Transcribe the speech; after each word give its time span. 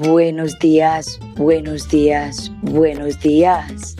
Buenos 0.00 0.58
días, 0.58 1.20
buenos 1.36 1.88
días, 1.88 2.50
buenos 2.62 3.20
días. 3.20 3.94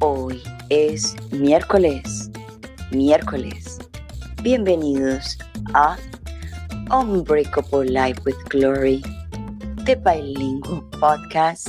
Hoy 0.00 0.42
es 0.70 1.14
miércoles, 1.32 2.30
miércoles. 2.92 3.78
Bienvenidos 4.42 5.36
a 5.74 5.98
Unbreakable 6.90 7.90
Life 7.90 8.22
with 8.24 8.36
Glory, 8.48 9.02
The 9.84 9.96
Bilingual 9.96 10.88
Podcast, 10.98 11.68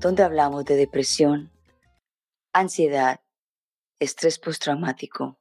donde 0.00 0.22
hablamos 0.22 0.66
de 0.66 0.76
depresión, 0.76 1.50
ansiedad, 2.52 3.18
estrés 3.98 4.38
postraumático, 4.38 5.38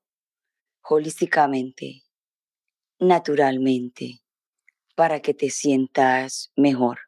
holísticamente, 0.81 2.03
naturalmente 2.99 4.24
para 4.95 5.21
que 5.21 5.33
te 5.33 5.49
sientas 5.49 6.51
mejor. 6.55 6.99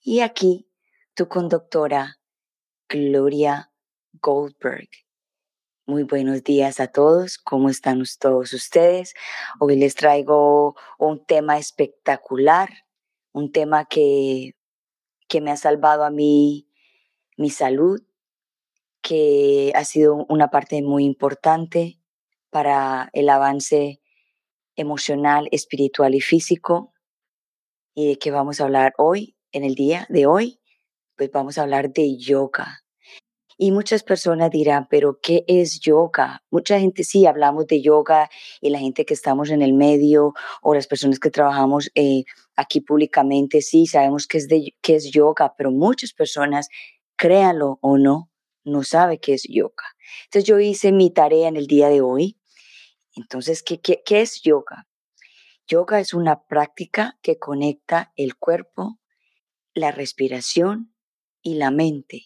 Y 0.00 0.20
aquí 0.20 0.68
tu 1.14 1.28
conductora, 1.28 2.18
Gloria 2.88 3.72
Goldberg. 4.12 4.88
Muy 5.86 6.04
buenos 6.04 6.44
días 6.44 6.78
a 6.78 6.86
todos, 6.86 7.36
¿cómo 7.38 7.68
están 7.68 8.02
todos 8.20 8.52
ustedes? 8.52 9.14
Hoy 9.58 9.76
les 9.76 9.94
traigo 9.94 10.76
un 10.98 11.24
tema 11.24 11.58
espectacular, 11.58 12.68
un 13.32 13.50
tema 13.50 13.86
que, 13.86 14.54
que 15.26 15.40
me 15.40 15.50
ha 15.50 15.56
salvado 15.56 16.04
a 16.04 16.10
mí 16.10 16.68
mi 17.36 17.50
salud, 17.50 18.02
que 19.02 19.72
ha 19.74 19.84
sido 19.84 20.26
una 20.28 20.48
parte 20.50 20.82
muy 20.82 21.04
importante 21.04 21.98
para 22.50 23.10
el 23.12 23.28
avance 23.28 24.00
emocional, 24.76 25.48
espiritual 25.52 26.14
y 26.14 26.20
físico. 26.20 26.89
¿Y 27.94 28.08
de 28.08 28.18
qué 28.18 28.30
vamos 28.30 28.60
a 28.60 28.64
hablar 28.64 28.94
hoy, 28.98 29.36
en 29.52 29.64
el 29.64 29.74
día 29.74 30.06
de 30.08 30.26
hoy? 30.26 30.60
Pues 31.16 31.30
vamos 31.30 31.58
a 31.58 31.62
hablar 31.62 31.92
de 31.92 32.16
yoga. 32.16 32.84
Y 33.58 33.72
muchas 33.72 34.02
personas 34.02 34.50
dirán, 34.50 34.86
pero 34.88 35.18
¿qué 35.20 35.44
es 35.46 35.80
yoga? 35.80 36.42
Mucha 36.50 36.80
gente 36.80 37.04
sí 37.04 37.26
hablamos 37.26 37.66
de 37.66 37.82
yoga 37.82 38.30
y 38.60 38.70
la 38.70 38.78
gente 38.78 39.04
que 39.04 39.12
estamos 39.12 39.50
en 39.50 39.60
el 39.60 39.74
medio 39.74 40.32
o 40.62 40.74
las 40.74 40.86
personas 40.86 41.18
que 41.18 41.30
trabajamos 41.30 41.90
eh, 41.94 42.24
aquí 42.56 42.80
públicamente, 42.80 43.60
sí 43.60 43.86
sabemos 43.86 44.26
qué 44.26 44.38
es, 44.38 44.48
de, 44.48 44.74
qué 44.80 44.96
es 44.96 45.10
yoga, 45.10 45.54
pero 45.58 45.70
muchas 45.70 46.14
personas, 46.14 46.68
créanlo 47.16 47.78
o 47.82 47.98
no, 47.98 48.30
no 48.64 48.82
sabe 48.82 49.18
qué 49.18 49.34
es 49.34 49.42
yoga. 49.46 49.84
Entonces 50.24 50.48
yo 50.48 50.58
hice 50.58 50.90
mi 50.90 51.10
tarea 51.10 51.48
en 51.48 51.56
el 51.56 51.66
día 51.66 51.88
de 51.88 52.00
hoy 52.00 52.40
entonces, 53.16 53.62
¿qué, 53.62 53.80
qué, 53.80 54.20
es 54.20 54.42
yoga? 54.42 54.86
Yoga 55.70 56.00
es 56.00 56.14
una 56.14 56.48
práctica 56.48 57.16
que 57.22 57.38
conecta 57.38 58.12
el 58.16 58.36
cuerpo, 58.36 58.98
la 59.72 59.92
respiración 59.92 60.92
y 61.42 61.54
la 61.54 61.70
mente. 61.70 62.24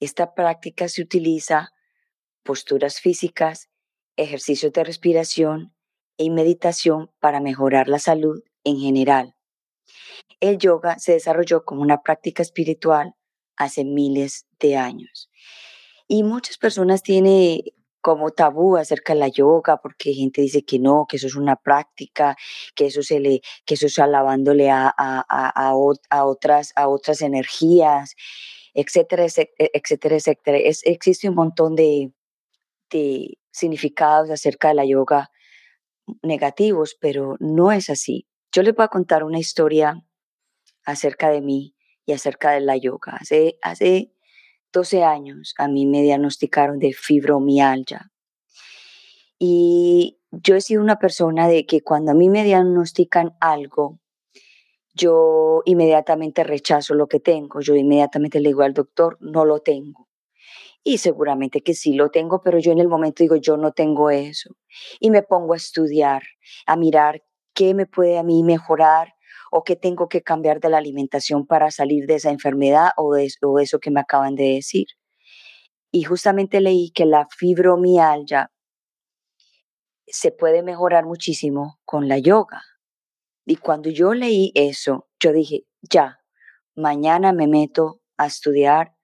Esta 0.00 0.34
práctica 0.34 0.86
se 0.88 1.00
utiliza 1.00 1.72
posturas 2.42 3.00
físicas, 3.00 3.70
ejercicios 4.16 4.70
de 4.74 4.84
respiración 4.84 5.74
y 6.18 6.28
meditación 6.28 7.10
para 7.20 7.40
mejorar 7.40 7.88
la 7.88 7.98
salud 7.98 8.42
en 8.64 8.76
general. 8.76 9.34
El 10.38 10.58
yoga 10.58 10.98
se 10.98 11.12
desarrolló 11.12 11.64
como 11.64 11.80
una 11.80 12.02
práctica 12.02 12.42
espiritual 12.42 13.14
hace 13.56 13.86
miles 13.86 14.46
de 14.60 14.76
años. 14.76 15.30
Y 16.06 16.22
muchas 16.22 16.58
personas 16.58 17.02
tienen 17.02 17.62
como 18.08 18.30
tabú 18.30 18.78
acerca 18.78 19.12
de 19.12 19.20
la 19.20 19.28
yoga, 19.28 19.82
porque 19.82 20.14
gente 20.14 20.40
dice 20.40 20.64
que 20.64 20.78
no, 20.78 21.04
que 21.06 21.18
eso 21.18 21.26
es 21.26 21.36
una 21.36 21.56
práctica, 21.56 22.38
que 22.74 22.86
eso 22.86 23.02
se 23.02 23.20
le, 23.20 23.42
que 23.66 23.74
eso 23.74 23.84
es 23.84 23.98
alabándole 23.98 24.70
a, 24.70 24.86
a, 24.86 25.26
a, 25.28 25.50
a 26.08 26.24
otras, 26.24 26.72
a 26.74 26.88
otras 26.88 27.20
energías, 27.20 28.14
etcétera, 28.72 29.26
etcétera, 29.26 30.16
etcétera. 30.16 30.56
Es, 30.56 30.80
existe 30.86 31.28
un 31.28 31.34
montón 31.34 31.76
de, 31.76 32.10
de 32.88 33.36
significados 33.50 34.30
acerca 34.30 34.68
de 34.68 34.74
la 34.76 34.86
yoga 34.86 35.30
negativos, 36.22 36.96
pero 36.98 37.36
no 37.40 37.72
es 37.72 37.90
así. 37.90 38.26
Yo 38.52 38.62
les 38.62 38.74
voy 38.74 38.86
a 38.86 38.88
contar 38.88 39.22
una 39.22 39.38
historia 39.38 40.02
acerca 40.86 41.28
de 41.28 41.42
mí 41.42 41.76
y 42.06 42.12
acerca 42.12 42.52
de 42.52 42.60
la 42.60 42.78
yoga. 42.78 43.18
Hace, 43.20 43.58
hace 43.60 44.14
12 44.78 45.02
años 45.02 45.54
a 45.58 45.66
mí 45.66 45.86
me 45.86 46.02
diagnosticaron 46.02 46.78
de 46.78 46.92
fibromialgia. 46.92 48.12
Y 49.40 50.20
yo 50.30 50.54
he 50.54 50.60
sido 50.60 50.82
una 50.82 51.00
persona 51.00 51.48
de 51.48 51.66
que 51.66 51.80
cuando 51.82 52.12
a 52.12 52.14
mí 52.14 52.28
me 52.28 52.44
diagnostican 52.44 53.36
algo, 53.40 53.98
yo 54.94 55.62
inmediatamente 55.64 56.44
rechazo 56.44 56.94
lo 56.94 57.08
que 57.08 57.18
tengo, 57.18 57.60
yo 57.60 57.74
inmediatamente 57.74 58.40
le 58.40 58.50
digo 58.50 58.62
al 58.62 58.72
doctor, 58.72 59.16
no 59.20 59.44
lo 59.44 59.60
tengo. 59.60 60.08
Y 60.84 60.98
seguramente 60.98 61.62
que 61.62 61.74
sí 61.74 61.94
lo 61.94 62.10
tengo, 62.10 62.40
pero 62.40 62.60
yo 62.60 62.70
en 62.70 62.78
el 62.78 62.88
momento 62.88 63.24
digo, 63.24 63.36
yo 63.36 63.56
no 63.56 63.72
tengo 63.72 64.10
eso. 64.10 64.50
Y 65.00 65.10
me 65.10 65.22
pongo 65.22 65.54
a 65.54 65.56
estudiar, 65.56 66.22
a 66.66 66.76
mirar 66.76 67.24
qué 67.52 67.74
me 67.74 67.86
puede 67.86 68.16
a 68.16 68.22
mí 68.22 68.44
mejorar, 68.44 69.14
o 69.50 69.64
qué 69.64 69.76
tengo 69.76 70.08
que 70.08 70.22
cambiar 70.22 70.60
de 70.60 70.70
la 70.70 70.78
alimentación 70.78 71.46
para 71.46 71.70
salir 71.70 72.06
de 72.06 72.16
esa 72.16 72.30
enfermedad 72.30 72.90
o 72.96 73.14
de, 73.14 73.26
eso 73.62 73.78
que 73.78 73.90
me 73.90 74.00
acaban 74.00 74.34
de 74.34 74.54
decir. 74.54 74.86
Y 75.90 76.04
justamente 76.04 76.60
leí 76.60 76.90
que 76.90 77.06
la 77.06 77.26
fibromialgia 77.30 78.50
se 80.06 80.32
puede 80.32 80.62
mejorar 80.62 81.04
muchísimo 81.06 81.78
con 81.84 82.08
la 82.08 82.18
yoga. 82.18 82.62
Y 83.46 83.56
cuando 83.56 83.88
yo 83.90 84.14
leí 84.14 84.52
eso, 84.54 85.08
yo 85.20 85.32
dije, 85.32 85.64
ya, 85.82 86.20
mañana 86.74 87.32
me 87.32 87.46
meto 87.46 88.00
a 88.16 88.26
estudiar 88.26 88.94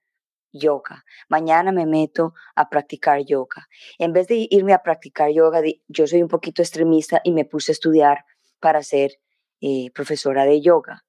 yoga. 0.52 1.04
Mañana 1.28 1.72
me 1.72 1.86
meto 1.86 2.34
a 2.54 2.68
practicar 2.68 3.24
yoga. 3.24 3.66
En 3.98 4.12
vez 4.12 4.28
de 4.28 4.46
irme 4.50 4.72
a 4.72 4.82
practicar 4.82 5.30
yoga, 5.30 5.60
yo 5.88 6.06
soy 6.06 6.22
un 6.22 6.28
poquito 6.28 6.62
extremista 6.62 7.20
y 7.24 7.32
me 7.32 7.44
puse 7.44 7.72
a 7.72 7.74
estudiar 7.74 8.24
para 8.60 8.82
ser 8.82 9.18
eh, 9.66 9.90
profesora 9.94 10.44
de 10.44 10.60
yoga. 10.60 11.06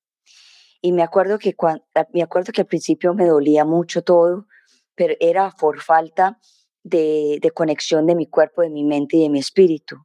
Y 0.81 0.93
me 0.93 1.03
acuerdo, 1.03 1.39
que 1.39 1.55
cuando, 1.55 1.83
me 2.13 2.21
acuerdo 2.21 2.53
que 2.53 2.61
al 2.61 2.67
principio 2.67 3.13
me 3.13 3.25
dolía 3.25 3.65
mucho 3.65 4.01
todo, 4.01 4.47
pero 4.95 5.13
era 5.19 5.51
por 5.59 5.81
falta 5.81 6.39
de, 6.81 7.39
de 7.41 7.51
conexión 7.51 8.05
de 8.05 8.15
mi 8.15 8.27
cuerpo, 8.27 8.61
de 8.61 8.69
mi 8.69 8.85
mente 8.85 9.17
y 9.17 9.23
de 9.23 9.29
mi 9.29 9.39
espíritu. 9.39 9.97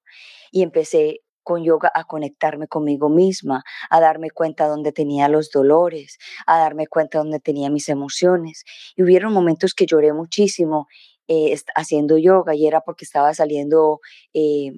Y 0.50 0.62
empecé 0.62 1.20
con 1.44 1.62
yoga 1.62 1.92
a 1.94 2.02
conectarme 2.02 2.66
conmigo 2.66 3.08
misma, 3.08 3.62
a 3.88 4.00
darme 4.00 4.30
cuenta 4.30 4.66
dónde 4.66 4.90
tenía 4.90 5.28
los 5.28 5.52
dolores, 5.52 6.18
a 6.44 6.58
darme 6.58 6.88
cuenta 6.88 7.18
dónde 7.18 7.38
tenía 7.38 7.70
mis 7.70 7.88
emociones. 7.88 8.64
Y 8.96 9.04
hubieron 9.04 9.32
momentos 9.32 9.74
que 9.74 9.86
lloré 9.86 10.12
muchísimo 10.12 10.88
eh, 11.28 11.56
haciendo 11.76 12.18
yoga 12.18 12.56
y 12.56 12.66
era 12.66 12.80
porque 12.80 13.04
estaba 13.04 13.32
saliendo 13.32 14.00
eh, 14.34 14.72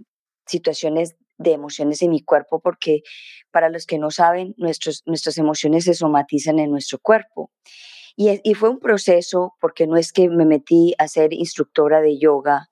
situaciones 0.47 1.17
de 1.43 1.53
emociones 1.53 2.03
en 2.03 2.11
mi 2.11 2.23
cuerpo 2.23 2.61
porque 2.61 3.03
para 3.51 3.69
los 3.69 3.87
que 3.87 3.99
no 3.99 4.11
saben, 4.11 4.55
nuestros, 4.57 5.03
nuestras 5.07 5.39
emociones 5.39 5.85
se 5.85 5.95
somatizan 5.95 6.59
en 6.59 6.71
nuestro 6.71 6.99
cuerpo. 6.99 7.51
Y, 8.17 8.55
fue 8.55 8.69
un 8.69 8.79
proceso 8.79 9.55
porque 9.61 9.87
no 9.87 9.97
es 9.97 10.13
que 10.13 10.29
me 10.29 10.45
metí 10.45 10.95
a 10.99 11.09
ser 11.09 11.33
instructora 11.33 12.01
de 12.01 12.19
yoga 12.19 12.69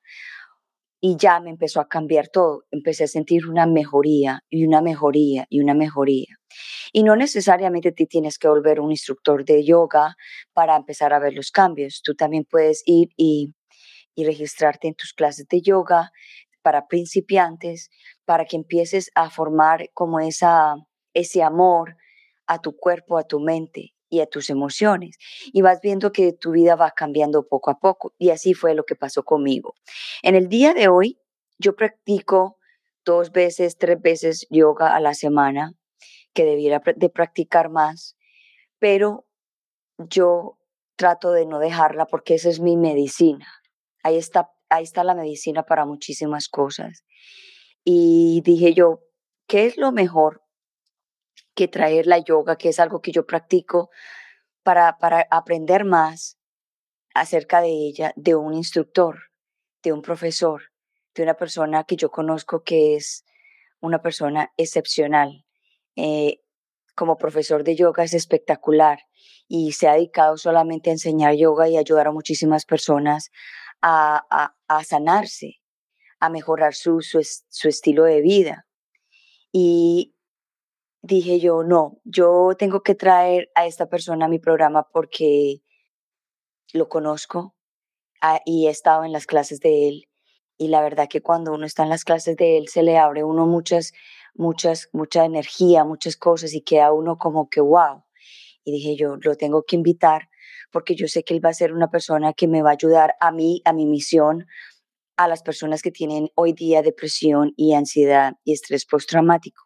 y 1.01 1.17
ya 1.17 1.41
me 1.41 1.51
empezó 1.51 1.81
a 1.81 1.89
cambiar 1.89 2.29
todo. 2.29 2.65
Empecé 2.71 3.05
a 3.05 3.09
sentir 3.09 3.47
una 3.47 3.67
mejoría 3.67 4.45
y 4.51 4.67
una 4.67 4.83
mejoría 4.83 5.47
y 5.49 5.61
una 5.61 5.73
mejoría. 5.73 6.37
Y 6.93 7.05
no 7.05 7.17
necesariamente 7.17 7.93
te 7.93 8.07
tienes 8.07 8.39
que 8.39 8.49
volver 8.49 8.81
un 8.81 8.91
instructor 8.91 9.45
de 9.45 9.65
yoga 9.65 10.17
para 10.53 10.77
empezar 10.77 11.15
a 11.15 11.19
ver 11.19 11.33
los 11.33 11.51
cambios. 11.51 12.03
Tú 12.05 12.15
también 12.15 12.45
puedes 12.45 12.83
ir 12.85 13.09
y, 13.17 13.55
y 14.15 14.25
registrarte 14.25 14.89
en 14.89 14.95
tus 14.95 15.15
clases 15.15 15.49
de 15.49 15.63
yoga 15.63 16.13
para 16.63 16.87
principiantes, 16.87 17.91
para 18.25 18.45
que 18.45 18.57
empieces 18.57 19.11
a 19.15 19.31
formar 19.31 19.91
como 19.95 20.21
esa, 20.21 20.75
ese 21.15 21.43
amor 21.43 21.97
a 22.47 22.61
tu 22.61 22.77
cuerpo, 22.77 23.19
a 23.19 23.25
tu 23.25 23.41
mente 23.41 23.95
y 24.09 24.21
a 24.21 24.27
tus 24.27 24.51
emociones. 24.51 25.17
Y 25.53 25.63
vas 25.63 25.81
viendo 25.81 26.13
que 26.13 26.33
tu 26.33 26.53
vida 26.53 26.77
va 26.77 26.91
cambiando 26.91 27.47
poco 27.47 27.71
a 27.71 27.79
poco. 27.79 28.13
Y 28.19 28.31
así 28.31 28.55
fue 28.55 28.75
lo 28.75 28.85
que 28.85 28.97
pasó 28.97 29.23
conmigo. 29.23 29.75
En 30.23 30.35
el 30.35 30.49
día 30.49 30.75
de 30.75 30.89
hoy, 30.89 31.19
yo 31.59 31.77
practico 31.77 32.57
dos 33.05 33.33
veces, 33.33 33.79
tres 33.79 34.01
veces 34.01 34.47
yoga 34.51 34.95
a 34.95 35.01
la 35.01 35.15
semana, 35.15 35.75
que 36.35 36.45
debiera 36.45 36.83
de 36.97 37.09
practicar 37.09 37.71
más, 37.71 38.17
pero 38.79 39.27
yo 39.99 40.59
trato 40.97 41.33
de 41.33 41.47
no 41.47 41.59
dejarla 41.59 42.07
porque 42.07 42.35
esa 42.35 42.49
es 42.49 42.61
mi 42.61 42.77
medicina. 42.77 43.47
Ahí 44.03 44.17
está 44.17 44.51
ahí 44.71 44.85
está 44.85 45.05
la 45.05 45.15
medicina 45.15 45.65
para 45.65 45.85
muchísimas 45.85 46.49
cosas. 46.49 47.05
Y 47.85 48.41
dije 48.45 48.73
yo, 48.73 49.01
¿qué 49.47 49.67
es 49.67 49.77
lo 49.77 49.93
mejor 49.93 50.43
que 51.55 51.69
traer 51.69 52.07
la 52.07 52.19
yoga, 52.19 52.57
que 52.57 52.71
es 52.71 52.79
algo 52.81 53.03
que 53.03 53.13
yo 53.13 53.27
practico 53.27 53.91
para, 54.63 54.99
para 54.99 55.27
aprender 55.31 55.85
más 55.85 56.39
acerca 57.15 57.61
de 57.61 57.69
ella, 57.69 58.13
de 58.17 58.35
un 58.35 58.55
instructor, 58.55 59.19
de 59.83 59.93
un 59.93 60.03
profesor, 60.03 60.63
de 61.15 61.23
una 61.23 61.35
persona 61.35 61.85
que 61.85 61.97
yo 61.97 62.11
conozco 62.11 62.63
que 62.63 62.97
es 62.97 63.25
una 63.81 64.01
persona 64.01 64.53
excepcional. 64.57 65.45
Eh, 65.97 66.41
como 66.95 67.17
profesor 67.17 67.65
de 67.65 67.77
yoga 67.77 68.05
es 68.05 68.15
espectacular 68.15 69.01
y 69.49 69.73
se 69.73 69.89
ha 69.89 69.95
dedicado 69.95 70.37
solamente 70.37 70.91
a 70.91 70.93
enseñar 70.93 71.35
yoga 71.35 71.69
y 71.69 71.77
ayudar 71.77 72.09
a 72.09 72.13
muchísimas 72.13 72.65
personas 72.65 73.31
a, 73.83 74.55
sanarse, 74.85 75.61
a 76.19 76.29
mejorar 76.29 76.75
su, 76.75 77.01
su 77.01 77.69
estilo 77.69 78.05
de 78.05 78.21
vida. 78.21 78.67
Y 79.53 80.15
dije 81.03 81.41
yo, 81.41 81.63
no, 81.63 82.01
yo 82.05 82.55
tengo 82.59 82.83
que 82.83 82.95
traer 82.95 83.51
a 83.55 83.67
esta 83.67 83.89
persona 83.89 84.27
a 84.27 84.29
mi 84.29 84.39
programa 84.39 84.89
porque 84.93 85.63
lo 86.73 86.89
conozco 86.89 87.55
ah, 88.21 88.41
y 88.45 88.67
he 88.67 88.71
estado 88.71 89.05
en 89.05 89.13
las 89.13 89.27
clases 89.27 89.61
de 89.61 89.89
él. 89.89 90.09
Y 90.57 90.69
la 90.69 90.83
verdad 90.83 91.09
que 91.09 91.23
cuando 91.23 91.53
uno 91.53 91.67
está 91.67 91.83
en 91.85 91.89
las 91.89 92.05
clases 92.05 92.37
de 92.37 92.59
él 92.59 92.69
se 92.69 92.83
le 92.83 92.99
abre 92.99 93.25
uno 93.25 93.47
muchas, 93.47 93.93
muchas, 94.35 94.89
mucha 94.93 95.25
energía, 95.25 95.85
muchas 95.85 96.17
cosas 96.17 96.53
y 96.55 96.61
queda 96.61 96.93
uno 96.93 97.17
como 97.17 97.49
que 97.49 97.61
wow. 97.61 98.05
Y 98.63 98.73
dije 98.73 98.97
yo, 98.97 99.17
lo 99.17 99.37
tengo 99.37 99.65
que 99.65 99.77
invitar 99.77 100.29
porque 100.71 100.95
yo 100.95 101.09
sé 101.09 101.23
que 101.23 101.35
él 101.35 101.45
va 101.45 101.51
a 101.51 101.55
ser 101.55 101.73
una 101.73 101.91
persona 101.91 102.33
que 102.33 102.49
me 102.49 102.63
va 102.63 102.71
a 102.71 102.75
ayudar 102.75 103.15
a 103.21 103.33
mí, 103.33 103.63
a 103.65 103.73
mi 103.73 103.87
misión, 103.87 104.47
a 105.17 105.29
las 105.29 105.43
personas 105.43 105.83
que 105.83 105.91
tienen 105.91 106.31
hoy 106.35 106.53
día 106.53 106.83
depresión 106.83 107.53
y 107.57 107.75
ansiedad 107.75 108.35
y 108.45 108.53
estrés 108.53 108.87
postraumático. 108.87 109.65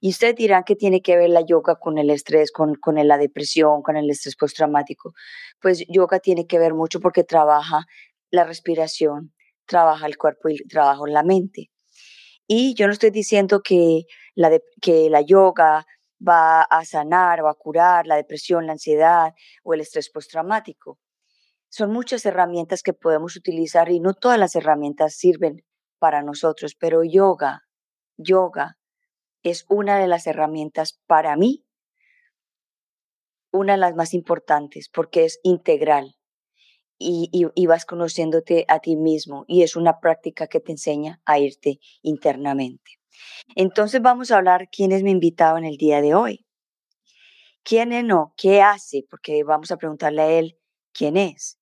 Y 0.00 0.10
ustedes 0.10 0.36
dirán 0.36 0.62
que 0.64 0.76
tiene 0.76 1.02
que 1.02 1.16
ver 1.16 1.30
la 1.30 1.40
yoga 1.44 1.76
con 1.76 1.98
el 1.98 2.10
estrés, 2.10 2.52
con, 2.52 2.76
con 2.76 2.94
la 2.94 3.18
depresión, 3.18 3.82
con 3.82 3.96
el 3.96 4.08
estrés 4.08 4.36
postraumático. 4.36 5.12
Pues 5.60 5.84
yoga 5.88 6.20
tiene 6.20 6.46
que 6.46 6.58
ver 6.58 6.74
mucho 6.74 7.00
porque 7.00 7.24
trabaja 7.24 7.86
la 8.30 8.44
respiración, 8.44 9.34
trabaja 9.66 10.06
el 10.06 10.16
cuerpo 10.16 10.48
y 10.48 10.58
trabaja 10.68 11.00
la 11.08 11.24
mente. 11.24 11.70
Y 12.46 12.74
yo 12.74 12.86
no 12.86 12.92
estoy 12.92 13.10
diciendo 13.10 13.60
que 13.62 14.04
la, 14.34 14.58
que 14.80 15.10
la 15.10 15.20
yoga 15.20 15.86
va 16.26 16.62
a 16.62 16.84
sanar 16.84 17.42
o 17.42 17.48
a 17.48 17.54
curar 17.54 18.06
la 18.06 18.16
depresión, 18.16 18.66
la 18.66 18.72
ansiedad 18.72 19.34
o 19.62 19.74
el 19.74 19.80
estrés 19.80 20.10
postraumático. 20.10 20.98
Son 21.68 21.92
muchas 21.92 22.24
herramientas 22.26 22.82
que 22.82 22.94
podemos 22.94 23.36
utilizar 23.36 23.90
y 23.90 24.00
no 24.00 24.14
todas 24.14 24.38
las 24.38 24.54
herramientas 24.56 25.14
sirven 25.14 25.64
para 25.98 26.22
nosotros, 26.22 26.74
pero 26.78 27.04
yoga, 27.04 27.62
yoga 28.16 28.78
es 29.42 29.64
una 29.68 29.98
de 29.98 30.08
las 30.08 30.26
herramientas 30.26 30.98
para 31.06 31.36
mí, 31.36 31.64
una 33.52 33.74
de 33.74 33.78
las 33.78 33.94
más 33.94 34.14
importantes 34.14 34.88
porque 34.88 35.24
es 35.24 35.40
integral 35.42 36.16
y, 36.98 37.30
y, 37.32 37.66
vas 37.66 37.84
conociéndote 37.84 38.64
a 38.66 38.80
ti 38.80 38.96
mismo 38.96 39.44
y 39.46 39.62
es 39.62 39.76
una 39.76 40.00
práctica 40.00 40.48
que 40.48 40.58
te 40.58 40.72
enseña 40.72 41.20
a 41.24 41.38
irte 41.38 41.78
internamente. 42.02 42.97
Entonces 43.54 44.00
vamos 44.02 44.30
a 44.30 44.36
hablar 44.36 44.68
quién 44.70 44.92
es 44.92 45.02
mi 45.02 45.10
invitado 45.10 45.58
en 45.58 45.64
el 45.64 45.76
día 45.76 46.00
de 46.00 46.14
hoy. 46.14 46.46
¿Quién 47.62 47.92
es 47.92 48.04
no? 48.04 48.34
¿Qué 48.36 48.62
hace? 48.62 49.04
Porque 49.10 49.44
vamos 49.44 49.70
a 49.70 49.76
preguntarle 49.76 50.22
a 50.22 50.30
él 50.30 50.58
quién 50.92 51.16
es. 51.16 51.58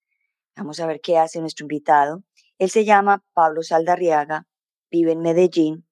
Vamos 0.56 0.81
a 0.81 0.87
ver 0.87 1.00
qué 1.00 1.19
hace 1.19 1.40
nuestro 1.40 1.64
invitado. 1.64 2.22
Él 2.58 2.70
se 2.70 2.84
llama 2.84 3.25
Pablo 3.34 3.62
Saldarriaga, 3.62 4.46
vive 4.90 5.12
en 5.12 5.20
Medellín 5.20 5.87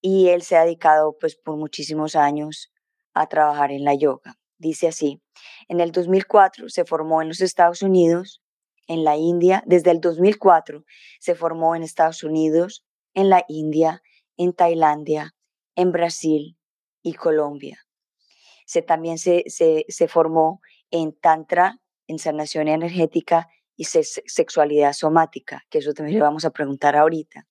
y 0.00 0.28
él 0.28 0.42
se 0.42 0.56
ha 0.56 0.64
dedicado 0.64 1.16
pues 1.18 1.34
por 1.34 1.56
muchísimos 1.56 2.14
años 2.14 2.70
a 3.14 3.26
trabajar 3.26 3.72
en 3.72 3.84
la 3.84 3.94
yoga. 3.94 4.36
Dice 4.58 4.86
así, 4.86 5.22
en 5.66 5.80
el 5.80 5.92
2004 5.92 6.68
se 6.68 6.84
formó 6.84 7.22
en 7.22 7.28
los 7.28 7.40
Estados 7.40 7.80
Unidos, 7.80 8.42
en 8.86 9.02
la 9.02 9.16
India, 9.16 9.62
desde 9.66 9.90
el 9.90 10.02
2004 10.02 10.84
se 11.20 11.34
formó 11.34 11.74
en 11.74 11.82
Estados 11.82 12.22
Unidos, 12.22 12.84
en 13.14 13.30
la 13.30 13.44
India, 13.48 14.02
en 14.36 14.52
Tailandia, 14.52 15.34
en 15.74 15.92
Brasil 15.92 16.56
y 17.02 17.14
Colombia. 17.14 17.78
Se, 18.66 18.82
también 18.82 19.18
se, 19.18 19.44
se, 19.46 19.84
se 19.88 20.08
formó 20.08 20.60
en 20.90 21.12
Tantra, 21.12 21.80
en 22.06 22.18
sanación 22.18 22.68
energética 22.68 23.48
y 23.76 23.84
sexualidad 23.84 24.92
somática, 24.92 25.64
que 25.70 25.78
eso 25.78 25.92
también 25.92 26.18
le 26.18 26.24
vamos 26.24 26.44
a 26.44 26.50
preguntar 26.50 26.96
ahorita. 26.96 27.46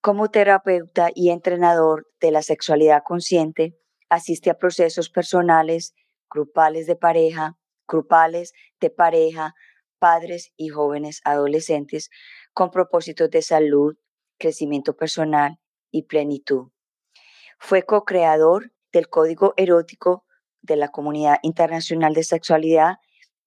Como 0.00 0.30
terapeuta 0.30 1.10
y 1.14 1.30
entrenador 1.30 2.08
de 2.20 2.30
la 2.30 2.42
sexualidad 2.42 3.02
consciente, 3.04 3.76
asiste 4.08 4.50
a 4.50 4.58
procesos 4.58 5.10
personales, 5.10 5.94
grupales 6.30 6.86
de 6.86 6.96
pareja, 6.96 7.56
grupales 7.88 8.52
de 8.80 8.90
pareja, 8.90 9.54
padres 9.98 10.52
y 10.56 10.68
jóvenes 10.68 11.20
adolescentes 11.24 12.10
con 12.52 12.70
propósitos 12.70 13.30
de 13.30 13.42
salud, 13.42 13.96
crecimiento 14.38 14.96
personal 14.96 15.58
y 15.90 16.04
plenitud. 16.04 16.70
Fue 17.58 17.84
co-creador 17.84 18.72
del 18.92 19.08
Código 19.08 19.54
Erótico 19.56 20.24
de 20.62 20.76
la 20.76 20.88
Comunidad 20.88 21.38
Internacional 21.42 22.14
de 22.14 22.24
Sexualidad 22.24 22.96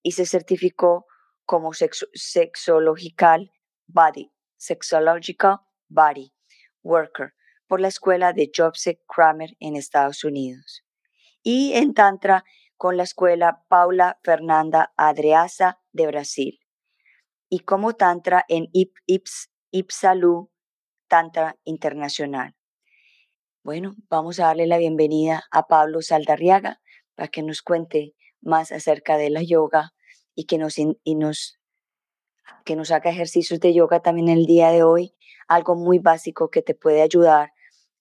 y 0.01 0.13
se 0.13 0.25
certificó 0.25 1.05
como 1.45 1.71
Sexological 1.73 3.51
Body, 3.87 4.31
Sexological 4.57 5.59
Body 5.87 6.33
Worker 6.83 7.33
por 7.67 7.79
la 7.79 7.87
escuela 7.87 8.33
de 8.33 8.51
Joseph 8.55 8.99
Kramer 9.07 9.55
en 9.59 9.75
Estados 9.75 10.23
Unidos. 10.23 10.83
Y 11.43 11.73
en 11.73 11.93
Tantra 11.93 12.43
con 12.77 12.97
la 12.97 13.03
escuela 13.03 13.63
Paula 13.67 14.19
Fernanda 14.23 14.91
Adreasa 14.97 15.79
de 15.91 16.07
Brasil. 16.07 16.59
Y 17.49 17.59
como 17.59 17.93
Tantra 17.93 18.45
en 18.47 18.69
Ips, 18.73 19.51
Ipsalú 19.71 20.51
Tantra 21.09 21.57
Internacional. 21.65 22.55
Bueno, 23.63 23.95
vamos 24.09 24.39
a 24.39 24.45
darle 24.45 24.67
la 24.67 24.77
bienvenida 24.77 25.43
a 25.51 25.67
Pablo 25.67 26.01
Saldarriaga 26.01 26.79
para 27.15 27.27
que 27.27 27.43
nos 27.43 27.61
cuente 27.61 28.15
más 28.39 28.71
acerca 28.71 29.17
de 29.17 29.29
la 29.29 29.43
yoga 29.43 29.91
y 30.33 30.45
que 30.45 30.57
nos, 30.57 30.77
y 30.77 31.15
nos, 31.15 31.59
que 32.63 32.77
nos 32.77 32.91
haga 32.91 33.09
ejercicios 33.09 33.59
de 33.59 33.73
yoga 33.73 33.99
también 33.99 34.29
el 34.29 34.45
día 34.45 34.71
de 34.71 34.83
hoy, 34.83 35.13
algo 35.49 35.75
muy 35.75 35.99
básico 35.99 36.49
que 36.49 36.61
te 36.61 36.75
puede 36.75 37.01
ayudar 37.01 37.51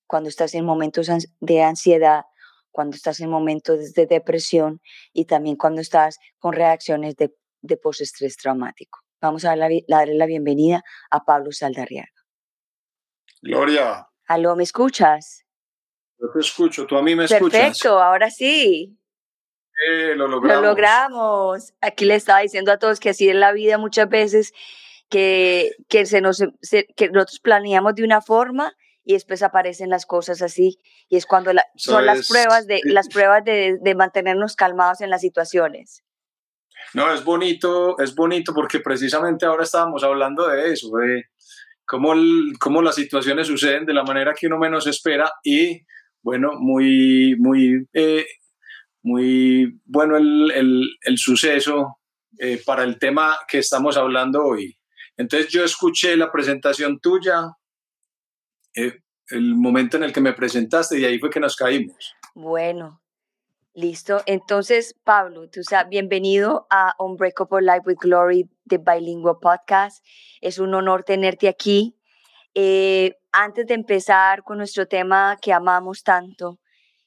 cuando 0.07 0.29
estás 0.29 0.55
en 0.55 0.65
momentos 0.65 1.09
de 1.41 1.63
ansiedad, 1.63 2.23
cuando 2.71 2.95
estás 2.95 3.19
en 3.21 3.31
momentos 3.31 3.95
de 3.95 4.07
depresión 4.07 4.81
y 5.13 5.25
también 5.25 5.57
cuando 5.57 5.81
estás 5.81 6.19
con 6.39 6.53
reacciones 6.53 7.17
de, 7.17 7.35
de 7.63 7.77
postestrés 7.77 8.37
traumático. 8.37 9.01
Vamos 9.21 9.45
a 9.45 9.57
darle 9.57 9.85
la, 9.89 10.27
bienvenida 10.27 10.85
a 11.11 11.25
Pablo 11.25 11.51
Saldarriaga. 11.51 12.18
Gloria. 13.43 14.09
Aló, 14.27 14.57
¿me 14.57 14.63
escuchas? 14.63 15.45
Yo 16.19 16.29
te 16.33 16.41
escucho, 16.41 16.87
tú 16.87 16.97
a 16.97 17.03
mí 17.03 17.15
me 17.15 17.25
escuchas. 17.25 17.61
Perfecto, 17.61 18.01
ahora 18.01 18.31
sí. 18.31 18.99
Eh, 19.87 20.15
lo 20.17 20.27
logramos. 20.27 20.63
Lo 20.63 20.69
logramos. 20.69 21.75
Aquí 21.81 22.05
le 22.05 22.17
estaba 22.17 22.41
diciendo 22.41 22.73
a 22.73 22.79
todos 22.79 22.99
que 22.99 23.11
así 23.11 23.29
es 23.29 23.37
la 23.37 23.53
vida 23.53 23.79
muchas 23.79 24.09
veces, 24.09 24.53
que, 25.09 25.73
que, 25.89 26.07
se 26.07 26.21
nos, 26.21 26.43
que 26.97 27.11
nosotros 27.11 27.41
planeamos 27.41 27.95
de 27.95 28.05
una 28.05 28.21
forma 28.21 28.75
y 29.05 29.15
después 29.15 29.43
aparecen 29.43 29.89
las 29.89 30.05
cosas 30.05 30.43
así 30.43 30.79
y 31.09 31.17
es 31.17 31.25
cuando 31.25 31.51
son 31.77 32.05
las 32.05 32.29
pruebas 32.29 32.67
de 32.67 32.83
las 32.85 33.09
pruebas 33.09 33.43
de, 33.43 33.79
de, 33.81 33.95
mantenernos 33.95 34.55
calmados 34.55 35.01
en 35.01 35.09
las 35.09 35.23
situaciones. 35.23 36.05
No, 36.93 37.11
es 37.13 37.25
bonito, 37.25 37.99
es 38.01 38.15
bonito 38.15 38.53
porque 38.53 38.81
precisamente 38.81 39.47
ahora 39.47 39.65
estábamos 39.65 40.05
hablando 40.05 40.47
de 40.49 40.73
eso, 40.73 40.91
de 40.99 41.25
cómo, 41.89 42.13
cómo 42.61 42.83
las 42.83 42.95
situaciones 42.95 43.47
suceden 43.47 43.87
de 43.87 43.95
la 43.95 44.05
manera 44.05 44.35
que 44.39 44.47
uno 44.47 44.59
menos 44.59 44.87
espera 44.87 45.33
y 45.43 45.81
bueno, 46.23 46.53
muy, 46.59 47.35
muy, 47.39 47.89
eh, 47.95 48.27
muy 49.03 49.81
bueno 49.87 50.17
el, 50.17 50.99
el, 51.01 51.17
suceso 51.17 51.99
eh, 52.39 52.61
para 52.67 52.85
el 52.85 52.99
tema 52.99 53.39
que 53.49 53.59
estamos 53.59 53.97
hablando 53.97 54.45
hoy. 54.45 54.77
Entonces 55.17 55.49
yo 55.51 55.65
escuché 55.65 56.17
la 56.17 56.31
presentación 56.31 57.01
tuya, 57.01 57.53
eh, 58.75 58.99
el 59.31 59.55
momento 59.55 59.97
en 59.97 60.03
el 60.03 60.13
que 60.13 60.21
me 60.21 60.35
presentaste 60.35 61.01
y 61.01 61.05
ahí 61.07 61.19
fue 61.19 61.31
que 61.31 61.41
nos 61.41 61.57
caímos. 61.57 62.15
Bueno, 62.35 63.01
listo. 63.73 64.23
Entonces, 64.27 64.95
Pablo, 65.05 65.49
tú 65.49 65.63
sabes, 65.63 65.89
bienvenido 65.89 66.67
a 66.69 66.95
Unbreakable 66.99 67.63
Life 67.63 67.83
with 67.87 67.99
Glory 68.01 68.49
de 68.69 68.79
Podcast. 69.41 70.05
Es 70.41 70.59
un 70.59 70.75
honor 70.75 71.05
tenerte 71.05 71.49
aquí. 71.49 71.97
Eh, 72.55 73.17
antes 73.33 73.67
de 73.67 73.75
empezar 73.75 74.43
con 74.43 74.59
nuestro 74.59 74.87
tema 74.87 75.37
que 75.41 75.53
amamos 75.53 76.03
tanto, 76.03 76.59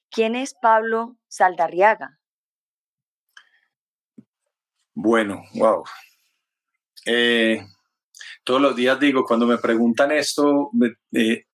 ¿quién 0.10 0.36
es 0.36 0.54
Pablo 0.62 1.18
Saldarriaga? 1.28 2.20
Bueno, 4.94 5.42
wow. 5.56 5.84
Eh, 7.06 7.66
todos 8.44 8.62
los 8.62 8.76
días 8.76 9.00
digo, 9.00 9.24
cuando 9.24 9.48
me 9.48 9.58
preguntan 9.58 10.12
esto, 10.12 10.70
eh, 11.14 11.46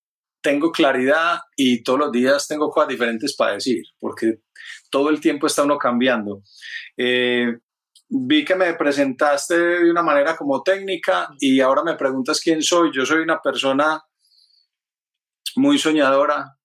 tengo 0.41 0.71
claridad 0.71 1.39
y 1.55 1.83
todos 1.83 1.99
los 1.99 2.11
días 2.11 2.47
tengo 2.47 2.69
cosas 2.69 2.89
diferentes 2.89 3.35
para 3.35 3.53
decir, 3.53 3.83
porque 3.99 4.39
todo 4.89 5.09
el 5.09 5.19
tiempo 5.19 5.47
está 5.47 5.63
uno 5.63 5.77
cambiando. 5.77 6.41
Vi 8.09 8.45
que 8.45 8.55
me 8.55 8.73
presentaste 8.73 9.57
de 9.57 9.91
una 9.91 10.03
manera 10.03 10.35
como 10.35 10.63
técnica 10.63 11.29
y 11.39 11.59
ahora 11.59 11.83
me 11.83 11.95
preguntas 11.95 12.39
quién 12.41 12.61
soy. 12.61 12.91
Yo 12.93 13.05
soy 13.05 13.21
una 13.21 13.39
persona 13.41 14.01
muy 15.55 15.77
soñadora, 15.77 16.57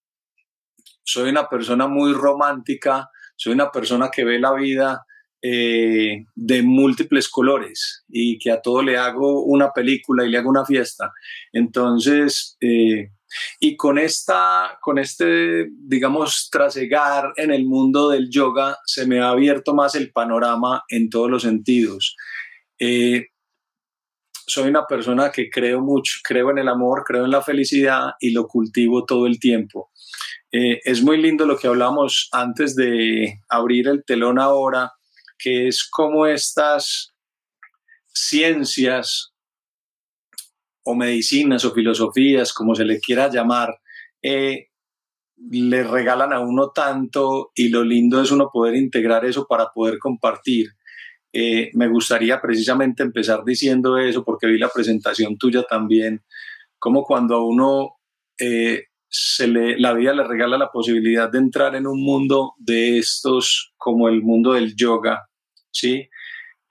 soy 1.02 1.30
una 1.30 1.48
persona 1.48 1.86
muy 1.86 2.12
romántica, 2.12 3.08
soy 3.36 3.54
una 3.54 3.70
persona 3.70 4.10
que 4.10 4.24
ve 4.24 4.38
la 4.38 4.52
vida 4.54 5.04
eh, 5.42 6.24
de 6.36 6.62
múltiples 6.62 7.28
colores 7.28 8.04
y 8.08 8.38
que 8.38 8.52
a 8.52 8.60
todo 8.60 8.82
le 8.82 8.96
hago 8.96 9.44
una 9.44 9.72
película 9.72 10.24
y 10.24 10.30
le 10.30 10.38
hago 10.38 10.48
una 10.48 10.64
fiesta. 10.64 11.10
Entonces, 11.52 12.56
eh, 12.60 13.10
y 13.60 13.76
con 13.76 13.98
esta, 13.98 14.78
con 14.80 14.98
este, 14.98 15.68
digamos, 15.70 16.48
trasegar 16.50 17.32
en 17.36 17.50
el 17.50 17.66
mundo 17.66 18.10
del 18.10 18.30
yoga, 18.30 18.78
se 18.84 19.06
me 19.06 19.20
ha 19.20 19.30
abierto 19.30 19.74
más 19.74 19.94
el 19.94 20.12
panorama 20.12 20.82
en 20.88 21.10
todos 21.10 21.30
los 21.30 21.42
sentidos. 21.42 22.16
Eh, 22.78 23.26
soy 24.46 24.68
una 24.68 24.86
persona 24.86 25.30
que 25.30 25.48
creo 25.48 25.80
mucho, 25.80 26.20
creo 26.24 26.50
en 26.50 26.58
el 26.58 26.68
amor, 26.68 27.04
creo 27.06 27.24
en 27.24 27.30
la 27.30 27.42
felicidad 27.42 28.12
y 28.20 28.32
lo 28.32 28.46
cultivo 28.46 29.04
todo 29.04 29.26
el 29.26 29.38
tiempo. 29.38 29.90
Eh, 30.50 30.80
es 30.84 31.02
muy 31.02 31.16
lindo 31.16 31.46
lo 31.46 31.56
que 31.56 31.68
hablamos 31.68 32.28
antes 32.32 32.74
de 32.76 33.40
abrir 33.48 33.88
el 33.88 34.04
telón 34.04 34.38
ahora, 34.38 34.92
que 35.38 35.68
es 35.68 35.88
como 35.88 36.26
estas 36.26 37.14
ciencias 38.12 39.31
o 40.84 40.94
medicinas 40.94 41.64
o 41.64 41.72
filosofías, 41.72 42.52
como 42.52 42.74
se 42.74 42.84
le 42.84 43.00
quiera 43.00 43.30
llamar, 43.30 43.78
eh, 44.22 44.68
le 45.50 45.82
regalan 45.82 46.32
a 46.32 46.40
uno 46.40 46.70
tanto 46.70 47.50
y 47.54 47.68
lo 47.68 47.82
lindo 47.82 48.20
es 48.22 48.30
uno 48.30 48.50
poder 48.52 48.76
integrar 48.76 49.24
eso 49.24 49.46
para 49.48 49.70
poder 49.74 49.98
compartir. 49.98 50.68
Eh, 51.32 51.70
me 51.74 51.88
gustaría 51.88 52.40
precisamente 52.40 53.02
empezar 53.02 53.42
diciendo 53.44 53.96
eso 53.96 54.24
porque 54.24 54.46
vi 54.46 54.58
la 54.58 54.68
presentación 54.68 55.38
tuya 55.38 55.62
también, 55.62 56.22
como 56.78 57.04
cuando 57.04 57.36
a 57.36 57.46
uno 57.46 57.96
eh, 58.38 58.84
se 59.08 59.46
le, 59.46 59.78
la 59.78 59.94
vida 59.94 60.12
le 60.12 60.24
regala 60.24 60.58
la 60.58 60.70
posibilidad 60.70 61.30
de 61.30 61.38
entrar 61.38 61.74
en 61.74 61.86
un 61.86 62.02
mundo 62.02 62.54
de 62.58 62.98
estos 62.98 63.72
como 63.76 64.08
el 64.08 64.22
mundo 64.22 64.52
del 64.52 64.74
yoga, 64.76 65.28
¿sí? 65.70 66.08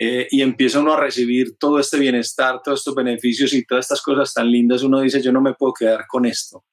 Eh, 0.04 0.28
y 0.32 0.42
empieza 0.42 0.80
uno 0.80 0.94
a 0.94 1.00
recibir 1.00 1.60
todo 1.60 1.78
este 1.78 2.00
bienestar, 2.00 2.60
todos 2.64 2.80
estos 2.80 2.96
beneficios 2.96 3.54
y 3.54 3.64
todas 3.64 3.86
estas 3.86 4.02
cosas 4.02 4.34
tan 4.34 4.50
lindas, 4.50 4.82
uno 4.82 5.00
dice, 5.00 5.22
yo 5.22 5.32
no 5.32 5.42
me 5.42 5.54
puedo 5.54 5.74
quedar 5.74 6.08
con 6.08 6.26
esto, 6.26 6.66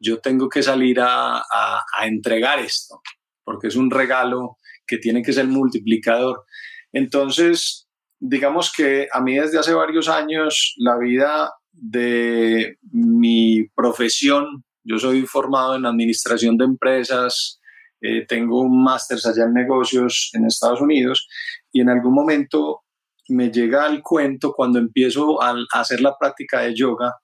yo 0.00 0.20
tengo 0.20 0.48
que 0.48 0.62
salir 0.62 0.98
a, 1.00 1.36
a, 1.36 2.06
entregar 2.06 2.58
esto, 2.58 3.02
porque 3.44 3.66
es 3.66 3.76
un 3.76 3.90
regalo 3.90 4.56
que 4.86 4.96
tiene 4.96 5.20
que 5.20 5.34
ser 5.34 5.46
multiplicador. 5.48 6.46
Entonces, 6.94 7.88
digamos 8.18 8.72
que 8.74 9.06
a 9.12 9.20
mí 9.20 9.34
desde 9.36 9.58
hace 9.58 9.74
varios 9.74 10.08
años 10.08 10.72
la 10.78 10.96
vida 10.96 11.52
de 11.72 12.78
mi 12.90 13.68
profesión, 13.74 14.64
yo 14.82 14.96
soy 14.98 15.26
formado 15.26 15.76
en 15.76 15.84
administración 15.84 16.56
de 16.56 16.64
empresas, 16.64 17.60
eh, 18.00 18.24
tengo 18.26 18.60
un 18.60 18.82
máster 18.82 19.18
allá 19.24 19.44
en 19.44 19.52
negocios 19.52 20.30
en 20.32 20.46
Estados 20.46 20.80
Unidos 20.80 21.26
y 21.76 21.80
en 21.82 21.90
algún 21.90 22.14
momento 22.14 22.84
me 23.28 23.50
llega 23.50 23.86
el 23.86 24.00
cuento 24.00 24.54
cuando 24.54 24.78
empiezo 24.78 25.42
a, 25.42 25.54
hacer 25.74 26.00
la 26.00 26.16
práctica 26.18 26.60
de 26.60 26.74
yoga, 26.74 27.14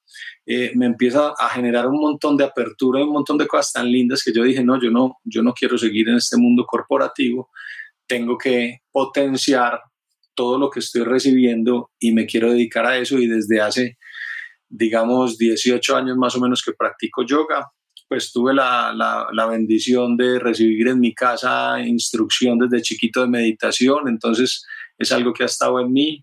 eh, 0.44 0.72
me 0.74 0.84
empieza 0.84 1.32
a 1.38 1.48
generar 1.48 1.86
un 1.86 1.98
montón 1.98 2.36
de 2.36 2.44
apertura 2.44 3.00
y 3.00 3.04
un 3.04 3.12
montón 3.12 3.38
de 3.38 3.46
cosas 3.46 3.72
tan 3.72 3.90
lindas 3.90 4.22
que 4.22 4.32
yo 4.32 4.42
dije, 4.42 4.62
no, 4.62 4.78
yo 4.78 4.90
no, 4.90 5.16
yo 5.24 5.42
no 5.42 5.54
quiero 5.54 5.78
seguir 5.78 6.10
en 6.10 6.16
este 6.16 6.36
mundo 6.36 6.66
corporativo, 6.66 7.48
tengo 8.06 8.36
que 8.36 8.80
potenciar 8.90 9.80
todo 10.34 10.58
lo 10.58 10.68
que 10.68 10.80
estoy 10.80 11.04
recibiendo 11.04 11.90
y 11.98 12.12
me 12.12 12.26
quiero 12.26 12.50
dedicar 12.50 12.84
a 12.84 12.98
eso. 12.98 13.18
Y 13.18 13.26
desde 13.26 13.62
hace, 13.62 13.96
digamos, 14.68 15.38
18 15.38 15.96
años 15.96 16.18
más 16.18 16.36
o 16.36 16.40
menos 16.40 16.62
que 16.62 16.72
practico 16.72 17.24
yoga 17.24 17.70
pues 18.12 18.30
tuve 18.30 18.52
la, 18.52 18.92
la, 19.32 19.46
bendición 19.46 20.18
de 20.18 20.38
recibir 20.38 20.88
en 20.88 21.00
mi 21.00 21.14
casa 21.14 21.80
instrucción 21.80 22.58
desde 22.58 22.82
chiquito 22.82 23.22
de 23.22 23.26
meditación, 23.26 24.06
entonces 24.06 24.66
es 24.98 25.12
algo 25.12 25.32
que 25.32 25.44
ha 25.44 25.46
estado 25.46 25.80
en 25.80 25.90
mí. 25.90 26.22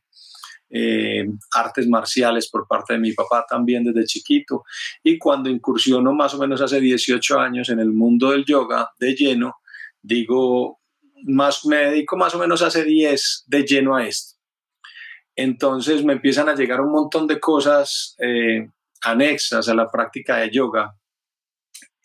Eh, 0.70 1.26
artes 1.56 1.88
marciales 1.88 2.48
por 2.48 2.68
parte 2.68 2.94
de 2.94 3.00
mi 3.00 3.14
papá 3.14 3.44
también 3.50 3.84
desde 3.84 4.06
chiquito 4.06 4.66
y 5.02 5.18
cuando 5.18 5.50
incursiono 5.50 6.14
más 6.14 6.36
o 6.36 6.38
menos 6.38 6.62
hace 6.62 6.80
18 6.80 7.40
años 7.40 7.70
en 7.70 7.80
el 7.80 7.92
mundo 7.92 8.30
del 8.30 8.46
yoga 8.46 8.92
de 9.00 9.16
lleno, 9.16 9.56
digo, 10.00 10.80
más, 11.24 11.66
me 11.66 11.78
dedico 11.78 12.18
más 12.18 12.36
o 12.36 12.38
menos 12.38 12.62
hace 12.62 12.84
10 12.84 13.46
de 13.48 13.64
lleno 13.64 13.96
a 13.96 14.06
esto. 14.06 14.38
Entonces 15.36 16.06
me 16.06 16.14
empiezan 16.14 16.50
a 16.50 16.56
llegar 16.56 16.82
un 16.82 16.92
montón 16.92 17.26
de 17.26 17.40
cosas 17.40 18.16
eh, 18.20 18.70
anexas 19.02 19.68
a 19.68 19.74
la 19.74 19.90
práctica 19.90 20.38
de 20.38 20.52
yoga 20.52 20.96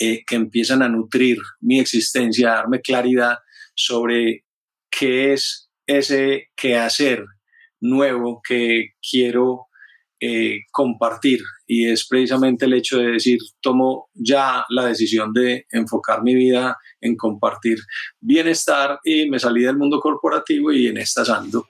eh, 0.05 0.25
que 0.27 0.37
empiezan 0.37 0.83
a 0.83 0.89
nutrir 0.89 1.39
mi 1.61 1.81
existencia, 1.81 2.53
a 2.53 2.57
darme 2.57 2.81
claridad 2.81 3.39
sobre 3.75 4.45
qué 4.91 5.33
es 5.33 5.71
ese 5.87 6.49
quehacer 6.57 7.25
nuevo 7.81 8.41
que 8.47 8.91
quiero 9.09 9.67
eh, 10.21 10.61
compartir. 10.71 11.41
Y 11.67 11.89
es 11.89 12.07
precisamente 12.09 12.65
el 12.65 12.75
hecho 12.75 12.99
de 12.99 13.13
decir, 13.13 13.39
tomo 13.61 14.11
ya 14.15 14.65
la 14.69 14.87
decisión 14.87 15.33
de 15.33 15.67
enfocar 15.71 16.23
mi 16.23 16.35
vida 16.35 16.77
en 17.01 17.17
compartir 17.17 17.79
bienestar 18.21 18.99
y 19.05 19.29
me 19.29 19.39
salí 19.39 19.63
del 19.63 19.77
mundo 19.77 20.01
corporativo 20.01 20.73
y 20.73 20.87
en 20.87 20.99
esta 20.99 21.23
ando 21.37 21.67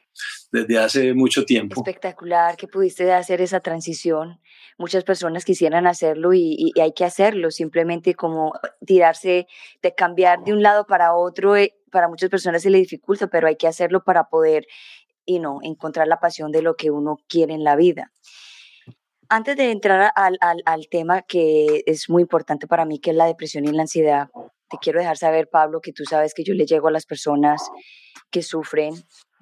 desde 0.55 0.79
hace 0.79 1.15
mucho 1.15 1.45
tiempo. 1.45 1.81
Espectacular 1.81 2.57
que 2.57 2.69
pudiste 2.69 3.13
hacer 3.13 3.41
esa 3.41 3.59
transición. 3.59 4.41
Muchas 4.79 5.03
personas 5.03 5.45
quisieran 5.45 5.89
hacerlo 5.89 6.33
y, 6.33 6.73
hay 6.81 6.93
que 6.93 7.05
hacerlo, 7.05 7.51
simplemente 7.51 8.15
como 8.15 8.53
tirarse, 8.87 9.49
de 9.83 9.95
cambiar 9.97 10.45
de 10.45 10.53
un 10.53 10.63
lado 10.63 10.87
para 10.87 11.15
otro, 11.15 11.57
eh, 11.57 11.75
para 11.91 12.09
muchas 12.09 12.31
personas 12.31 12.63
se 12.63 12.71
le 12.71 12.79
dificulta, 12.79 13.27
pero 13.27 13.49
hay 13.49 13.57
que 13.57 13.67
hacerlo 13.67 14.05
para 14.05 14.29
poder 14.29 14.67
y 15.27 15.41
no 15.41 15.59
encontrar 15.63 16.07
la 16.07 16.21
pasión 16.21 16.53
de 16.53 16.63
lo 16.63 16.77
que 16.77 16.93
uno 16.93 17.19
quiere 17.29 17.55
en 17.55 17.65
la 17.65 17.75
vida. 17.75 18.13
Antes 19.29 19.57
de 19.57 19.73
entrar 19.73 20.13
al, 20.15 20.37
al, 20.41 20.63
al 20.67 20.89
tema 20.89 21.23
que 21.23 21.83
es 21.87 22.09
muy 22.09 22.23
importante 22.23 22.69
para 22.69 22.85
mí, 22.85 23.01
que 23.01 23.11
es 23.11 23.17
la 23.17 23.27
depresión 23.27 23.65
y 23.65 23.73
la 23.73 23.83
ansiedad, 23.83 24.29
te 24.71 24.79
quiero 24.81 25.01
dejar 25.01 25.17
saber, 25.17 25.49
Pablo, 25.49 25.81
que 25.81 25.93
tú 25.93 26.05
sabes 26.05 26.33
que 26.33 26.45
yo 26.45 26.55
le 26.55 26.67
llego 26.67 26.87
a 26.87 26.93
las 26.93 27.07
personas 27.07 27.61
que 28.31 28.43
sufren 28.43 28.95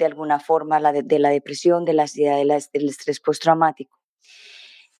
de 0.02 0.06
alguna 0.06 0.40
forma 0.40 0.80
la 0.80 0.92
de, 0.92 1.18
la 1.20 1.30
depresión, 1.30 1.84
de 1.84 1.92
la 1.92 2.02
ansiedad, 2.02 2.36
del 2.36 2.88
estrés 2.88 3.20
postraumático. 3.20 3.98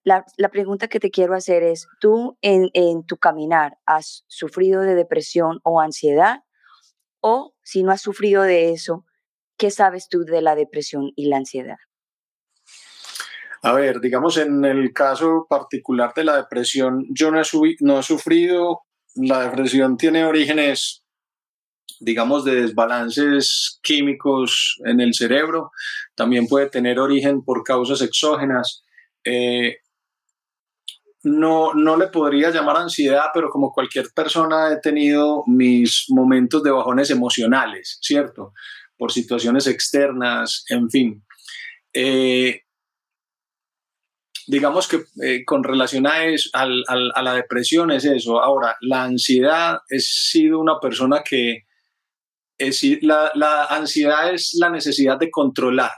La, 0.04 0.24
la, 0.36 0.48
pregunta 0.48 0.88
que 0.88 1.00
te 1.00 1.10
quiero 1.10 1.34
hacer 1.34 1.62
es, 1.64 1.88
¿tú 2.00 2.38
en, 2.40 2.70
en, 2.72 3.04
tu 3.04 3.16
caminar 3.16 3.78
has 3.84 4.24
sufrido 4.28 4.80
de 4.82 4.94
depresión 4.94 5.60
o 5.64 5.80
ansiedad? 5.80 6.40
O 7.20 7.54
si 7.62 7.82
no 7.82 7.92
has 7.92 8.00
sufrido 8.00 8.42
de 8.42 8.70
eso, 8.70 9.04
¿qué 9.56 9.70
sabes 9.70 10.08
tú 10.08 10.24
de 10.24 10.40
la 10.40 10.54
depresión 10.54 11.12
y 11.16 11.26
la 11.26 11.36
ansiedad? 11.36 11.78
A 13.62 13.72
ver, 13.72 14.00
digamos 14.00 14.36
en 14.38 14.64
el 14.64 14.92
caso 14.92 15.46
particular 15.48 16.12
de 16.14 16.24
la 16.24 16.36
depresión, 16.36 17.06
yo 17.10 17.30
no 17.30 17.40
he, 17.40 17.44
no 17.80 18.00
he 18.00 18.02
sufrido, 18.02 18.82
la 19.14 19.44
depresión 19.44 19.96
tiene 19.96 20.24
orígenes 20.24 21.01
digamos, 22.02 22.44
de 22.44 22.62
desbalances 22.62 23.78
químicos 23.82 24.80
en 24.84 25.00
el 25.00 25.14
cerebro. 25.14 25.70
También 26.14 26.48
puede 26.48 26.68
tener 26.68 26.98
origen 26.98 27.44
por 27.44 27.62
causas 27.62 28.02
exógenas. 28.02 28.84
Eh, 29.24 29.76
no, 31.22 31.72
no 31.74 31.96
le 31.96 32.08
podría 32.08 32.50
llamar 32.50 32.76
ansiedad, 32.76 33.26
pero 33.32 33.48
como 33.50 33.72
cualquier 33.72 34.06
persona 34.14 34.72
he 34.72 34.80
tenido 34.80 35.44
mis 35.46 36.06
momentos 36.08 36.62
de 36.64 36.72
bajones 36.72 37.10
emocionales, 37.10 37.98
¿cierto? 38.02 38.52
Por 38.98 39.12
situaciones 39.12 39.68
externas, 39.68 40.64
en 40.68 40.90
fin. 40.90 41.24
Eh, 41.94 42.62
digamos 44.48 44.88
que 44.88 45.04
eh, 45.22 45.44
con 45.44 45.62
relación 45.62 46.08
a, 46.08 46.24
eso, 46.24 46.50
a 46.52 47.22
la 47.22 47.34
depresión 47.34 47.92
es 47.92 48.04
eso. 48.04 48.42
Ahora, 48.42 48.76
la 48.80 49.04
ansiedad, 49.04 49.78
he 49.88 50.00
sido 50.00 50.58
una 50.58 50.80
persona 50.80 51.22
que 51.24 51.66
la, 53.02 53.64
ansiedad 53.64 54.32
es 54.32 54.54
la 54.58 54.70
necesidad 54.70 55.18
de 55.18 55.30
controlar, 55.30 55.92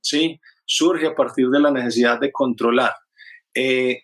¿sí? 0.00 0.40
Surge 0.64 1.06
a 1.06 1.14
partir 1.14 1.48
de 1.48 1.60
la 1.60 1.70
necesidad 1.70 2.20
de 2.20 2.32
controlar. 2.32 2.94
Eh, 3.54 4.02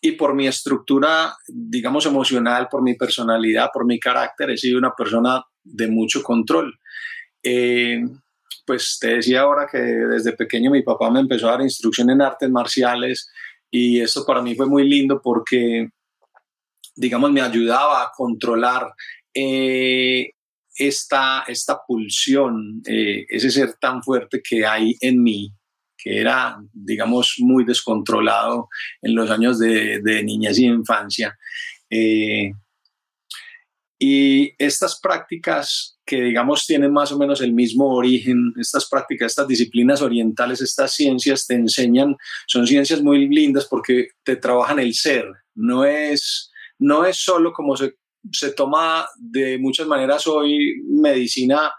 y 0.00 0.12
por 0.12 0.34
mi 0.34 0.46
estructura, 0.46 1.36
digamos, 1.48 2.06
emocional, 2.06 2.68
por 2.70 2.82
mi 2.82 2.94
personalidad, 2.94 3.70
por 3.72 3.84
mi 3.84 3.98
carácter, 3.98 4.50
he 4.50 4.56
sido 4.56 4.78
una 4.78 4.92
persona 4.96 5.42
de 5.62 5.88
mucho 5.88 6.22
control. 6.22 6.78
Eh, 7.42 8.00
pues 8.64 8.98
te 9.00 9.16
decía 9.16 9.40
ahora 9.40 9.66
que 9.70 9.78
desde 9.78 10.34
pequeño 10.34 10.70
mi 10.70 10.82
papá 10.82 11.10
me 11.10 11.20
empezó 11.20 11.48
a 11.48 11.52
dar 11.52 11.62
instrucción 11.62 12.10
en 12.10 12.20
artes 12.20 12.50
marciales 12.50 13.30
y 13.70 14.00
esto 14.00 14.24
para 14.26 14.42
mí 14.42 14.54
fue 14.54 14.66
muy 14.66 14.88
lindo 14.88 15.20
porque, 15.22 15.88
digamos, 16.94 17.32
me 17.32 17.40
ayudaba 17.40 18.02
a 18.02 18.12
controlar 18.14 18.92
eh, 19.34 20.32
esta, 20.78 21.44
esta 21.48 21.80
pulsión, 21.86 22.82
eh, 22.86 23.26
ese 23.28 23.50
ser 23.50 23.74
tan 23.80 24.02
fuerte 24.02 24.40
que 24.42 24.64
hay 24.64 24.96
en 25.00 25.22
mí, 25.22 25.52
que 25.96 26.20
era, 26.20 26.56
digamos, 26.72 27.34
muy 27.38 27.64
descontrolado 27.64 28.68
en 29.02 29.14
los 29.16 29.30
años 29.30 29.58
de, 29.58 30.22
niñez 30.24 30.58
y 30.58 30.66
infancia, 30.66 31.36
eh, 31.90 32.52
Y 34.00 34.54
estas 34.58 35.00
prácticas 35.00 35.98
que, 36.06 36.22
digamos, 36.22 36.66
tienen 36.66 36.92
más 36.92 37.10
o 37.10 37.18
menos 37.18 37.40
el 37.40 37.52
mismo 37.52 37.96
origen, 37.96 38.52
estas 38.56 38.88
prácticas, 38.88 39.32
estas 39.32 39.48
disciplinas 39.48 40.00
orientales, 40.00 40.60
estas 40.60 40.94
ciencias 40.94 41.48
te 41.48 41.54
enseñan, 41.54 42.16
son 42.46 42.64
ciencias 42.64 43.02
muy 43.02 43.28
lindas 43.28 43.66
porque 43.66 44.10
te 44.22 44.36
trabajan 44.36 44.78
el 44.78 44.94
ser, 44.94 45.24
no 45.56 45.84
es, 45.84 46.52
no 46.78 47.04
es 47.04 47.16
solo 47.16 47.52
como 47.52 47.76
se, 47.76 47.96
se 48.32 48.52
toma 48.52 49.06
de 49.18 49.58
muchas 49.58 49.86
maneras 49.86 50.26
hoy 50.26 50.82
medicina 50.86 51.72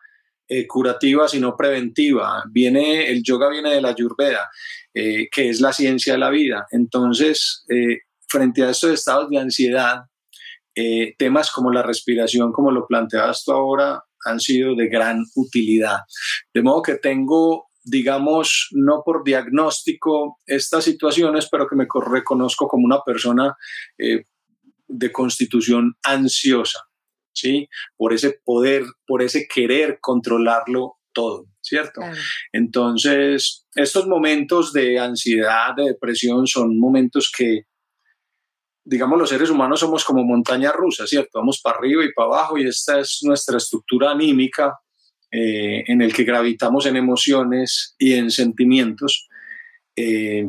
eh, 0.47 0.65
curativa, 0.65 1.27
sino 1.27 1.55
preventiva. 1.55 2.43
Viene, 2.51 3.09
el 3.09 3.21
yoga 3.23 3.49
viene 3.49 3.71
de 3.71 3.81
la 3.81 3.89
Ayurveda, 3.89 4.49
eh, 4.93 5.27
que 5.31 5.49
es 5.49 5.61
la 5.61 5.71
ciencia 5.73 6.13
de 6.13 6.19
la 6.19 6.31
vida. 6.31 6.65
Entonces, 6.71 7.63
eh, 7.69 7.99
frente 8.27 8.63
a 8.63 8.71
estos 8.71 8.91
estados 8.91 9.29
de 9.29 9.37
ansiedad, 9.37 10.05
eh, 10.75 11.13
temas 11.17 11.51
como 11.51 11.71
la 11.71 11.83
respiración, 11.83 12.51
como 12.51 12.71
lo 12.71 12.87
planteabas 12.87 13.43
tú 13.43 13.51
ahora, 13.51 14.03
han 14.25 14.39
sido 14.39 14.75
de 14.75 14.87
gran 14.87 15.23
utilidad. 15.35 15.99
De 16.53 16.61
modo 16.61 16.81
que 16.81 16.95
tengo, 16.95 17.67
digamos, 17.83 18.69
no 18.71 19.03
por 19.05 19.23
diagnóstico 19.23 20.39
estas 20.45 20.83
situaciones, 20.83 21.47
pero 21.51 21.67
que 21.67 21.75
me 21.75 21.87
reconozco 22.11 22.67
como 22.67 22.85
una 22.85 23.01
persona 23.05 23.55
de 24.89 25.11
constitución 25.11 25.95
ansiosa, 26.03 26.79
¿sí? 27.33 27.69
Por 27.95 28.13
ese 28.13 28.39
poder, 28.43 28.83
por 29.07 29.21
ese 29.21 29.47
querer 29.47 29.99
controlarlo 30.01 30.97
todo, 31.13 31.45
¿cierto? 31.61 32.01
Entonces, 32.51 33.65
estos 33.75 34.07
momentos 34.07 34.73
de 34.73 34.99
ansiedad, 34.99 35.75
de 35.77 35.85
depresión, 35.85 36.47
son 36.47 36.77
momentos 36.77 37.31
que 37.35 37.63
digamos, 38.89 39.19
los 39.19 39.29
seres 39.29 39.51
humanos 39.51 39.81
somos 39.81 40.03
como 40.03 40.23
montaña 40.23 40.71
rusa, 40.71 41.05
¿cierto? 41.05 41.29
Vamos 41.35 41.61
para 41.61 41.77
arriba 41.77 42.03
y 42.03 42.11
para 42.11 42.27
abajo 42.27 42.57
y 42.57 42.65
esta 42.65 42.99
es 42.99 43.19
nuestra 43.21 43.57
estructura 43.57 44.11
anímica 44.11 44.79
eh, 45.31 45.83
en 45.85 46.01
el 46.01 46.11
que 46.11 46.23
gravitamos 46.23 46.87
en 46.87 46.95
emociones 46.95 47.95
y 47.99 48.13
en 48.13 48.31
sentimientos. 48.31 49.27
Eh, 49.95 50.47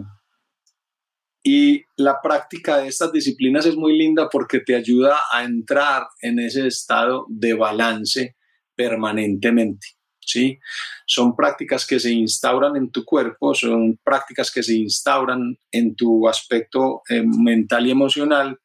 y 1.43 1.85
la 1.97 2.21
práctica 2.23 2.79
de 2.79 2.89
estas 2.89 3.13
disciplinas 3.13 3.65
es 3.65 3.77
muy 3.77 3.97
linda 3.97 4.29
porque 4.29 4.61
te 4.61 4.75
ayuda 4.75 5.19
a 5.33 5.43
entrar 5.45 6.07
en 6.21 6.39
ese 6.39 6.67
estado 6.67 7.27
de 7.29 7.55
balance 7.55 8.37
permanentemente. 8.75 9.87
¿sí? 10.21 10.59
Son 11.07 11.35
prácticas 11.35 11.87
que 11.87 11.99
se 11.99 12.13
instauran 12.13 12.77
en 12.77 12.91
tu 12.91 13.05
cuerpo, 13.05 13.55
son 13.55 13.99
prácticas 14.05 14.51
que 14.51 14.63
se 14.63 14.75
instauran 14.75 15.57
en 15.73 15.97
tu 15.97 16.29
aspecto 16.29 17.03
eh, 17.09 17.23
mental 17.25 17.87
y 17.87 17.91
emocional, 17.91 18.59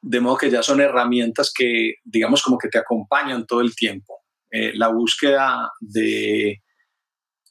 de 0.00 0.20
modo 0.20 0.36
que 0.36 0.50
ya 0.50 0.62
son 0.62 0.80
herramientas 0.80 1.52
que, 1.52 1.94
digamos, 2.04 2.42
como 2.42 2.56
que 2.56 2.68
te 2.68 2.78
acompañan 2.78 3.46
todo 3.46 3.60
el 3.60 3.74
tiempo. 3.74 4.22
Eh, 4.50 4.72
la 4.74 4.88
búsqueda 4.88 5.72
de, 5.80 6.62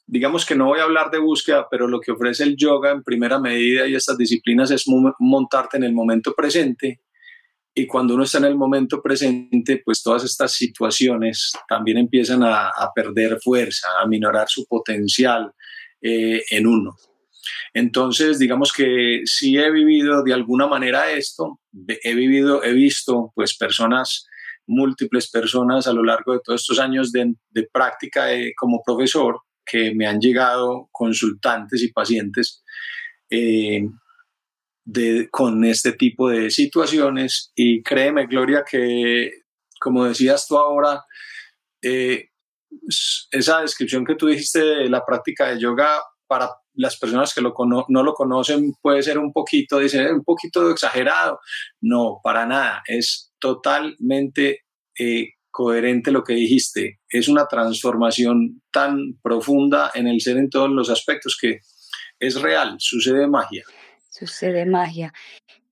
digamos 0.08 0.46
que 0.46 0.56
no 0.56 0.64
voy 0.64 0.80
a 0.80 0.84
hablar 0.84 1.10
de 1.10 1.18
búsqueda, 1.18 1.68
pero 1.70 1.86
lo 1.86 2.00
que 2.00 2.12
ofrece 2.12 2.42
el 2.42 2.56
yoga 2.56 2.90
en 2.90 3.02
primera 3.02 3.38
medida 3.38 3.86
y 3.86 3.94
estas 3.94 4.16
disciplinas 4.16 4.70
es 4.70 4.84
montarte 5.18 5.76
en 5.76 5.84
el 5.84 5.92
momento 5.92 6.34
presente 6.34 7.02
y 7.74 7.86
cuando 7.86 8.14
uno 8.14 8.24
está 8.24 8.38
en 8.38 8.46
el 8.46 8.56
momento 8.56 9.02
presente, 9.02 9.82
pues 9.84 10.02
todas 10.02 10.24
estas 10.24 10.52
situaciones 10.52 11.52
también 11.68 11.98
empiezan 11.98 12.42
a, 12.42 12.72
perder 12.94 13.38
fuerza, 13.40 13.86
a 14.02 14.06
minorar 14.06 14.48
su 14.48 14.66
potencial 14.66 15.52
eh, 16.00 16.42
en 16.50 16.66
uno. 16.66 16.96
Entonces, 17.72 18.38
digamos 18.38 18.72
que 18.72 19.22
sí 19.26 19.58
he 19.58 19.70
vivido 19.70 20.24
de 20.24 20.32
alguna 20.32 20.66
manera 20.66 21.12
esto, 21.12 21.60
he 22.02 22.14
vivido, 22.14 22.64
he 22.64 22.72
visto 22.72 23.30
pues 23.34 23.56
personas, 23.56 24.26
múltiples 24.66 25.30
personas 25.30 25.86
a 25.86 25.92
lo 25.92 26.02
largo 26.02 26.32
de 26.32 26.40
todos 26.42 26.62
estos 26.62 26.80
años 26.80 27.12
de, 27.12 27.36
práctica 27.72 28.26
como 28.56 28.82
profesor 28.84 29.40
que 29.70 29.94
me 29.94 30.06
han 30.06 30.20
llegado 30.20 30.88
consultantes 30.92 31.82
y 31.82 31.92
pacientes 31.92 32.62
eh, 33.30 33.86
con 35.30 35.64
este 35.64 35.92
tipo 35.92 36.30
de 36.30 36.50
situaciones 36.50 37.52
y 37.54 37.82
créeme, 37.82 38.26
Gloria, 38.26 38.64
que 38.68 39.30
como 39.80 40.06
decías 40.06 40.46
tú 40.46 40.56
ahora, 40.56 41.04
eh, 41.82 42.30
esa 43.30 43.60
descripción 43.60 44.04
que 44.04 44.14
tú 44.14 44.26
dijiste 44.26 44.60
de 44.60 44.88
la 44.88 45.04
práctica 45.04 45.48
de 45.48 45.60
yoga 45.60 46.00
para 46.26 46.50
las 46.74 46.98
personas 46.98 47.34
que 47.34 47.40
no 47.40 48.02
lo 48.02 48.14
conocen 48.14 48.72
puede 48.80 49.02
ser 49.02 49.18
un 49.18 49.32
poquito, 49.32 49.78
dice, 49.78 50.12
un 50.12 50.22
poquito 50.22 50.70
exagerado. 50.70 51.40
No, 51.80 52.20
para 52.22 52.46
nada, 52.46 52.82
es 52.86 53.32
totalmente 53.40 54.64
eh, 54.98 55.30
coherente 55.58 56.12
lo 56.12 56.22
que 56.22 56.34
dijiste. 56.34 57.00
Es 57.08 57.26
una 57.26 57.48
transformación 57.48 58.62
tan 58.70 59.18
profunda 59.20 59.90
en 59.92 60.06
el 60.06 60.20
ser 60.20 60.36
en 60.36 60.50
todos 60.50 60.70
los 60.70 60.88
aspectos 60.88 61.36
que 61.36 61.58
es 62.20 62.40
real, 62.40 62.76
sucede 62.78 63.26
magia. 63.26 63.64
Sucede 64.08 64.66
magia. 64.66 65.12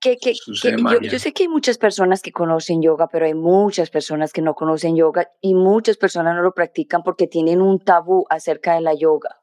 Que, 0.01 0.17
que, 0.17 0.35
Yo, 0.35 1.19
sé 1.21 1.33
que 1.33 1.45
hay 1.45 1.49
muchas 1.49 1.79
personas 1.79 2.21
que 2.21 2.33
conocen 2.33 2.83
yoga, 2.83 3.07
pero 3.07 3.27
hay 3.27 3.35
muchas 3.35 3.91
personas 3.91 4.33
que 4.33 4.43
no 4.43 4.55
conocen 4.55 4.97
yoga 4.97 5.29
y 5.41 5.55
muchas 5.55 5.97
personas 5.97 6.35
no 6.35 6.43
lo 6.43 6.53
practican 6.53 7.05
porque 7.05 7.29
tienen 7.29 7.63
un 7.63 7.79
tabú 7.79 8.25
acerca 8.29 8.75
de 8.75 8.81
la 8.81 8.93
yoga. 8.93 9.41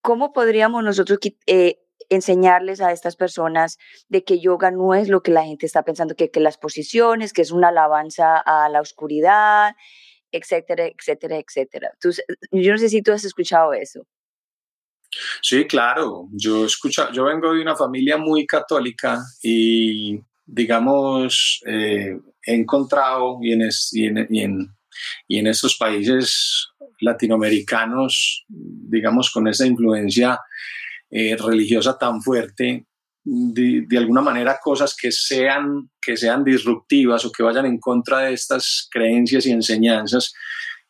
¿Cómo 0.00 0.32
podríamos 0.32 0.82
nosotros 0.82 1.18
eh, 1.46 1.81
enseñarles 2.14 2.80
a 2.80 2.92
estas 2.92 3.16
personas 3.16 3.78
de 4.08 4.24
que 4.24 4.40
yoga 4.40 4.70
no 4.70 4.94
es 4.94 5.08
lo 5.08 5.22
que 5.22 5.30
la 5.30 5.44
gente 5.44 5.66
está 5.66 5.82
pensando, 5.82 6.14
que, 6.14 6.30
que 6.30 6.40
las 6.40 6.58
posiciones, 6.58 7.32
que 7.32 7.42
es 7.42 7.50
una 7.50 7.68
alabanza 7.68 8.38
a 8.38 8.68
la 8.68 8.80
oscuridad, 8.80 9.74
etcétera, 10.32 10.86
etcétera, 10.86 11.36
etcétera? 11.36 11.90
yo 12.50 12.72
no 12.72 12.78
sé 12.78 12.88
si 12.88 13.02
tú 13.02 13.12
has 13.12 13.24
escuchado 13.24 13.72
eso. 13.74 14.06
Sí, 15.42 15.66
claro. 15.66 16.28
Yo 16.32 16.64
escucho, 16.64 17.10
yo 17.12 17.24
vengo 17.24 17.52
de 17.52 17.60
una 17.60 17.76
familia 17.76 18.16
muy 18.16 18.46
católica 18.46 19.22
y, 19.42 20.18
digamos, 20.46 21.60
eh, 21.66 22.16
he 22.46 22.54
encontrado 22.54 23.38
y 23.42 23.52
en, 23.52 23.68
y, 25.28 25.38
en, 25.38 25.46
estos 25.46 25.76
países 25.76 26.68
latinoamericanos, 27.00 28.44
digamos, 28.48 29.30
con 29.30 29.48
esa 29.48 29.66
influencia 29.66 30.38
eh, 31.14 31.36
religiosa 31.36 31.98
tan 31.98 32.22
fuerte, 32.22 32.86
de, 33.22 33.98
alguna 33.98 34.22
manera 34.22 34.58
cosas 34.62 34.96
que 34.96 35.12
sean, 35.12 35.90
que 36.00 36.16
sean 36.16 36.42
disruptivas 36.42 37.24
o 37.24 37.30
que 37.30 37.42
vayan 37.42 37.66
en 37.66 37.78
contra 37.78 38.20
de 38.20 38.32
estas 38.32 38.88
creencias 38.90 39.44
y 39.44 39.50
enseñanzas, 39.50 40.32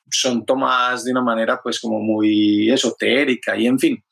son 0.08 0.46
tomadas 0.46 1.04
de 1.04 1.11
una 1.11 1.22
manera 1.22 1.61
pues 1.61 1.80
como 1.80 1.98
muy 1.98 2.70
esotérica 2.70 3.56
y 3.56 3.66
en 3.66 3.78
fin. 3.78 4.04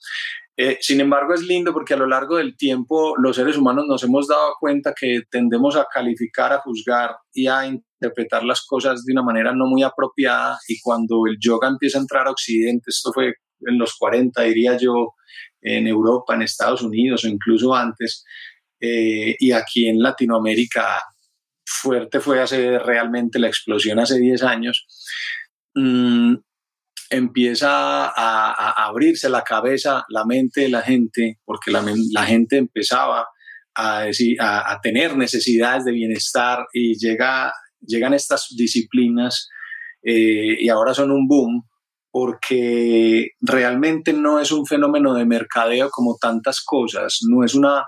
Eh, 0.56 0.78
sin 0.80 1.00
embargo, 1.00 1.32
es 1.32 1.42
lindo 1.42 1.72
porque 1.72 1.94
a 1.94 1.96
lo 1.96 2.06
largo 2.06 2.36
del 2.36 2.56
tiempo 2.56 3.14
los 3.16 3.36
seres 3.36 3.56
humanos 3.56 3.84
nos 3.86 4.02
hemos 4.02 4.26
dado 4.26 4.54
cuenta 4.58 4.92
que 4.98 5.22
tendemos 5.30 5.76
a 5.76 5.86
calificar, 5.90 6.52
a 6.52 6.58
juzgar 6.58 7.16
y 7.32 7.46
a 7.46 7.66
interpretar 7.66 8.42
las 8.42 8.66
cosas 8.66 9.04
de 9.04 9.12
una 9.12 9.22
manera 9.22 9.54
no 9.54 9.66
muy 9.66 9.84
apropiada 9.84 10.58
y 10.66 10.80
cuando 10.80 11.22
el 11.26 11.38
yoga 11.38 11.68
empieza 11.68 11.98
a 11.98 12.02
entrar 12.02 12.26
a 12.26 12.32
Occidente, 12.32 12.86
esto 12.88 13.12
fue 13.12 13.34
en 13.66 13.78
los 13.78 13.96
40, 13.96 14.42
diría 14.42 14.76
yo, 14.76 15.14
en 15.60 15.86
Europa, 15.86 16.34
en 16.34 16.42
Estados 16.42 16.82
Unidos 16.82 17.24
o 17.24 17.28
incluso 17.28 17.74
antes, 17.74 18.24
eh, 18.80 19.36
y 19.38 19.52
aquí 19.52 19.88
en 19.88 20.02
Latinoamérica 20.02 21.02
fuerte 21.64 22.20
fue 22.20 22.40
hace 22.40 22.78
realmente 22.78 23.38
la 23.38 23.48
explosión 23.48 23.98
hace 23.98 24.18
10 24.18 24.42
años, 24.42 24.86
Mm, 25.74 26.34
empieza 27.10 28.06
a, 28.06 28.86
abrirse 28.86 29.28
la 29.28 29.42
cabeza, 29.42 30.04
la 30.08 30.24
mente 30.24 30.62
de 30.62 30.68
la 30.68 30.82
gente, 30.82 31.38
porque 31.44 31.70
la, 31.70 32.24
gente 32.24 32.56
empezaba 32.56 33.26
a, 33.74 34.02
decir, 34.02 34.36
a, 34.40 34.78
tener 34.82 35.16
necesidades 35.16 35.84
de 35.84 35.92
bienestar 35.92 36.66
y 36.72 36.94
llega, 36.98 37.52
llegan 37.80 38.14
estas 38.14 38.48
disciplinas 38.56 39.48
eh, 40.02 40.56
y 40.60 40.68
ahora 40.68 40.94
son 40.94 41.10
un 41.10 41.26
boom 41.26 41.68
porque 42.10 43.30
realmente 43.40 44.12
no 44.12 44.40
es 44.40 44.52
un 44.52 44.66
fenómeno 44.66 45.14
de 45.14 45.26
mercadeo 45.26 45.90
como 45.90 46.16
tantas 46.20 46.62
cosas, 46.62 47.20
no 47.28 47.44
es 47.44 47.54
una 47.54 47.86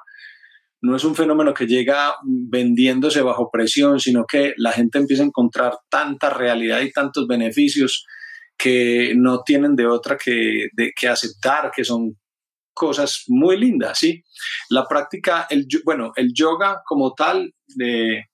no 0.85 0.97
es 0.97 1.05
un 1.05 1.15
fenómeno 1.15 1.55
que 1.55 1.67
llega 1.67 2.17
vendiéndose 2.25 3.23
bajo 3.23 3.51
presión, 3.53 4.01
sino 4.01 4.25
que 4.27 4.53
la 4.57 4.73
gente 4.73 4.99
empieza 4.99 5.23
a 5.23 5.27
encontrar 5.27 5.79
tanta 5.89 6.29
realidad 6.29 6.81
y 6.81 6.91
tantos 6.91 7.29
beneficios 7.29 8.05
que 8.59 9.15
no 9.17 9.43
tienen 9.45 9.77
de 9.77 9.87
otra 9.87 10.19
que, 10.19 10.69
que 10.99 11.09
aceptar, 11.09 11.71
que 11.75 11.85
son 11.85 12.17
cosas 12.75 13.25
muy 13.29 13.59
lindas, 13.59 13.99
¿sí? 13.99 14.25
La 14.71 14.87
práctica, 14.89 15.47
el, 15.51 15.67
bueno, 15.85 16.13
el 16.17 16.33
yoga 16.35 16.83
como 16.85 17.15
tal 17.15 17.55
eh, 17.81 18.25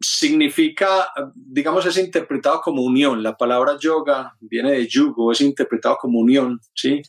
significa, 0.00 1.08
digamos, 1.34 1.86
es 1.86 1.98
interpretado 1.98 2.60
como 2.60 2.82
unión. 2.82 3.22
La 3.22 3.36
palabra 3.36 3.76
yoga 3.80 4.34
viene 4.40 4.72
de 4.72 4.86
yugo, 4.86 5.32
es 5.32 5.40
interpretado 5.40 5.96
como 6.00 6.20
unión, 6.20 6.60
¿sí? 6.74 7.02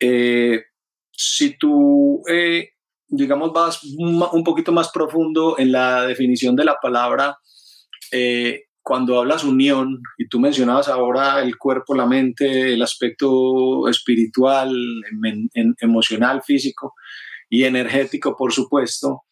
Eh, 0.00 0.62
si 1.12 1.56
tú 1.58 2.22
eh, 2.28 2.70
digamos, 3.08 3.52
vas 3.52 3.82
un 3.82 4.44
poquito 4.44 4.70
más 4.70 4.90
profundo 4.90 5.58
en 5.58 5.72
la 5.72 6.06
definición 6.06 6.54
de 6.54 6.64
la 6.64 6.76
palabra, 6.80 7.38
eh, 8.12 8.64
cuando 8.82 9.18
hablas 9.18 9.44
unión, 9.44 10.00
y 10.16 10.28
tú 10.28 10.40
mencionabas 10.40 10.88
ahora 10.88 11.42
el 11.42 11.58
cuerpo, 11.58 11.94
la 11.94 12.06
mente, 12.06 12.72
el 12.72 12.82
aspecto 12.82 13.88
espiritual, 13.88 14.74
emocional, 15.80 16.42
físico 16.42 16.94
y 17.50 17.64
energético, 17.64 18.36
por 18.36 18.52
supuesto, 18.52 19.24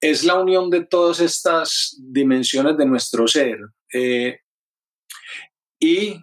es 0.00 0.24
la 0.24 0.40
unión 0.40 0.70
de 0.70 0.84
todas 0.84 1.20
estas 1.20 1.96
dimensiones 2.00 2.76
de 2.76 2.86
nuestro 2.86 3.26
ser. 3.26 3.58
Eh, 3.92 4.38
y 5.80 6.16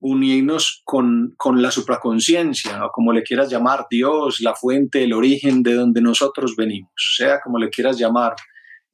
unirnos 0.00 0.82
con, 0.84 1.34
con 1.36 1.60
la 1.60 1.70
supraconciencia, 1.70 2.84
o 2.84 2.90
como 2.90 3.12
le 3.12 3.22
quieras 3.22 3.50
llamar, 3.50 3.86
Dios, 3.90 4.40
la 4.40 4.54
fuente, 4.54 5.02
el 5.02 5.12
origen 5.12 5.62
de 5.62 5.74
donde 5.74 6.00
nosotros 6.00 6.54
venimos, 6.56 6.92
sea 7.16 7.40
como 7.40 7.58
le 7.58 7.68
quieras 7.68 7.98
llamar 7.98 8.34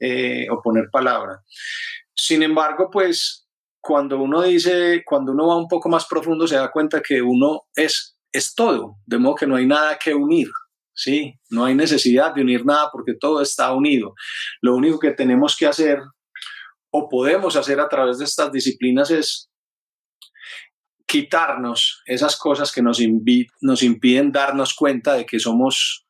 eh, 0.00 0.46
o 0.50 0.60
poner 0.62 0.88
palabra. 0.90 1.42
Sin 2.14 2.42
embargo, 2.42 2.88
pues 2.90 3.46
cuando 3.80 4.18
uno 4.18 4.42
dice, 4.42 5.02
cuando 5.04 5.32
uno 5.32 5.48
va 5.48 5.56
un 5.56 5.68
poco 5.68 5.88
más 5.88 6.06
profundo, 6.06 6.46
se 6.46 6.56
da 6.56 6.70
cuenta 6.70 7.02
que 7.02 7.20
uno 7.20 7.62
es, 7.74 8.16
es 8.32 8.54
todo, 8.54 8.96
de 9.04 9.18
modo 9.18 9.34
que 9.34 9.46
no 9.46 9.56
hay 9.56 9.66
nada 9.66 9.98
que 9.98 10.14
unir. 10.14 10.48
¿Sí? 10.94 11.38
No 11.50 11.64
hay 11.64 11.74
necesidad 11.74 12.34
de 12.34 12.42
unir 12.42 12.64
nada 12.64 12.88
porque 12.92 13.14
todo 13.14 13.42
está 13.42 13.72
unido. 13.72 14.14
Lo 14.60 14.74
único 14.74 14.98
que 14.98 15.10
tenemos 15.10 15.56
que 15.56 15.66
hacer 15.66 16.00
o 16.90 17.08
podemos 17.08 17.56
hacer 17.56 17.80
a 17.80 17.88
través 17.88 18.18
de 18.18 18.24
estas 18.24 18.52
disciplinas 18.52 19.10
es 19.10 19.50
quitarnos 21.06 22.02
esas 22.06 22.36
cosas 22.36 22.72
que 22.72 22.82
nos, 22.82 23.00
nos 23.60 23.82
impiden 23.82 24.32
darnos 24.32 24.74
cuenta 24.74 25.14
de 25.14 25.26
que 25.26 25.38
somos 25.38 26.06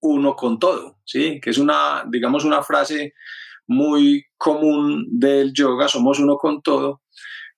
uno 0.00 0.34
con 0.36 0.58
todo, 0.58 0.98
¿sí? 1.04 1.40
Que 1.40 1.50
es 1.50 1.58
una, 1.58 2.04
digamos, 2.08 2.44
una 2.44 2.62
frase 2.62 3.14
muy 3.66 4.24
común 4.36 5.06
del 5.10 5.52
yoga, 5.52 5.88
somos 5.88 6.18
uno 6.18 6.36
con 6.36 6.62
todo, 6.62 7.02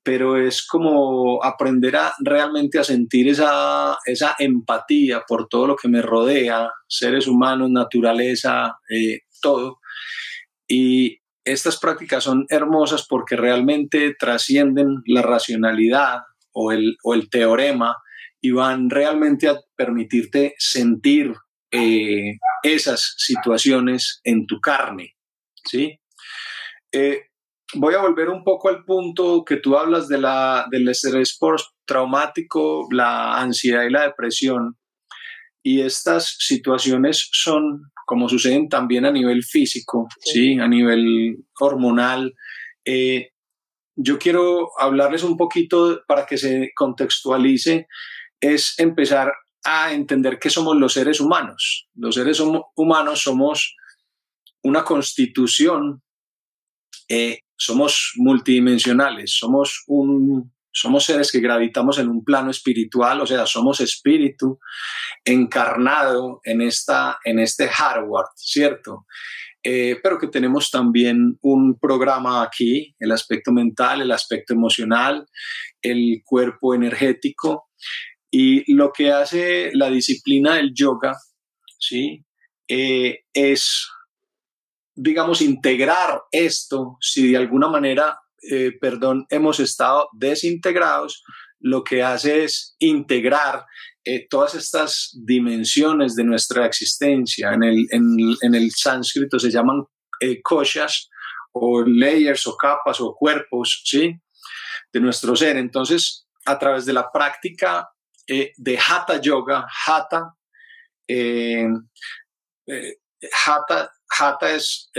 pero 0.07 0.40
es 0.40 0.64
como 0.64 1.42
aprender 1.42 1.97
a 1.97 2.14
realmente 2.21 2.79
a 2.79 2.85
sentir 2.85 3.29
esa, 3.29 3.99
esa 4.05 4.37
empatía 4.38 5.25
por 5.27 5.49
todo 5.49 5.66
lo 5.66 5.75
que 5.75 5.88
me 5.88 6.01
rodea, 6.01 6.71
seres 6.87 7.27
humanos, 7.27 7.71
naturaleza, 7.71 8.79
eh, 8.88 9.23
todo. 9.42 9.81
Y 10.69 11.19
estas 11.45 11.81
prácticas 11.81 12.23
son 12.23 12.47
hermosas 12.51 13.05
porque 13.09 13.35
realmente 13.35 14.14
trascienden 14.16 15.03
la 15.07 15.23
racionalidad, 15.23 16.21
o 16.57 16.73
el, 16.73 16.97
o 17.03 17.14
el 17.14 17.29
teorema 17.29 17.97
y 18.40 18.51
van 18.51 18.88
realmente 18.88 19.49
a 19.49 19.61
permitirte 19.77 20.55
sentir 20.59 21.35
eh, 21.71 22.38
esas 22.62 23.14
situaciones 23.19 24.21
en 24.25 24.47
tu 24.47 24.59
carne. 24.61 25.16
¿sí? 25.64 26.01
Eh, 26.92 27.25
voy 27.74 27.94
a 27.94 28.00
volver 28.00 28.29
un 28.29 28.44
poco 28.44 28.68
al 28.68 28.85
punto 28.85 29.44
que 29.44 29.57
tú 29.57 29.76
hablas 29.76 30.09
de 30.09 30.18
la, 30.18 30.66
del 30.70 30.88
estrés 30.88 31.38
traumático, 31.85 32.87
la 32.90 33.38
ansiedad 33.38 33.85
y 33.85 33.90
la 33.90 34.05
depresión. 34.05 34.76
Y 35.62 35.81
estas 35.81 36.37
situaciones 36.38 37.29
son, 37.33 37.90
como 38.07 38.29
suceden 38.29 38.68
también 38.68 39.05
a 39.05 39.11
nivel 39.11 39.42
físico, 39.42 40.07
¿sí? 40.20 40.59
a 40.61 40.68
nivel 40.68 41.44
hormonal, 41.59 42.35
eh, 42.85 43.31
yo 43.96 44.18
quiero 44.18 44.70
hablarles 44.79 45.22
un 45.22 45.37
poquito 45.37 46.02
para 46.07 46.26
que 46.26 46.37
se 46.37 46.70
contextualice, 46.76 47.88
es 48.40 48.79
empezar 48.79 49.33
a 49.64 49.92
entender 49.92 50.38
que 50.38 50.50
somos 50.50 50.76
los 50.76 50.92
seres 50.92 51.18
humanos. 51.18 51.88
Los 51.94 52.14
seres 52.14 52.40
humanos 52.76 53.22
somos 53.22 53.74
una 54.62 54.85
constitución, 54.85 56.02
eh, 57.09 57.40
somos 57.57 58.12
multidimensionales, 58.16 59.37
somos, 59.38 59.83
un, 59.87 60.53
somos 60.73 61.05
seres 61.05 61.33
que 61.33 61.40
gravitamos 61.40 61.99
en 61.99 62.09
un 62.09 62.25
plano 62.25 62.51
espiritual, 62.51 63.21
o 63.21 63.27
sea, 63.27 63.47
somos 63.47 63.81
espíritu 63.81 64.59
encarnado 65.25 66.40
en, 66.45 66.61
esta, 66.61 67.19
en 67.25 67.38
este 67.38 67.69
hardware, 67.69 68.27
¿cierto? 68.37 69.07
Eh, 69.69 69.99
pero 70.01 70.16
que 70.16 70.29
tenemos 70.29 70.71
también 70.71 71.38
un 71.40 71.77
programa 71.81 72.40
aquí, 72.45 72.95
el 73.01 73.11
aspecto 73.11 73.51
mental, 73.51 74.01
el 74.01 74.12
aspecto 74.12 74.55
emocional, 74.55 75.27
el 75.83 76.23
cuerpo 76.25 76.73
energético. 76.73 77.69
Y 78.31 78.73
lo 78.73 78.92
que 78.92 79.11
hace 79.11 79.71
la 79.75 79.90
disciplina 79.90 80.55
del 80.55 80.73
yoga, 80.73 81.16
¿sí? 81.81 82.25
Eh, 82.69 83.25
es, 83.33 83.88
digamos, 84.96 85.42
integrar 85.42 86.22
esto, 86.32 86.96
si 87.00 87.30
de 87.30 87.37
alguna 87.37 87.68
manera, 87.68 88.18
eh, 88.50 88.72
perdón, 88.80 89.26
hemos 89.28 89.61
estado 89.61 90.09
desintegrados, 90.14 91.22
lo 91.61 91.85
que 91.85 92.02
hace 92.02 92.44
es 92.44 92.76
integrar 92.78 93.66
eh, 94.04 94.26
todas 94.28 94.54
estas 94.54 95.11
dimensiones 95.24 96.14
de 96.16 96.24
nuestra 96.24 96.64
existencia. 96.64 97.52
En 97.52 97.62
el, 97.62 97.87
en, 97.90 98.54
el 98.54 98.70
sánscrito 98.70 99.38
se 99.38 99.50
llaman 99.50 99.85
eh, 100.20 100.40
koshas 100.42 101.09
o 101.52 101.82
layers 101.82 102.46
o 102.46 102.56
capas 102.56 103.00
o 103.00 103.14
cuerpos, 103.14 103.82
¿sí? 103.85 104.14
De 104.92 105.00
nuestro 105.00 105.37
ser. 105.37 105.56
Entonces, 105.56 106.26
a 106.46 106.59
través 106.59 106.87
de 106.87 106.92
la 106.92 107.11
práctica 107.12 107.88
de 108.28 108.78
Hatha 108.78 109.20
Yoga, 109.20 109.66
Hatha, 109.87 110.35
Hatha, 113.46 113.90
hatha 114.18 114.55
es 114.55 114.90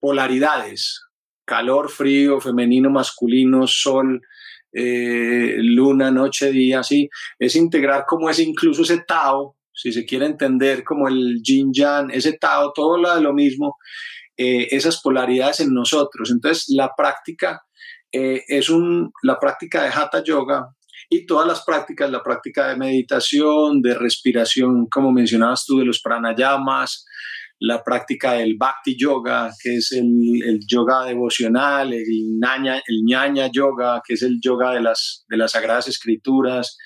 polaridades, 0.00 1.00
calor, 1.44 1.90
frío, 1.90 2.40
femenino, 2.40 2.90
masculino, 2.90 3.66
sol, 3.66 4.20
eh, 4.72 5.56
luna, 5.58 6.10
noche, 6.10 6.50
día, 6.50 6.82
sí, 6.82 7.08
es 7.38 7.56
integrar 7.56 8.04
como 8.06 8.28
es 8.28 8.38
incluso 8.38 8.82
ese 8.82 9.04
Tao, 9.06 9.56
si 9.72 9.92
se 9.92 10.04
quiere 10.04 10.26
entender 10.26 10.84
como 10.84 11.08
el 11.08 11.40
Yin 11.42 11.72
Yang, 11.72 12.10
ese 12.12 12.34
Tao, 12.34 12.72
todo 12.74 12.98
lo 12.98 13.18
lo 13.20 13.32
mismo, 13.32 13.76
eh, 14.36 14.68
esas 14.70 15.00
polaridades 15.00 15.60
en 15.60 15.72
nosotros. 15.72 16.30
Entonces, 16.30 16.66
la 16.68 16.92
práctica 16.96 17.62
eh, 18.12 18.42
es 18.48 18.68
un, 18.68 19.10
la 19.22 19.38
práctica 19.38 19.82
de 19.82 19.88
Hatha 19.88 20.22
Yoga 20.22 20.66
y 21.08 21.26
todas 21.26 21.46
las 21.46 21.64
prácticas, 21.64 22.10
la 22.10 22.22
práctica 22.22 22.68
de 22.68 22.76
meditación, 22.76 23.80
de 23.82 23.94
respiración, 23.94 24.86
como 24.90 25.12
mencionabas 25.12 25.64
tú, 25.64 25.78
de 25.78 25.84
los 25.84 26.00
pranayamas, 26.00 27.04
la 27.58 27.82
práctica 27.82 28.34
del 28.34 28.56
bhakti 28.56 28.96
yoga, 28.98 29.50
que 29.62 29.76
es 29.76 29.92
el, 29.92 30.60
yoga 30.66 31.04
devocional, 31.04 31.92
el 31.92 32.38
ñaña, 32.38 32.82
el 32.86 33.50
yoga, 33.52 34.02
que 34.06 34.14
es 34.14 34.22
el 34.22 34.38
yoga 34.40 34.72
de 34.72 34.80
las, 34.82 35.24
de 35.28 35.36
las 35.36 35.52
sagradas 35.52 35.88
escrituras, 35.88 36.76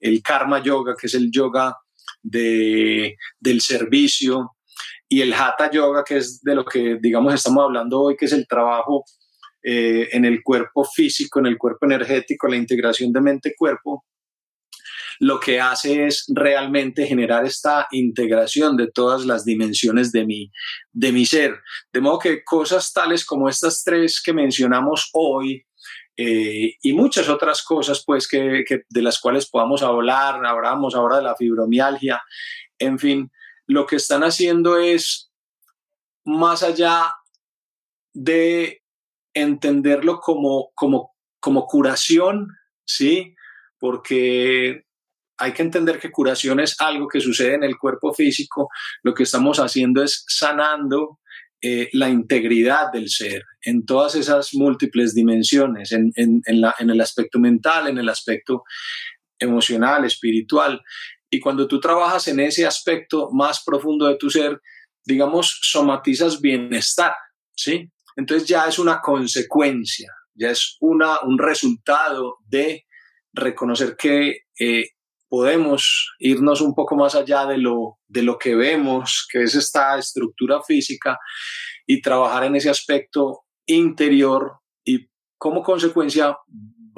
el 0.00 0.22
karma 0.22 0.62
yoga, 0.62 0.94
que 1.00 1.06
es 1.06 1.14
el 1.14 1.30
yoga 1.30 1.76
de, 2.22 3.16
del 3.40 3.60
servicio, 3.60 4.52
y 5.08 5.22
el 5.22 5.32
hatha 5.32 5.70
yoga, 5.70 6.04
que 6.04 6.18
es 6.18 6.42
de 6.42 6.54
lo 6.54 6.64
que, 6.64 6.98
digamos, 7.00 7.32
estamos 7.32 7.64
hablando 7.64 8.00
hoy, 8.00 8.16
que 8.16 8.26
es 8.26 8.32
el 8.32 8.46
trabajo 8.46 9.04
eh, 9.62 10.08
en 10.12 10.24
el 10.24 10.42
cuerpo 10.42 10.84
físico, 10.84 11.38
en 11.40 11.46
el 11.46 11.58
cuerpo 11.58 11.86
energético, 11.86 12.48
la 12.48 12.56
integración 12.56 13.12
de 13.12 13.20
mente-cuerpo 13.20 14.04
lo 15.20 15.40
que 15.40 15.60
hace 15.60 16.06
es 16.06 16.24
realmente 16.28 17.06
generar 17.06 17.44
esta 17.44 17.88
integración 17.90 18.76
de 18.76 18.90
todas 18.90 19.24
las 19.24 19.44
dimensiones 19.44 20.12
de 20.12 20.24
mi, 20.24 20.50
de 20.92 21.12
mi 21.12 21.26
ser. 21.26 21.60
De 21.92 22.00
modo 22.00 22.18
que 22.18 22.44
cosas 22.44 22.92
tales 22.92 23.24
como 23.24 23.48
estas 23.48 23.82
tres 23.82 24.22
que 24.22 24.32
mencionamos 24.32 25.10
hoy, 25.12 25.64
eh, 26.16 26.74
y 26.82 26.92
muchas 26.94 27.28
otras 27.28 27.62
cosas 27.62 28.02
pues 28.04 28.26
que, 28.26 28.64
de 28.88 29.02
las 29.02 29.20
cuales 29.20 29.48
podamos 29.48 29.82
hablar, 29.82 30.44
hablamos 30.44 30.94
ahora 30.94 31.18
de 31.18 31.22
la 31.22 31.36
fibromialgia, 31.36 32.20
en 32.78 32.98
fin, 32.98 33.30
lo 33.66 33.86
que 33.86 33.96
están 33.96 34.22
haciendo 34.22 34.78
es 34.78 35.30
más 36.24 36.62
allá 36.62 37.14
de 38.12 38.82
entenderlo 39.42 40.20
como, 40.20 40.70
como, 40.74 41.12
como 41.40 41.66
curación, 41.66 42.48
¿sí? 42.84 43.34
Porque 43.78 44.84
hay 45.38 45.52
que 45.52 45.62
entender 45.62 45.98
que 45.98 46.10
curación 46.10 46.60
es 46.60 46.80
algo 46.80 47.06
que 47.08 47.20
sucede 47.20 47.54
en 47.54 47.64
el 47.64 47.78
cuerpo 47.78 48.12
físico. 48.12 48.68
Lo 49.02 49.14
que 49.14 49.22
estamos 49.22 49.58
haciendo 49.58 50.02
es 50.02 50.24
sanando 50.26 51.20
eh, 51.60 51.88
la 51.92 52.08
integridad 52.08 52.92
del 52.92 53.08
ser 53.08 53.44
en 53.62 53.84
todas 53.84 54.14
esas 54.14 54.54
múltiples 54.54 55.14
dimensiones, 55.14 55.92
en, 55.92 56.12
el 56.46 57.00
aspecto 57.00 57.38
mental, 57.38 57.88
en 57.88 57.98
el 57.98 58.08
aspecto 58.08 58.64
emocional, 59.38 60.04
espiritual. 60.04 60.80
Y 61.30 61.40
cuando 61.40 61.66
tú 61.66 61.80
trabajas 61.80 62.28
en 62.28 62.40
ese 62.40 62.66
aspecto 62.66 63.30
más 63.32 63.62
profundo 63.64 64.06
de 64.06 64.16
tu 64.16 64.30
ser, 64.30 64.60
digamos, 65.04 65.58
somatizas 65.62 66.40
bienestar, 66.40 67.14
¿sí? 67.56 67.90
Entonces 68.18 68.48
ya 68.48 68.66
es 68.66 68.80
una 68.80 69.00
consecuencia, 69.00 70.12
ya 70.34 70.50
es 70.50 70.76
una, 70.80 71.20
un 71.20 71.38
resultado 71.38 72.38
de 72.44 72.84
reconocer 73.32 73.96
que 73.96 74.40
eh, 74.58 74.88
podemos 75.28 76.16
irnos 76.18 76.60
un 76.60 76.74
poco 76.74 76.96
más 76.96 77.14
allá 77.14 77.46
de 77.46 77.58
lo, 77.58 77.98
de 78.08 78.22
lo 78.22 78.36
que 78.36 78.56
vemos, 78.56 79.24
que 79.30 79.44
es 79.44 79.54
esta 79.54 79.96
estructura 79.96 80.60
física, 80.62 81.16
y 81.86 82.02
trabajar 82.02 82.42
en 82.42 82.56
ese 82.56 82.70
aspecto 82.70 83.44
interior 83.66 84.58
y 84.84 85.08
como 85.38 85.62
consecuencia 85.62 86.36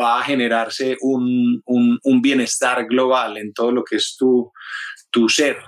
va 0.00 0.20
a 0.20 0.22
generarse 0.22 0.96
un, 1.02 1.62
bienestar 2.22 2.86
global 2.86 3.36
en 3.36 3.52
todo 3.52 3.72
lo 3.72 3.84
que 3.84 3.96
es 3.96 4.16
tu, 4.18 4.50
tu 5.10 5.28
ser. 5.28 5.58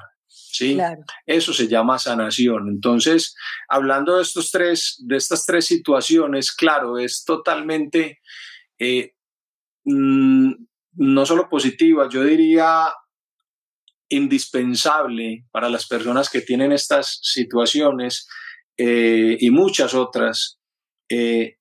¿Sí? 0.52 0.78
Eso 1.26 1.52
se 1.52 1.66
llama 1.66 1.98
sanación. 1.98 2.68
Entonces, 2.68 3.34
hablando 3.68 4.16
de, 4.16 4.22
estos 4.22 4.50
tres, 4.50 4.96
de 5.06 5.16
estas 5.16 5.46
tres 5.46 5.66
situaciones, 5.66 6.52
claro, 6.52 6.98
es 6.98 7.24
totalmente 7.24 8.20
eh, 8.78 9.14
mm, 9.84 10.52
no 10.94 11.26
solo 11.26 11.48
positiva, 11.48 12.08
yo 12.08 12.22
diría 12.22 12.92
indispensable 14.08 15.46
para 15.50 15.70
las 15.70 15.86
personas 15.86 16.28
que 16.28 16.42
tienen 16.42 16.70
estas 16.72 17.18
situaciones 17.22 18.28
eh, 18.76 19.36
y 19.40 19.50
muchas 19.50 19.94
otras, 19.94 20.60
eh, 21.08 21.58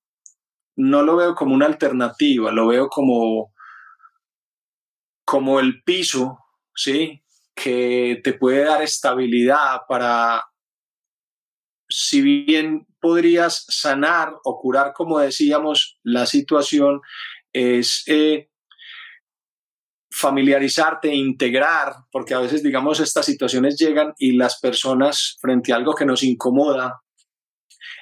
no 0.76 1.04
lo 1.04 1.16
veo 1.16 1.36
como 1.36 1.56
una 1.56 1.66
alternativa, 1.66 2.52
lo 2.52 2.68
veo 2.68 2.90
como, 2.90 3.54
como 5.24 5.60
el 5.60 5.82
piso, 5.84 6.40
¿sí? 6.76 7.24
Que 7.62 8.22
te 8.24 8.34
puede 8.34 8.64
dar 8.64 8.82
estabilidad 8.82 9.82
para, 9.88 10.44
si 11.90 12.22
bien 12.22 12.88
podrías 13.00 13.66
sanar 13.68 14.34
o 14.44 14.60
curar, 14.60 14.94
como 14.94 15.20
decíamos, 15.20 16.00
la 16.04 16.26
situación, 16.26 17.02
es 17.54 18.04
eh, 18.08 18.50
familiarizarte, 20.12 21.14
integrar, 21.14 21.94
porque 22.12 22.34
a 22.34 22.40
veces, 22.40 22.64
digamos, 22.64 23.00
estas 23.00 23.26
situaciones 23.26 23.78
llegan 23.78 24.14
y 24.18 24.34
las 24.34 24.60
personas 24.60 25.38
frente 25.42 25.74
a 25.74 25.78
algo 25.78 25.96
que 25.96 26.06
nos 26.06 26.24
incomoda, 26.24 27.01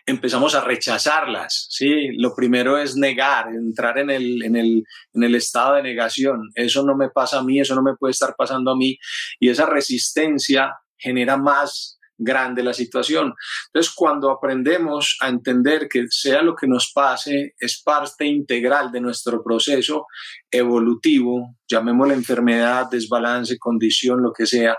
empezamos 0.09 0.55
a 0.55 0.61
rechazarlas, 0.61 1.67
¿sí? 1.69 2.09
Lo 2.17 2.35
primero 2.35 2.77
es 2.77 2.95
negar, 2.95 3.47
entrar 3.49 3.97
en 3.99 4.09
el, 4.09 4.43
en, 4.43 4.55
el, 4.55 4.83
en 5.13 5.23
el 5.23 5.35
estado 5.35 5.75
de 5.75 5.83
negación. 5.83 6.49
Eso 6.55 6.83
no 6.83 6.95
me 6.95 7.09
pasa 7.09 7.39
a 7.39 7.43
mí, 7.43 7.59
eso 7.59 7.75
no 7.75 7.83
me 7.83 7.95
puede 7.95 8.11
estar 8.11 8.35
pasando 8.37 8.71
a 8.71 8.75
mí. 8.75 8.97
Y 9.39 9.49
esa 9.49 9.65
resistencia 9.65 10.73
genera 10.97 11.37
más 11.37 11.99
grande 12.17 12.63
la 12.63 12.73
situación. 12.73 13.33
Entonces, 13.67 13.93
cuando 13.95 14.29
aprendemos 14.29 15.17
a 15.21 15.29
entender 15.29 15.87
que 15.87 16.05
sea 16.09 16.41
lo 16.41 16.53
que 16.55 16.67
nos 16.67 16.91
pase, 16.93 17.55
es 17.57 17.81
parte 17.81 18.25
integral 18.25 18.91
de 18.91 19.01
nuestro 19.01 19.41
proceso 19.41 20.05
evolutivo, 20.51 21.55
llamémosle 21.67 22.15
enfermedad, 22.15 22.87
desbalance, 22.91 23.57
condición, 23.57 24.21
lo 24.21 24.33
que 24.33 24.45
sea, 24.45 24.77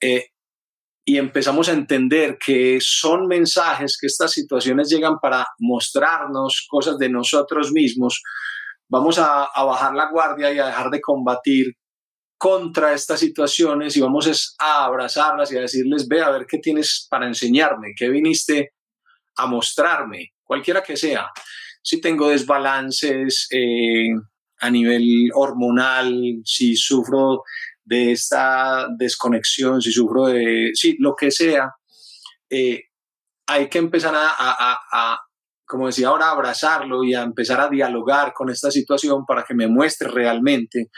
eh, 0.00 0.28
y 1.10 1.18
empezamos 1.18 1.68
a 1.68 1.72
entender 1.72 2.38
que 2.38 2.78
son 2.80 3.26
mensajes 3.26 3.98
que 4.00 4.06
estas 4.06 4.30
situaciones 4.30 4.88
llegan 4.88 5.18
para 5.20 5.44
mostrarnos 5.58 6.68
cosas 6.70 6.98
de 6.98 7.08
nosotros 7.08 7.72
mismos, 7.72 8.22
vamos 8.88 9.18
a, 9.18 9.48
bajar 9.56 9.92
la 9.92 10.08
guardia 10.08 10.52
y 10.52 10.60
a 10.60 10.66
dejar 10.66 10.88
de 10.88 11.00
combatir 11.00 11.72
contra 12.38 12.92
estas 12.92 13.18
situaciones 13.18 13.96
y 13.96 14.00
vamos 14.00 14.54
a 14.60 14.84
abrazarlas 14.84 15.50
y 15.50 15.56
a 15.56 15.62
decirles, 15.62 16.06
ve 16.06 16.22
a 16.22 16.30
ver 16.30 16.46
qué 16.46 16.58
tienes 16.58 17.08
para 17.10 17.26
enseñarme, 17.26 17.88
qué 17.96 18.08
viniste 18.08 18.74
a 19.34 19.46
mostrarme, 19.46 20.34
cualquiera 20.44 20.80
que 20.80 20.96
sea. 20.96 21.26
Si 21.82 22.00
tengo 22.00 22.28
desbalances 22.28 23.48
eh, 23.50 24.14
a 24.60 24.70
nivel 24.70 25.32
hormonal, 25.34 26.40
si 26.44 26.76
sufro 26.76 27.42
de 27.90 28.12
esta 28.12 28.86
desconexión, 28.96 29.82
si 29.82 29.90
sufro 29.90 30.26
de, 30.26 30.70
sí, 30.74 30.94
lo 31.00 31.16
que 31.16 31.32
sea, 31.32 31.74
eh, 32.48 32.84
hay 33.48 33.68
que 33.68 33.78
empezar 33.78 34.14
a, 34.14 34.28
a, 34.28 34.78
a, 34.92 35.18
como 35.66 35.88
decía 35.88 36.06
ahora, 36.06 36.30
abrazarlo 36.30 37.02
y 37.02 37.14
a 37.14 37.22
empezar 37.22 37.60
a 37.60 37.68
dialogar 37.68 38.32
con 38.32 38.48
esta 38.48 38.70
situación 38.70 39.26
para 39.26 39.42
que 39.42 39.54
me 39.54 39.66
muestre 39.66 40.08
realmente 40.08 40.90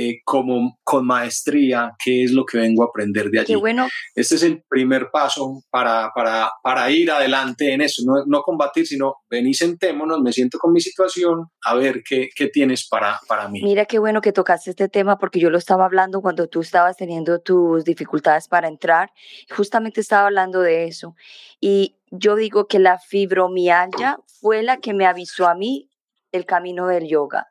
eh, 0.00 0.20
como 0.24 0.78
con 0.84 1.04
maestría 1.04 1.92
qué 1.98 2.22
es 2.22 2.30
lo 2.30 2.44
que 2.46 2.58
vengo 2.58 2.84
a 2.84 2.86
aprender 2.86 3.30
de 3.30 3.40
allí. 3.40 3.56
bueno. 3.56 3.88
Este 4.14 4.36
es 4.36 4.44
el 4.44 4.62
primer 4.68 5.10
paso 5.10 5.64
para, 5.70 6.12
para, 6.14 6.52
para 6.62 6.88
ir 6.88 7.10
adelante 7.10 7.72
en 7.72 7.80
eso, 7.80 8.02
no, 8.06 8.24
no, 8.24 8.42
combatir, 8.42 8.86
sino 8.86 9.16
ven 9.28 9.48
y 9.48 9.54
sentémonos, 9.54 10.20
me 10.20 10.32
siento 10.32 10.56
con 10.58 10.72
mi 10.72 10.80
situación, 10.80 11.48
a 11.64 11.74
ver 11.74 12.04
qué, 12.08 12.28
qué 12.32 12.46
tienes 12.46 12.86
para, 12.88 13.18
para 13.26 13.48
mí. 13.48 13.60
Mira 13.60 13.86
qué 13.86 13.98
bueno 13.98 14.20
que 14.20 14.32
tocaste 14.32 14.70
este 14.70 14.88
tema 14.88 15.18
porque 15.18 15.40
yo 15.40 15.50
lo 15.50 15.58
estaba 15.58 15.84
hablando 15.84 16.20
cuando 16.20 16.46
tú 16.46 16.60
estabas 16.60 16.96
teniendo 16.96 17.40
tus 17.40 17.84
dificultades 17.84 18.46
para 18.46 18.68
entrar, 18.68 19.10
justamente 19.50 20.00
estaba 20.00 20.26
hablando 20.26 20.60
de 20.60 20.84
eso. 20.86 21.16
Y 21.60 21.96
yo 22.12 22.36
digo 22.36 22.68
que 22.68 22.78
la 22.78 23.00
fibromialgia 23.00 24.20
fue 24.40 24.62
la 24.62 24.76
que 24.76 24.94
me 24.94 25.06
avisó 25.06 25.48
a 25.48 25.56
mí 25.56 25.90
el 26.30 26.46
camino 26.46 26.86
del 26.86 27.08
yoga. 27.08 27.48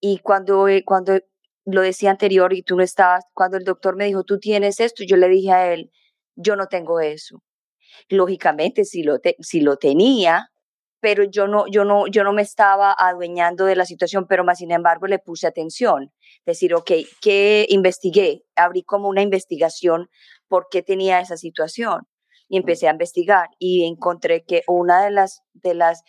Y 0.00 0.18
cuando, 0.18 0.66
cuando 0.84 1.20
lo 1.72 1.82
decía 1.82 2.10
anterior 2.10 2.52
y 2.52 2.62
tú 2.62 2.76
no 2.76 2.82
estabas, 2.82 3.24
cuando 3.34 3.56
el 3.56 3.64
doctor 3.64 3.96
me 3.96 4.06
dijo, 4.06 4.24
tú 4.24 4.38
tienes 4.38 4.80
esto, 4.80 5.04
yo 5.04 5.16
le 5.16 5.28
dije 5.28 5.52
a 5.52 5.72
él, 5.72 5.90
yo 6.34 6.56
no 6.56 6.66
tengo 6.66 7.00
eso. 7.00 7.42
Lógicamente, 8.08 8.84
si 8.84 9.02
lo, 9.02 9.18
si 9.40 9.60
lo 9.60 9.76
tenía, 9.76 10.50
pero 11.00 11.24
yo 11.24 11.46
no, 11.46 11.66
yo, 11.70 11.84
no, 11.84 12.06
yo 12.06 12.24
no 12.24 12.32
me 12.32 12.42
estaba 12.42 12.94
adueñando 12.98 13.66
de 13.66 13.76
la 13.76 13.84
situación, 13.84 14.26
pero 14.28 14.44
más 14.44 14.58
sin 14.58 14.72
embargo 14.72 15.06
le 15.06 15.18
puse 15.18 15.46
atención. 15.46 16.12
Decir, 16.46 16.74
ok, 16.74 16.90
¿qué 17.20 17.66
investigué? 17.68 18.44
Abrí 18.56 18.82
como 18.82 19.08
una 19.08 19.22
investigación 19.22 20.08
por 20.48 20.68
qué 20.70 20.82
tenía 20.82 21.20
esa 21.20 21.36
situación. 21.36 22.08
Y 22.48 22.56
empecé 22.56 22.88
a 22.88 22.92
investigar 22.92 23.48
y 23.58 23.84
encontré 23.86 24.44
que 24.44 24.62
una 24.66 25.04
de 25.04 25.10
las, 25.10 25.42
de 25.52 25.74
las, 25.74 26.02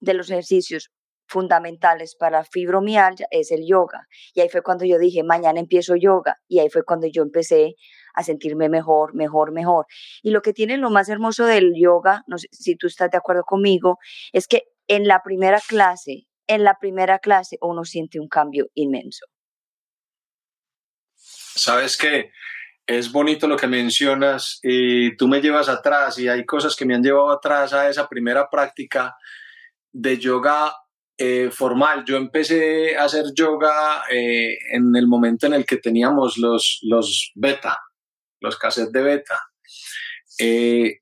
de 0.00 0.14
los 0.14 0.30
ejercicios 0.30 0.90
fundamentales 1.32 2.14
para 2.14 2.44
fibromialgia 2.44 3.26
es 3.30 3.50
el 3.50 3.66
yoga. 3.66 4.06
Y 4.34 4.42
ahí 4.42 4.50
fue 4.50 4.62
cuando 4.62 4.84
yo 4.84 4.98
dije, 4.98 5.22
mañana 5.22 5.58
empiezo 5.58 5.96
yoga. 5.96 6.36
Y 6.46 6.58
ahí 6.60 6.68
fue 6.68 6.84
cuando 6.84 7.06
yo 7.06 7.22
empecé 7.22 7.76
a 8.14 8.22
sentirme 8.22 8.68
mejor, 8.68 9.14
mejor, 9.14 9.50
mejor. 9.50 9.86
Y 10.22 10.30
lo 10.30 10.42
que 10.42 10.52
tiene 10.52 10.76
lo 10.76 10.90
más 10.90 11.08
hermoso 11.08 11.46
del 11.46 11.72
yoga, 11.74 12.22
no 12.26 12.36
sé 12.36 12.48
si 12.52 12.76
tú 12.76 12.86
estás 12.86 13.10
de 13.10 13.16
acuerdo 13.16 13.44
conmigo, 13.44 13.98
es 14.32 14.46
que 14.46 14.64
en 14.86 15.08
la 15.08 15.22
primera 15.24 15.60
clase, 15.66 16.26
en 16.46 16.64
la 16.64 16.76
primera 16.78 17.18
clase 17.18 17.56
uno 17.62 17.84
siente 17.84 18.20
un 18.20 18.28
cambio 18.28 18.66
inmenso. 18.74 19.24
Sabes 21.16 21.96
que 21.96 22.30
es 22.86 23.10
bonito 23.10 23.48
lo 23.48 23.56
que 23.56 23.66
mencionas 23.68 24.58
y 24.62 25.16
tú 25.16 25.28
me 25.28 25.40
llevas 25.40 25.70
atrás 25.70 26.18
y 26.18 26.28
hay 26.28 26.44
cosas 26.44 26.76
que 26.76 26.84
me 26.84 26.94
han 26.94 27.02
llevado 27.02 27.30
atrás 27.30 27.72
a 27.72 27.88
esa 27.88 28.06
primera 28.06 28.50
práctica 28.50 29.16
de 29.92 30.18
yoga 30.18 30.74
eh, 31.16 31.50
formal. 31.50 32.04
Yo 32.04 32.16
empecé 32.16 32.96
a 32.96 33.04
hacer 33.04 33.26
yoga 33.34 34.04
eh, 34.10 34.56
en 34.72 34.94
el 34.96 35.06
momento 35.06 35.46
en 35.46 35.54
el 35.54 35.66
que 35.66 35.76
teníamos 35.76 36.38
los, 36.38 36.80
los 36.82 37.32
beta, 37.34 37.78
los 38.40 38.56
cassettes 38.56 38.92
de 38.92 39.02
beta. 39.02 39.40
Eh, 40.38 41.00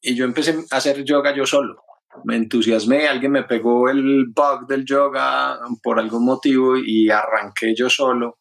y 0.00 0.14
yo 0.14 0.24
empecé 0.24 0.56
a 0.70 0.76
hacer 0.76 1.04
yoga 1.04 1.34
yo 1.34 1.46
solo. 1.46 1.82
Me 2.24 2.36
entusiasmé, 2.36 3.08
alguien 3.08 3.32
me 3.32 3.44
pegó 3.44 3.88
el 3.88 4.26
bug 4.34 4.66
del 4.66 4.84
yoga 4.84 5.58
por 5.82 5.98
algún 5.98 6.24
motivo 6.24 6.76
y 6.76 7.10
arranqué 7.10 7.74
yo 7.74 7.88
solo 7.88 8.38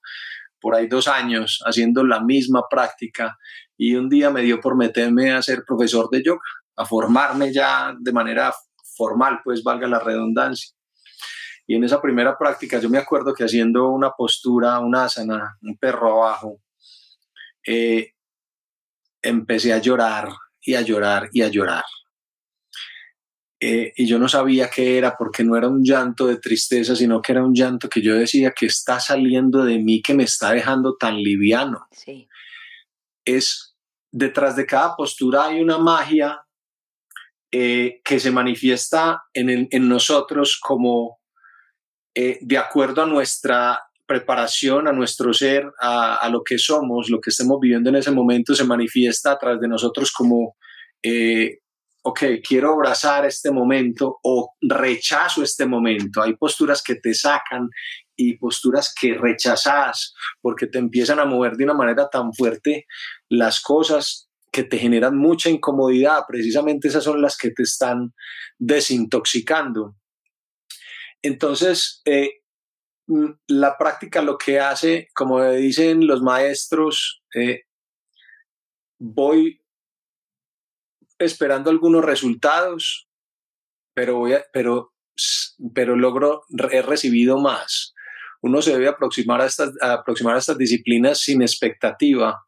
por 0.62 0.76
ahí 0.76 0.88
dos 0.88 1.08
años 1.08 1.60
haciendo 1.66 2.04
la 2.06 2.22
misma 2.22 2.64
práctica 2.70 3.38
y 3.76 3.96
un 3.96 4.10
día 4.10 4.30
me 4.30 4.44
dio 4.44 4.62
por 4.62 4.78
meterme 4.78 5.32
a 5.32 5.42
ser 5.42 5.64
profesor 5.66 6.10
de 6.12 6.22
yoga, 6.24 6.42
a 6.78 6.86
formarme 6.86 7.52
ya 7.52 7.96
de 8.00 8.12
manera 8.14 8.54
formal, 8.96 9.40
pues 9.44 9.64
valga 9.64 9.88
la 9.88 10.00
redundancia. 10.00 10.76
Y 11.72 11.76
en 11.76 11.86
esa 11.86 12.02
primera 12.02 12.38
práctica 12.38 12.80
yo 12.80 12.90
me 12.90 12.98
acuerdo 12.98 13.34
que 13.34 13.46
haciendo 13.46 13.88
una 13.88 14.12
postura, 14.12 14.78
una 14.80 15.06
asana, 15.06 15.58
un 15.62 15.78
perro 15.78 16.22
abajo, 16.22 16.60
eh, 17.66 18.12
empecé 19.22 19.72
a 19.72 19.78
llorar 19.78 20.28
y 20.60 20.76
a 20.76 20.82
llorar 20.82 21.30
y 21.32 21.42
a 21.42 21.48
llorar. 21.48 21.86
Eh, 23.58 23.94
y 23.96 24.06
yo 24.06 24.20
no 24.20 24.28
sabía 24.28 24.70
qué 24.70 24.98
era 24.98 25.16
porque 25.16 25.46
no 25.46 25.56
era 25.56 25.70
un 25.70 25.82
llanto 25.82 26.28
de 26.28 26.40
tristeza, 26.40 26.94
sino 26.94 27.22
que 27.22 27.32
era 27.32 27.46
un 27.46 27.56
llanto 27.56 27.88
que 27.88 28.02
yo 28.02 28.16
decía 28.16 28.52
que 28.52 28.66
está 28.66 29.00
saliendo 29.00 29.64
de 29.64 29.80
mí, 29.80 30.02
que 30.02 30.14
me 30.14 30.24
está 30.24 30.52
dejando 30.52 30.98
tan 30.98 31.24
liviano. 31.24 31.88
Sí. 31.92 32.28
Es 33.24 33.78
detrás 34.12 34.58
de 34.58 34.66
cada 34.66 34.98
postura 34.98 35.46
hay 35.46 35.62
una 35.62 35.78
magia 35.78 36.46
eh, 37.50 38.02
que 38.04 38.20
se 38.20 38.30
manifiesta 38.30 39.24
en, 39.34 39.70
en 39.72 39.88
nosotros 39.88 40.60
como 40.62 41.21
eh, 42.14 42.40
de 42.42 42.58
acuerdo 42.58 43.04
a 43.04 43.06
nuestra 43.06 43.82
preparación, 44.06 44.88
a 44.88 44.92
nuestro 44.92 45.34
ser, 45.34 45.72
a, 45.80 46.28
lo 46.30 46.44
que 46.44 46.58
somos, 46.58 47.10
lo 47.10 47.22
que 47.22 47.30
estemos 47.30 47.58
viviendo 47.62 47.90
en 47.90 47.96
ese 47.96 48.12
momento, 48.12 48.54
se 48.54 48.66
manifiesta 48.66 49.32
atrás 49.32 49.62
de 49.62 49.70
nosotros 49.70 50.12
como, 50.12 50.58
eh, 51.02 51.60
ok, 52.04 52.24
quiero 52.46 52.74
abrazar 52.74 53.26
este 53.26 53.52
momento 53.52 54.20
o 54.24 54.54
rechazo 54.62 55.44
este 55.44 55.66
momento. 55.66 56.22
Hay 56.22 56.36
posturas 56.36 56.84
que 56.84 56.96
te 56.96 57.14
sacan 57.14 57.70
y 58.18 58.38
posturas 58.38 58.94
que 58.94 59.14
rechazas 59.14 60.14
porque 60.42 60.68
te 60.68 60.80
empiezan 60.80 61.20
a 61.20 61.26
mover 61.26 61.56
de 61.56 61.64
una 61.64 61.74
manera 61.74 62.10
tan 62.10 62.34
fuerte 62.34 62.86
las 63.30 63.62
cosas 63.62 64.30
que 64.52 64.64
te 64.64 64.78
generan 64.78 65.18
mucha 65.18 65.50
incomodidad, 65.50 66.24
precisamente 66.28 66.90
esas 66.90 67.06
son 67.06 67.22
las 67.22 67.38
que 67.38 67.52
te 67.52 67.64
están 67.64 68.14
desintoxicando. 68.60 69.96
Entonces, 71.22 72.02
eh, 72.06 72.42
mm, 73.08 73.32
la 73.48 73.78
práctica 73.78 74.22
lo 74.22 74.38
que 74.38 74.60
hace, 74.60 75.10
como 75.14 75.44
dicen 75.52 76.08
los 76.08 76.22
maestros, 76.22 77.24
eh, 77.36 77.64
voy 79.00 79.62
esperando 81.20 81.70
algunos 81.70 82.04
resultados, 82.04 83.08
pero, 83.94 84.18
voy 84.18 84.36
pero, 84.54 84.94
pero 85.74 85.96
logro, 85.96 86.44
he 86.72 86.82
recibido 86.82 87.40
más. 87.40 87.94
Uno 88.42 88.62
se 88.62 88.72
debe 88.72 88.88
aproximar 88.88 89.42
a, 89.42 89.46
estas, 89.46 89.72
aproximar 89.82 90.36
a 90.36 90.40
estas 90.40 90.58
disciplinas 90.58 91.20
sin 91.20 91.44
expectativa, 91.44 92.44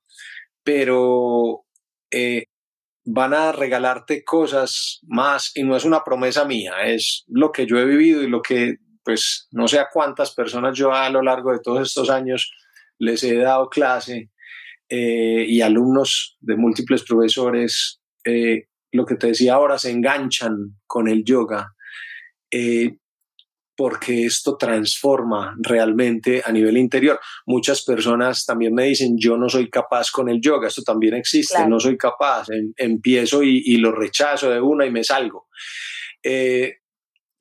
pero 0.63 1.65
eh, 2.09 2.45
van 3.05 3.33
a 3.33 3.51
regalarte 3.51 4.23
cosas 4.23 4.99
más 5.03 5.51
y 5.55 5.63
no 5.63 5.75
es 5.75 5.85
una 5.85 6.03
promesa 6.03 6.45
mía, 6.45 6.73
es 6.85 7.25
lo 7.27 7.51
que 7.51 7.65
yo 7.65 7.77
he 7.77 7.85
vivido 7.85 8.23
y 8.23 8.27
lo 8.27 8.41
que, 8.41 8.77
pues, 9.03 9.47
no 9.51 9.67
sé 9.67 9.79
a 9.79 9.89
cuántas 9.91 10.33
personas 10.33 10.77
yo 10.77 10.93
a 10.93 11.09
lo 11.09 11.21
largo 11.21 11.51
de 11.51 11.59
todos 11.59 11.87
estos 11.87 12.09
años 12.09 12.53
les 12.99 13.23
he 13.23 13.35
dado 13.37 13.69
clase 13.69 14.29
eh, 14.89 15.45
y 15.47 15.61
alumnos 15.61 16.37
de 16.39 16.55
múltiples 16.55 17.03
profesores, 17.03 17.99
eh, 18.25 18.67
lo 18.91 19.05
que 19.05 19.15
te 19.15 19.27
decía 19.27 19.55
ahora, 19.55 19.77
se 19.77 19.91
enganchan 19.91 20.77
con 20.85 21.07
el 21.07 21.23
yoga. 21.23 21.73
Eh, 22.51 22.97
porque 23.75 24.25
esto 24.25 24.55
transforma 24.57 25.55
realmente 25.59 26.41
a 26.45 26.51
nivel 26.51 26.77
interior. 26.77 27.19
Muchas 27.45 27.83
personas 27.83 28.45
también 28.45 28.73
me 28.73 28.85
dicen, 28.85 29.15
yo 29.17 29.37
no 29.37 29.49
soy 29.49 29.69
capaz 29.69 30.11
con 30.11 30.29
el 30.29 30.39
yoga, 30.41 30.67
esto 30.67 30.83
también 30.83 31.15
existe, 31.15 31.67
no 31.67 31.79
soy 31.79 31.97
capaz, 31.97 32.49
em, 32.49 32.73
empiezo 32.77 33.43
y, 33.43 33.77
lo 33.77 33.91
rechazo 33.91 34.49
de 34.49 34.61
una 34.61 34.85
y 34.85 34.91
me 34.91 35.03
salgo. 35.03 35.47
Eh, 36.21 36.75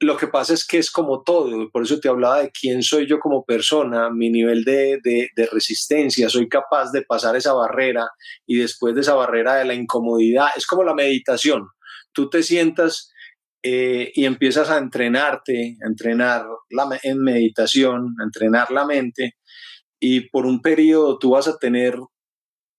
lo 0.00 0.16
que 0.16 0.26
pasa 0.26 0.54
es 0.54 0.66
que 0.66 0.78
es 0.78 0.90
como 0.90 1.22
todo, 1.22 1.70
por 1.70 1.84
eso 1.84 2.00
te 2.00 2.08
hablaba 2.08 2.42
de 2.42 2.50
quién 2.50 2.82
soy 2.82 3.06
yo 3.06 3.20
como 3.20 3.44
persona, 3.44 4.10
mi 4.10 4.30
nivel 4.30 4.64
de, 4.64 4.98
de, 5.04 5.46
resistencia, 5.46 6.28
soy 6.28 6.48
capaz 6.48 6.90
de 6.90 7.02
pasar 7.02 7.36
esa 7.36 7.52
barrera 7.52 8.08
y 8.44 8.56
después 8.56 8.94
de 8.94 9.02
esa 9.02 9.14
barrera 9.14 9.54
de 9.56 9.64
la 9.64 9.74
incomodidad, 9.74 10.48
es 10.56 10.66
como 10.66 10.82
la 10.82 10.94
meditación, 10.94 11.68
tú 12.12 12.28
te 12.28 12.42
sientas 12.42 13.11
eh, 13.62 14.10
y 14.14 14.24
empiezas 14.24 14.70
a 14.70 14.78
entrenarte, 14.78 15.76
a 15.82 15.86
entrenar 15.86 16.46
la, 16.70 16.98
en 17.02 17.18
meditación, 17.18 18.14
a 18.20 18.24
entrenar 18.24 18.70
la 18.70 18.84
mente 18.84 19.36
y 20.00 20.22
por 20.30 20.46
un 20.46 20.60
periodo 20.60 21.16
tú 21.16 21.30
vas 21.30 21.46
a 21.46 21.56
tener, 21.58 21.96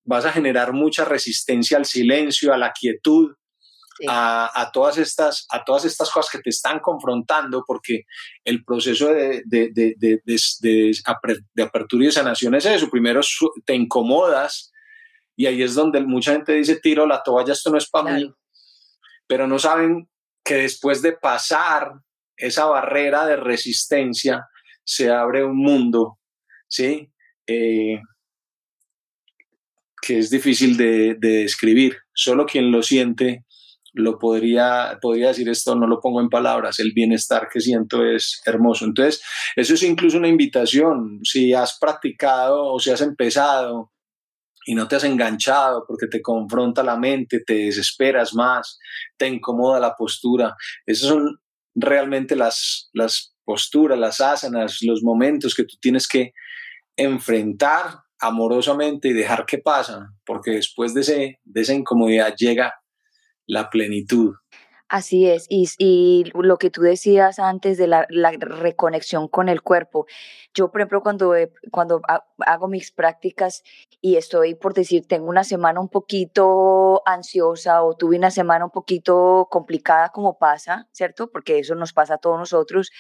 vas 0.04 0.26
a 0.26 0.32
generar 0.34 0.74
mucha 0.74 1.06
resistencia 1.06 1.78
al 1.78 1.86
silencio, 1.86 2.54
a 2.54 2.58
la 2.58 2.74
quietud, 2.74 3.34
a, 4.10 4.72
todas 4.74 4.98
estas, 4.98 5.46
a 5.50 5.63
todas 5.63 5.86
estas 5.86 6.12
cosas 6.12 6.32
que 6.32 6.39
te 6.39 6.50
están 6.50 6.80
confrontando, 6.80 7.63
porque 7.65 8.04
el 8.43 8.65
proceso 8.65 9.13
de, 9.13 9.43
de, 9.46 9.72
de, 9.72 10.22
de 10.26 11.63
apertura 11.63 12.04
y 12.04 12.08
de 12.08 12.12
sanación 12.12 12.56
es 12.56 12.65
eso. 12.65 12.89
Primero 12.89 13.22
te 13.65 13.76
incomodas 13.76 14.74
y 15.36 15.46
ahí 15.46 15.62
es 15.63 15.76
donde 15.76 16.02
mucha 16.02 16.34
gente 16.34 16.54
dice, 16.54 16.80
tiro 16.82 17.06
la 17.08 17.24
toalla, 17.24 17.54
esto 17.54 17.69
no 17.69 17.78
es 17.78 17.89
para 17.89 18.15
mí, 18.15 18.34
pero 19.28 19.48
no 19.48 19.60
saben 19.60 20.10
que 20.44 20.56
después 20.56 21.02
de 21.02 21.14
pasar 21.14 21.94
esa 22.38 22.66
barrera 22.66 23.26
de 23.26 23.38
resistencia, 23.38 24.46
se 24.84 25.10
abre 25.10 25.44
un 25.44 25.58
mundo, 25.58 26.20
¿sí? 26.68 27.10
Eh, 27.48 28.00
que 30.02 30.20
es 30.20 30.30
difícil 30.30 30.76
de, 30.76 31.16
describir. 31.16 31.98
Solo 32.14 32.46
quien 32.46 32.72
lo 32.72 32.84
siente 32.84 33.46
lo 33.96 34.18
podría, 34.18 34.98
podría 35.02 35.28
decir 35.28 35.48
esto, 35.50 35.76
no 35.76 35.86
lo 35.86 36.00
pongo 36.00 36.20
en 36.20 36.28
palabras, 36.28 36.80
el 36.80 36.94
bienestar 36.94 37.48
que 37.52 37.62
siento 37.62 38.04
es 38.04 38.42
hermoso. 38.44 38.86
Entonces, 38.86 39.22
eso 39.56 39.76
es 39.76 39.84
incluso 39.84 40.18
una 40.18 40.28
invitación. 40.28 41.20
Si 41.24 41.54
has 41.54 41.78
practicado 41.80 42.74
o 42.74 42.80
si 42.80 42.90
has 42.90 43.02
empezado 43.02 43.92
y 44.65 44.76
no 44.76 44.88
te 44.88 44.95
has 44.95 45.04
enganchado 45.04 45.86
porque 45.88 46.08
te 46.08 46.21
confronta 46.21 46.84
la 46.84 46.97
mente, 46.97 47.41
te 47.45 47.54
desesperas 47.54 48.34
más, 48.34 48.80
te 49.17 49.28
incomoda 49.28 49.80
la 49.80 49.95
postura. 49.95 50.56
Esas 50.86 51.10
son 51.10 51.39
realmente 51.76 52.36
las, 52.36 52.89
las 52.93 53.36
posturas, 53.43 53.97
las 53.97 54.21
asanas, 54.21 54.80
los 54.82 55.04
momentos 55.04 55.54
que 55.54 55.63
tú 55.63 55.76
tienes 55.82 56.08
que 56.08 56.34
enfrentar 56.95 57.99
amorosamente 58.19 59.10
y 59.10 59.13
dejar 59.13 59.45
que 59.45 59.58
pasa, 59.58 60.08
porque 60.26 60.52
después 60.52 60.93
de, 60.93 61.02
ese, 61.02 61.39
de 61.43 61.62
esa 61.62 61.73
incomodidad 61.73 62.34
llega 62.38 62.73
la 63.45 63.69
plenitud. 63.69 64.34
Así 64.89 65.28
es, 65.28 65.48
y, 65.50 66.26
lo 66.36 66.58
que 66.58 66.69
tú 66.69 66.82
decías 66.82 67.39
antes 67.39 67.78
de 67.78 67.88
la, 67.88 68.06
reconexión 68.39 69.28
con 69.28 69.50
el 69.50 69.62
cuerpo. 69.63 70.06
Yo, 70.54 70.72
por 70.72 70.82
ejemplo, 70.82 71.02
cuando, 71.02 71.34
cuando 71.72 72.02
hago 72.46 72.67
mis 72.67 72.91
prácticas 72.91 73.63
y 74.02 74.17
estoy, 74.17 74.56
por 74.56 74.74
decir, 74.74 75.08
tengo 75.08 75.30
una 75.30 75.43
semana 75.43 75.80
un 75.80 75.89
poquito 75.89 77.02
ansiosa 77.08 77.82
o 77.82 77.96
tuve 77.96 78.17
una 78.17 78.30
semana 78.30 78.65
un 78.65 78.72
poquito 78.72 79.48
complicada, 79.50 80.10
como 80.10 80.38
pasa, 80.38 80.88
¿cierto? 80.91 81.32
Porque 81.32 81.60
eso 81.60 81.74
nos 81.76 81.93
pasa 81.93 82.15
a 82.15 82.17
todos 82.19 82.38
nosotros. 82.38 82.91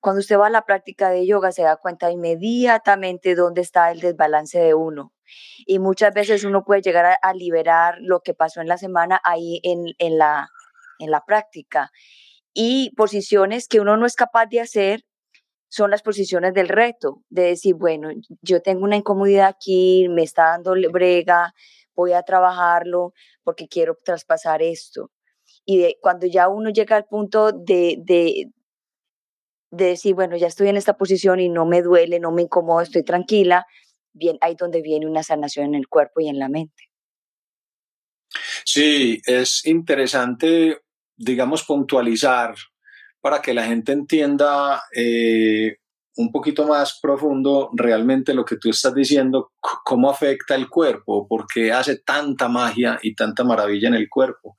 Cuando 0.00 0.20
usted 0.20 0.38
va 0.38 0.46
a 0.48 0.50
la 0.50 0.64
práctica 0.64 1.10
de 1.10 1.26
yoga, 1.26 1.50
se 1.52 1.62
da 1.62 1.76
cuenta 1.76 2.10
inmediatamente 2.10 3.34
dónde 3.34 3.62
está 3.62 3.90
el 3.90 4.00
desbalance 4.00 4.58
de 4.60 4.74
uno. 4.74 5.12
Y 5.66 5.78
muchas 5.78 6.12
veces 6.14 6.44
uno 6.44 6.64
puede 6.64 6.82
llegar 6.82 7.18
a, 7.20 7.34
liberar 7.34 7.96
lo 8.00 8.20
que 8.20 8.34
pasó 8.34 8.60
en 8.60 8.68
la 8.68 8.78
semana 8.78 9.20
ahí 9.24 9.60
en, 9.64 9.86
en 9.98 10.18
la 10.18 10.48
en 11.02 11.10
la 11.10 11.24
práctica. 11.24 11.90
Y 12.54 12.90
posiciones 12.96 13.68
que 13.68 13.80
uno 13.80 13.96
no 13.96 14.06
es 14.06 14.14
capaz 14.14 14.46
de 14.46 14.60
hacer 14.60 15.04
son 15.68 15.90
las 15.90 16.02
posiciones 16.02 16.52
del 16.52 16.68
reto, 16.68 17.22
de 17.30 17.44
decir, 17.44 17.74
bueno, 17.74 18.10
yo 18.42 18.60
tengo 18.60 18.84
una 18.84 18.96
incomodidad 18.96 19.48
aquí, 19.48 20.06
me 20.10 20.22
está 20.22 20.48
dando 20.48 20.74
brega, 20.90 21.54
voy 21.94 22.12
a 22.12 22.22
trabajarlo 22.22 23.14
porque 23.42 23.68
quiero 23.68 23.96
traspasar 24.04 24.60
esto. 24.60 25.10
Y 25.64 25.96
cuando 26.02 26.26
ya 26.26 26.48
uno 26.48 26.68
llega 26.68 26.96
al 26.96 27.06
punto 27.06 27.52
de, 27.52 27.96
de, 28.00 28.50
de 29.70 29.84
decir, 29.86 30.14
bueno, 30.14 30.36
ya 30.36 30.46
estoy 30.46 30.68
en 30.68 30.76
esta 30.76 30.98
posición 30.98 31.40
y 31.40 31.48
no 31.48 31.64
me 31.64 31.80
duele, 31.80 32.20
no 32.20 32.32
me 32.32 32.42
incomoda, 32.42 32.82
estoy 32.82 33.02
tranquila, 33.02 33.64
bien, 34.12 34.36
ahí 34.42 34.54
donde 34.54 34.82
viene 34.82 35.06
una 35.06 35.22
sanación 35.22 35.68
en 35.68 35.74
el 35.76 35.88
cuerpo 35.88 36.20
y 36.20 36.28
en 36.28 36.38
la 36.38 36.50
mente. 36.50 36.90
Sí, 38.64 39.22
es 39.24 39.64
interesante 39.64 40.82
digamos, 41.22 41.64
puntualizar 41.64 42.54
para 43.20 43.40
que 43.40 43.54
la 43.54 43.64
gente 43.64 43.92
entienda 43.92 44.82
eh, 44.94 45.76
un 46.16 46.30
poquito 46.30 46.66
más 46.66 46.98
profundo 47.00 47.70
realmente 47.74 48.34
lo 48.34 48.44
que 48.44 48.56
tú 48.56 48.68
estás 48.68 48.94
diciendo, 48.94 49.52
cómo 49.84 50.10
afecta 50.10 50.54
el 50.54 50.68
cuerpo, 50.68 51.26
por 51.26 51.46
qué 51.46 51.72
hace 51.72 51.98
tanta 51.98 52.48
magia 52.48 52.98
y 53.02 53.14
tanta 53.14 53.44
maravilla 53.44 53.88
en 53.88 53.94
el 53.94 54.08
cuerpo. 54.10 54.56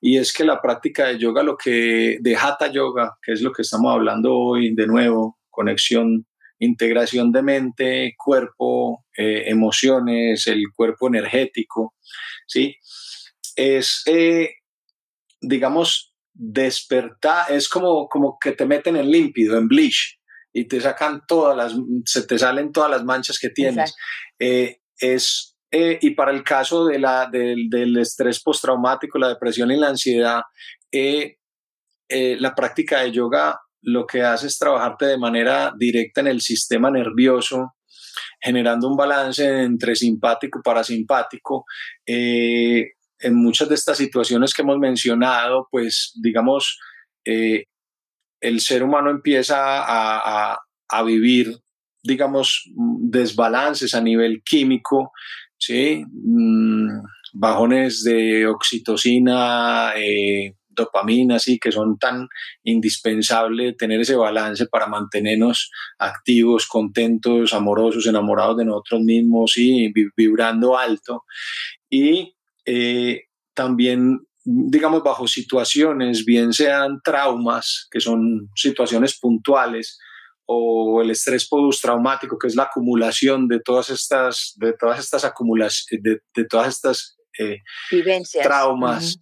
Y 0.00 0.18
es 0.18 0.32
que 0.32 0.44
la 0.44 0.60
práctica 0.60 1.06
de 1.06 1.18
yoga, 1.18 1.42
lo 1.42 1.56
que 1.56 2.18
de 2.20 2.36
hatha 2.36 2.66
yoga, 2.66 3.16
que 3.22 3.32
es 3.32 3.40
lo 3.40 3.52
que 3.52 3.62
estamos 3.62 3.94
hablando 3.94 4.36
hoy, 4.36 4.74
de 4.74 4.86
nuevo, 4.86 5.38
conexión, 5.48 6.26
integración 6.58 7.32
de 7.32 7.42
mente, 7.42 8.14
cuerpo, 8.18 9.04
eh, 9.16 9.44
emociones, 9.46 10.46
el 10.46 10.64
cuerpo 10.74 11.08
energético, 11.08 11.94
¿sí? 12.46 12.76
Es 13.56 14.02
eh, 14.06 14.50
digamos, 15.42 16.14
despertar, 16.32 17.50
es 17.50 17.68
como, 17.68 18.08
como 18.08 18.38
que 18.40 18.52
te 18.52 18.64
meten 18.64 18.96
en 18.96 19.10
límpido, 19.10 19.58
en 19.58 19.68
bleach, 19.68 20.18
y 20.52 20.66
te 20.66 20.80
sacan 20.80 21.22
todas 21.26 21.56
las, 21.56 21.74
se 22.04 22.26
te 22.26 22.38
salen 22.38 22.72
todas 22.72 22.90
las 22.90 23.04
manchas 23.04 23.38
que 23.38 23.50
tienes. 23.50 23.94
Eh, 24.38 24.78
es, 24.98 25.56
eh, 25.70 25.98
y 26.00 26.10
para 26.10 26.30
el 26.30 26.44
caso 26.44 26.86
de 26.86 26.98
la, 26.98 27.28
del, 27.30 27.68
del 27.68 27.96
estrés 27.98 28.42
postraumático, 28.42 29.18
la 29.18 29.28
depresión 29.28 29.70
y 29.70 29.76
la 29.76 29.88
ansiedad, 29.88 30.42
eh, 30.90 31.36
la 32.08 32.54
práctica 32.54 33.00
de 33.00 33.12
yoga 33.12 33.58
lo 33.80 34.06
que 34.06 34.22
hace 34.22 34.46
es 34.46 34.58
trabajarte 34.58 35.06
de 35.06 35.18
manera 35.18 35.72
directa 35.76 36.20
en 36.20 36.28
el 36.28 36.40
sistema 36.40 36.90
nervioso, 36.90 37.72
generando 38.40 38.88
un 38.88 38.96
balance 38.96 39.62
entre 39.62 39.96
simpático 39.96 40.58
y 40.58 40.62
parasimpático, 40.62 41.64
en 43.22 43.34
muchas 43.34 43.68
de 43.68 43.74
estas 43.74 43.98
situaciones 43.98 44.52
que 44.52 44.62
hemos 44.62 44.78
mencionado, 44.78 45.68
pues 45.70 46.12
digamos, 46.20 46.78
eh, 47.24 47.64
el 48.40 48.60
ser 48.60 48.82
humano 48.82 49.10
empieza 49.10 49.56
a, 49.56 50.58
vivir, 51.06 51.56
digamos, 52.02 52.70
desbalances 53.00 53.94
a 53.94 54.00
nivel 54.00 54.42
químico, 54.44 55.12
¿sí? 55.56 56.04
Mm, 56.12 57.02
bajones 57.32 58.04
de 58.04 58.46
oxitocina, 58.46 59.94
eh, 59.96 60.54
dopamina, 60.74 61.38
sí, 61.38 61.58
que 61.58 61.72
son 61.72 61.98
tan 61.98 62.28
indispensables 62.64 63.76
tener 63.76 64.00
ese 64.00 64.16
balance 64.16 64.66
para 64.66 64.86
mantenernos 64.86 65.70
activos, 65.98 66.66
contentos, 66.66 67.54
amorosos, 67.54 68.06
enamorados 68.06 68.56
de 68.58 68.64
nosotros 68.64 69.00
mismos 69.02 69.56
y 69.56 69.92
vibrando 70.16 70.76
alto. 70.78 71.24
Y 71.90 72.34
eh, 72.64 73.22
también 73.54 74.20
digamos, 74.44 75.02
bajo 75.02 75.26
situaciones, 75.26 76.24
bien 76.24 76.52
sean 76.52 77.00
traumas, 77.02 77.86
que 77.90 78.00
son 78.00 78.48
situaciones 78.54 79.18
puntuales, 79.18 79.98
o 80.46 81.00
el 81.00 81.10
estrés 81.10 81.48
postraumático, 81.48 82.38
que 82.38 82.48
es 82.48 82.56
la 82.56 82.64
acumulación 82.64 83.46
de 83.46 83.60
todas 83.60 83.90
estas, 83.90 84.54
de 84.56 84.72
todas 84.72 84.98
estas 84.98 85.24
acumulaciones, 85.24 86.02
de, 86.34 86.44
todas 86.46 86.68
estas 86.68 87.16
eh, 87.38 87.58
vivencias. 87.90 88.44
traumas, 88.44 89.18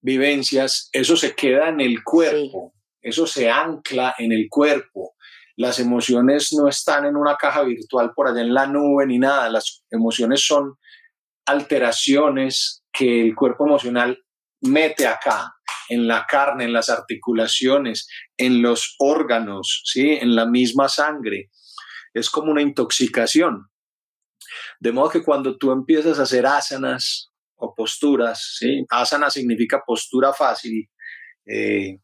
vivencias, 0.00 0.88
eso 0.92 1.16
se 1.16 1.34
queda 1.34 1.68
en 1.68 1.80
el 1.80 2.02
cuerpo, 2.02 2.74
eso 3.00 3.26
se 3.26 3.48
ancla 3.50 4.14
en 4.18 4.32
el 4.32 4.48
cuerpo. 4.50 5.14
Las 5.56 5.78
emociones 5.78 6.52
no 6.52 6.68
están 6.68 7.06
en 7.06 7.16
una 7.16 7.36
caja 7.36 7.62
virtual 7.62 8.12
por 8.14 8.28
allá 8.28 8.42
en 8.42 8.52
la 8.52 8.66
nube 8.66 9.06
ni 9.06 9.18
nada, 9.18 9.48
las 9.48 9.84
emociones 9.90 10.44
son 10.44 10.74
alteraciones 11.46 12.84
que 12.92 13.22
el 13.22 13.34
cuerpo 13.34 13.66
emocional 13.66 14.22
mete 14.60 15.06
acá, 15.06 15.54
en 15.88 16.08
la 16.08 16.26
carne, 16.26 16.64
en 16.64 16.72
las 16.72 16.90
articulaciones, 16.90 18.08
en 18.36 18.62
los 18.62 18.96
órganos, 18.98 19.82
¿sí? 19.84 20.10
en 20.10 20.34
la 20.34 20.46
misma 20.46 20.88
sangre. 20.88 21.50
Es 22.12 22.30
como 22.30 22.50
una 22.50 22.62
intoxicación. 22.62 23.68
De 24.80 24.92
modo 24.92 25.10
que 25.10 25.22
cuando 25.22 25.56
tú 25.56 25.72
empiezas 25.72 26.18
a 26.18 26.22
hacer 26.22 26.46
asanas 26.46 27.32
o 27.56 27.74
posturas, 27.74 28.56
¿sí? 28.58 28.84
asana 28.90 29.30
significa 29.30 29.82
postura 29.86 30.32
fácil, 30.32 30.88
eh, 31.46 31.98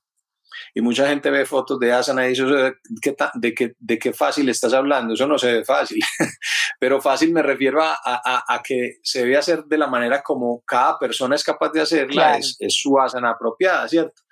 y 0.75 0.81
mucha 0.81 1.09
gente 1.09 1.31
ve 1.31 1.45
fotos 1.45 1.79
de 1.79 1.93
asana 1.93 2.27
y 2.27 2.31
dice, 2.31 2.45
¿de 2.45 2.75
qué, 3.01 3.17
de, 3.35 3.55
qué, 3.55 3.75
¿de 3.79 3.99
qué 3.99 4.13
fácil 4.13 4.49
estás 4.49 4.73
hablando? 4.73 5.15
Eso 5.15 5.27
no 5.27 5.39
se 5.39 5.53
ve 5.53 5.65
fácil, 5.65 6.01
pero 6.81 7.01
fácil 7.01 7.33
me 7.33 7.43
refiero 7.43 7.83
a, 7.83 7.97
a, 8.05 8.45
a, 8.49 8.63
que 8.63 8.99
se 9.03 9.21
debe 9.21 9.37
hacer 9.37 9.65
de 9.65 9.79
la 9.79 9.87
manera 9.87 10.23
como 10.23 10.63
cada 10.67 10.99
persona 10.99 11.35
es 11.35 11.45
capaz 11.45 11.71
de 11.73 11.81
hacerla, 11.81 12.37
es, 12.39 12.57
es, 12.59 12.75
su 12.75 12.99
asana 12.99 13.31
apropiada, 13.31 13.89
¿cierto? 13.89 14.23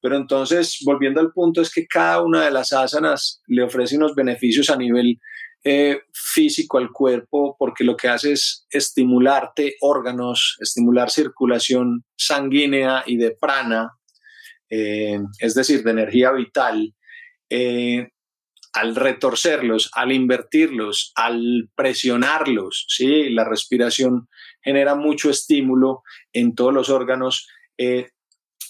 Pero 0.00 0.16
entonces, 0.16 0.78
volviendo 0.84 1.20
al 1.20 1.32
punto, 1.32 1.60
es 1.60 1.70
que 1.70 1.86
cada 1.86 2.22
una 2.22 2.44
de 2.44 2.50
las 2.50 2.72
asanas 2.72 3.42
le 3.46 3.62
ofrece 3.62 3.96
unos 3.96 4.14
beneficios 4.14 4.70
a 4.70 4.76
nivel 4.76 5.18
eh, 5.62 6.00
físico 6.14 6.78
al 6.78 6.90
cuerpo 6.90 7.54
porque 7.58 7.84
lo 7.84 7.94
que 7.94 8.08
hace 8.08 8.32
es 8.32 8.66
estimularte 8.70 9.76
órganos, 9.82 10.56
estimular 10.58 11.10
circulación 11.10 12.06
sanguínea 12.16 13.02
y 13.04 13.18
de 13.18 13.32
prana, 13.38 13.90
eh, 14.70 15.18
es 15.40 15.54
decir, 15.54 15.82
de 15.82 15.90
energía 15.90 16.30
vital, 16.30 16.94
eh, 17.50 18.08
al 18.72 18.94
retorcerlos, 18.94 19.90
al 19.94 20.12
invertirlos, 20.12 21.12
al 21.16 21.68
presionarlos, 21.74 22.86
¿sí? 22.88 23.28
la 23.30 23.44
respiración 23.44 24.28
genera 24.62 24.94
mucho 24.94 25.28
estímulo 25.28 26.02
en 26.32 26.54
todos 26.54 26.72
los 26.72 26.88
órganos. 26.88 27.48
Eh, 27.78 28.10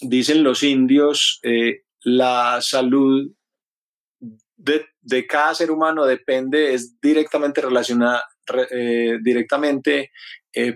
dicen 0.01 0.43
los 0.43 0.63
indios, 0.63 1.39
la 2.03 2.61
salud 2.61 3.31
de, 4.57 5.27
cada 5.27 5.53
ser 5.53 5.69
humano 5.69 6.05
depende, 6.05 6.73
es 6.73 6.99
directamente 6.99 7.61
relacionada, 7.61 8.23
directamente 9.23 10.09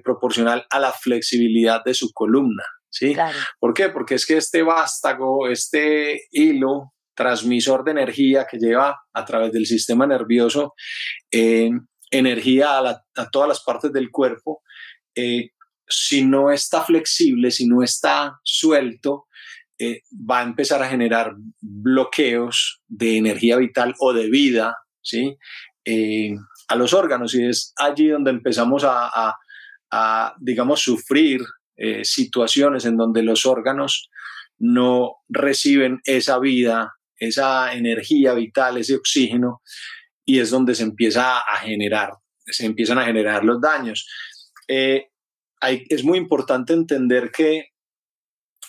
proporcional 0.03 0.67
a 0.69 0.79
la 0.79 0.91
flexibilidad 0.91 1.83
de 1.83 1.95
su 1.95 2.11
columna. 2.13 2.63
¿Sí? 2.95 3.15
¿Por 3.59 3.73
qué? 3.73 3.89
Porque 3.89 4.15
es 4.15 4.25
que 4.25 4.37
este 4.37 4.63
vástago, 4.63 5.49
este 5.49 6.21
hilo 6.31 6.93
transmisor 7.13 7.83
de 7.83 7.91
energía 7.91 8.45
que 8.49 8.57
lleva 8.57 8.97
a 9.13 9.25
través 9.25 9.51
del 9.51 9.65
sistema 9.65 10.05
nervioso 10.05 10.73
eh, 11.31 11.69
energía 12.11 12.79
a, 12.79 13.29
todas 13.31 13.49
las 13.49 13.63
partes 13.63 13.91
del 13.91 14.11
cuerpo, 14.11 14.61
eh, 15.15 15.49
si 15.87 16.25
no 16.25 16.51
está 16.51 16.83
flexible, 16.83 17.51
si 17.51 17.67
no 17.67 17.83
está 17.83 18.39
suelto, 18.43 19.27
eh, 19.77 20.01
va 20.11 20.39
a 20.39 20.43
empezar 20.43 20.81
a 20.81 20.87
generar 20.87 21.35
bloqueos 21.61 22.81
de 22.87 23.17
energía 23.17 23.57
vital 23.57 23.93
o 23.99 24.13
de 24.13 24.29
vida, 24.29 24.75
¿sí? 25.01 25.37
a 26.67 26.75
los 26.75 26.93
órganos 26.95 27.35
y 27.35 27.45
es 27.45 27.73
allí 27.77 28.07
donde 28.07 28.31
empezamos 28.31 28.83
a, 28.83 29.35
a 29.91 30.35
digamos, 30.39 30.81
sufrir 30.81 31.41
eh, 31.77 32.05
situaciones 32.05 32.85
en 32.85 32.97
donde 32.97 33.23
los 33.23 33.45
órganos 33.45 34.09
no 34.57 35.17
reciben 35.27 36.01
esa 36.05 36.39
vida, 36.39 36.93
esa 37.17 37.73
energía 37.73 38.33
vital, 38.33 38.77
ese 38.77 38.95
oxígeno, 38.95 39.61
y 40.25 40.39
es 40.39 40.49
donde 40.49 40.75
se 40.75 40.83
empieza 40.83 41.39
a 41.39 41.57
generar, 41.57 42.13
se 42.45 42.65
empiezan 42.65 42.97
a 42.97 43.05
generar 43.05 43.43
los 43.43 43.61
daños. 43.61 44.07
Eh, 44.67 45.09
es 45.61 46.03
muy 46.03 46.17
importante 46.17 46.73
entender 46.73 47.31
que, 47.31 47.69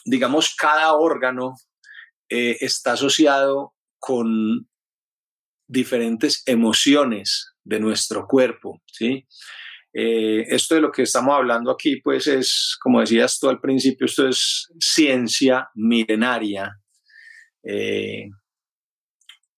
digamos, 0.04 0.54
cada 0.54 0.94
órgano 0.94 1.54
eh, 2.28 2.56
está 2.60 2.92
asociado 2.92 3.74
con 3.98 4.68
diferentes 5.68 6.42
emociones 6.46 7.52
de 7.64 7.80
nuestro 7.80 8.26
cuerpo, 8.26 8.82
¿sí? 8.86 9.26
Eh, 9.98 10.44
esto 10.54 10.74
de 10.74 10.82
lo 10.82 10.92
que 10.92 11.04
estamos 11.04 11.34
hablando 11.34 11.70
aquí, 11.70 12.02
pues 12.02 12.26
es, 12.26 12.76
como 12.82 13.00
decías 13.00 13.38
tú 13.40 13.48
al 13.48 13.60
principio, 13.60 14.04
esto 14.04 14.28
es 14.28 14.70
ciencia 14.78 15.70
milenaria 15.74 16.70
eh, 17.62 18.28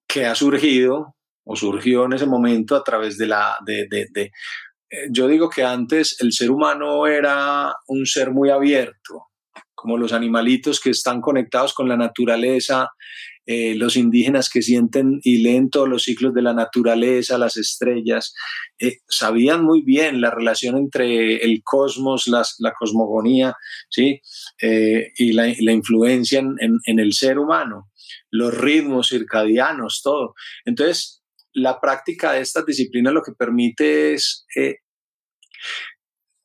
que 0.06 0.26
ha 0.26 0.36
surgido 0.36 1.16
o 1.44 1.56
surgió 1.56 2.04
en 2.04 2.12
ese 2.12 2.26
momento 2.26 2.76
a 2.76 2.84
través 2.84 3.18
de 3.18 3.26
la... 3.26 3.58
De, 3.66 3.88
de, 3.90 4.30
eh, 4.90 5.08
yo 5.10 5.26
digo 5.26 5.50
que 5.50 5.64
antes 5.64 6.16
el 6.20 6.32
ser 6.32 6.52
humano 6.52 7.08
era 7.08 7.74
un 7.88 8.06
ser 8.06 8.30
muy 8.30 8.50
abierto, 8.50 9.24
como 9.74 9.98
los 9.98 10.12
animalitos 10.12 10.78
que 10.78 10.90
están 10.90 11.20
conectados 11.20 11.74
con 11.74 11.88
la 11.88 11.96
naturaleza, 11.96 12.90
eh, 13.50 13.74
los 13.76 13.96
indígenas 13.96 14.50
que 14.50 14.60
sienten 14.60 15.20
y 15.22 15.38
leen 15.38 15.70
todos 15.70 15.88
los 15.88 16.02
ciclos 16.02 16.34
de 16.34 16.42
la 16.42 16.52
naturaleza, 16.52 17.38
las 17.38 17.56
estrellas, 17.56 18.34
eh, 18.78 18.98
sabían 19.08 19.64
muy 19.64 19.80
bien 19.80 20.20
la 20.20 20.30
relación 20.30 20.76
entre 20.76 21.36
el 21.36 21.62
cosmos, 21.64 22.28
la 22.28 22.74
cosmogonía, 22.78 23.54
¿sí? 23.88 24.20
Eh, 24.60 25.12
y, 25.16 25.32
la, 25.32 25.48
influencia 25.72 26.40
en, 26.40 26.98
el 26.98 27.14
ser 27.14 27.38
humano, 27.38 27.90
los 28.30 28.52
ritmos 28.52 29.08
circadianos, 29.08 30.02
todo. 30.04 30.34
Entonces, 30.66 31.22
la 31.54 31.80
práctica 31.80 32.32
de 32.32 32.42
estas 32.42 32.66
disciplinas 32.66 33.14
lo 33.14 33.22
que 33.22 33.32
permite 33.32 34.12
es 34.12 34.44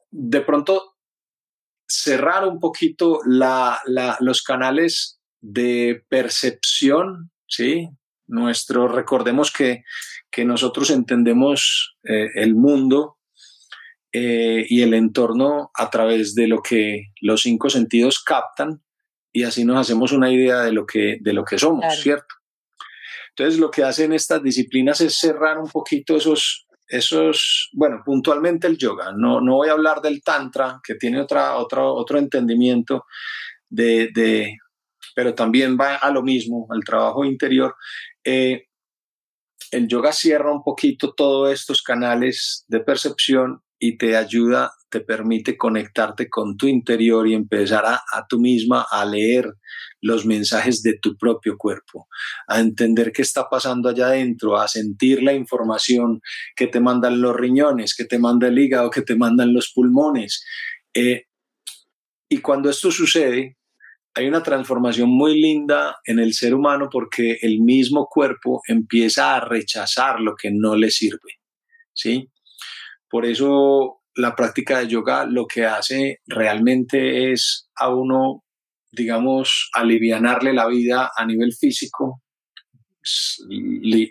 de 0.10 0.40
pronto 0.40 0.96
cerrar 1.86 2.48
un 2.48 2.62
poquito 2.62 3.20
los 3.26 4.42
canales 4.42 5.20
de 5.44 6.04
percepción, 6.08 7.30
¿sí? 7.48 7.90
Nuestro, 8.28 8.88
recordemos 8.88 9.52
que, 9.52 9.84
que 10.32 10.46
nosotros 10.46 10.90
entendemos 10.90 11.98
eh, 12.04 12.30
el 12.36 12.56
mundo 12.56 13.18
eh, 14.14 14.66
y 14.70 14.82
el 14.82 14.94
entorno 14.94 15.70
a 15.74 15.90
través 15.90 16.34
de 16.34 16.48
lo 16.48 16.62
que 16.62 17.08
los 17.20 17.42
cinco 17.42 17.70
sentidos 17.70 18.24
captan 18.24 18.82
y 19.34 19.44
así 19.44 19.66
nos 19.66 19.78
hacemos 19.78 20.14
una 20.14 20.32
idea 20.32 20.62
de 20.62 20.72
lo 20.72 20.86
que, 20.86 21.18
de 21.20 21.34
lo 21.34 21.44
que 21.44 21.58
somos, 21.58 21.86
¿cierto? 22.00 22.36
Entonces 23.36 23.60
lo 23.60 23.70
que 23.70 23.84
hacen 23.84 24.14
estas 24.14 24.42
disciplinas 24.42 25.02
es 25.02 25.18
cerrar 25.18 25.58
un 25.58 25.70
poquito 25.70 26.16
esos, 26.16 26.68
esos, 26.88 27.70
bueno, 27.74 28.02
puntualmente 28.06 28.68
el 28.68 28.78
yoga. 28.78 29.12
No, 29.12 29.42
no 29.42 29.56
voy 29.56 29.70
a 29.70 29.74
hablar 29.74 30.02
del 30.02 30.24
tantra, 30.24 30.80
que 30.84 30.96
tiene 30.96 31.20
otra, 31.20 31.58
otra, 31.58 31.84
otro 31.84 32.18
entendimiento 32.18 33.06
de, 33.68 34.10
de, 34.14 34.58
pero 35.16 35.34
también 35.34 35.78
va 35.80 35.96
a 35.96 36.12
lo 36.12 36.24
mismo, 36.24 36.68
al 36.70 36.84
trabajo 36.84 37.26
interior. 37.26 37.76
Eh, 38.24 38.68
el 39.72 39.88
yoga 39.88 40.12
cierra 40.12 40.52
un 40.52 40.64
poquito 40.64 41.14
todos 41.14 41.52
estos 41.52 41.82
canales 41.82 42.66
de 42.68 42.80
percepción 42.80 43.62
y 43.80 43.98
te 43.98 44.16
ayuda, 44.16 44.72
te 44.90 45.02
permite 45.02 45.58
conectarte 45.58 46.30
con 46.30 46.56
tu 46.56 46.68
interior 46.68 47.28
y 47.28 47.34
empezar 47.34 47.86
a, 47.86 47.96
a 47.96 48.26
tú 48.30 48.40
misma 48.40 48.86
a 48.90 49.04
leer 49.04 49.52
los 50.00 50.26
mensajes 50.26 50.84
de 50.84 51.00
tu 51.02 51.18
propio 51.18 51.58
cuerpo, 51.58 52.08
a 52.48 52.60
entender 52.60 53.12
qué 53.12 53.22
está 53.22 53.50
pasando 53.50 53.90
allá 53.90 54.08
adentro, 54.08 54.58
a 54.58 54.68
sentir 54.68 55.24
la 55.24 55.34
información 55.34 56.22
que 56.56 56.68
te 56.68 56.80
mandan 56.80 57.22
los 57.22 57.36
riñones, 57.36 57.96
que 57.96 58.06
te 58.06 58.20
manda 58.20 58.48
el 58.48 58.60
hígado, 58.60 58.90
que 58.90 59.02
te 59.02 59.16
mandan 59.16 59.54
los 59.54 59.72
pulmones. 59.74 60.46
Eh, 60.94 61.26
y 62.30 62.38
cuando 62.40 62.70
esto 62.70 62.92
sucede, 62.92 63.58
hay 64.16 64.28
una 64.28 64.44
transformación 64.44 65.10
muy 65.10 65.40
linda 65.40 65.98
en 66.06 66.20
el 66.20 66.34
ser 66.34 66.54
humano 66.54 66.90
porque 66.92 67.40
el 67.42 67.62
mismo 67.62 68.08
cuerpo 68.10 68.62
empieza 68.68 69.36
a 69.36 69.40
rechazar 69.40 70.20
lo 70.20 70.36
que 70.36 70.52
no 70.52 70.76
le 70.76 70.92
sirve, 70.92 71.40
¿sí? 71.94 72.30
Por 73.10 73.26
eso 73.26 74.02
la 74.16 74.36
práctica 74.36 74.80
de 74.80 74.88
yoga 74.88 75.26
lo 75.26 75.48
que 75.48 75.66
hace 75.66 76.22
realmente 76.28 77.32
es 77.32 77.70
a 77.76 77.90
uno 77.90 78.44
digamos, 78.94 79.70
alivianarle 79.74 80.54
la 80.54 80.68
vida 80.68 81.12
a 81.16 81.26
nivel 81.26 81.54
físico, 81.54 82.22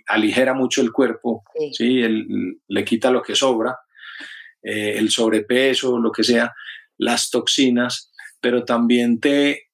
aligera 0.07 0.55
mucho 0.55 0.83
el 0.83 0.93
cuerpo, 0.93 1.45
sí. 1.73 2.03
le 2.69 2.85
quita 2.85 3.11
lo 3.11 3.23
que 3.23 3.37
sobra, 3.37 3.79
eh, 4.63 4.95
el 4.99 5.11
sobrepeso, 5.11 5.99
lo 5.99 6.11
que 6.11 6.25
sea, 6.25 6.53
las 6.99 7.31
toxinas, 7.31 8.13
pero 8.41 8.65
también 8.65 9.21
te, 9.21 9.69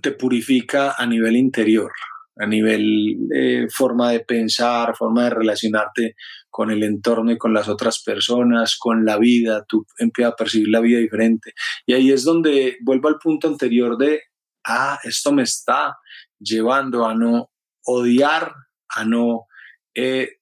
te 0.00 0.12
purifica 0.12 0.94
a 0.96 1.06
nivel 1.06 1.36
interior, 1.36 1.92
a 2.36 2.46
nivel 2.46 3.16
de 3.28 3.68
forma 3.70 4.10
de 4.10 4.20
pensar, 4.20 4.96
forma 4.96 5.24
de 5.24 5.30
relacionarte 5.30 6.14
con 6.50 6.70
el 6.70 6.82
entorno 6.82 7.32
y 7.32 7.38
con 7.38 7.54
las 7.54 7.68
otras 7.68 8.02
personas, 8.02 8.76
con 8.78 9.04
la 9.04 9.18
vida, 9.18 9.64
tú 9.66 9.86
empiezas 9.98 10.32
a 10.32 10.36
percibir 10.36 10.68
la 10.68 10.80
vida 10.80 10.98
diferente. 10.98 11.54
Y 11.86 11.94
ahí 11.94 12.12
es 12.12 12.24
donde 12.24 12.76
vuelvo 12.82 13.08
al 13.08 13.18
punto 13.18 13.48
anterior 13.48 13.96
de, 13.96 14.22
ah, 14.66 14.98
esto 15.02 15.32
me 15.32 15.42
está 15.42 15.96
llevando 16.38 17.06
a 17.06 17.14
no 17.14 17.50
odiar, 17.84 18.52
a 18.88 19.04
no, 19.04 19.46
eh, 19.94 20.36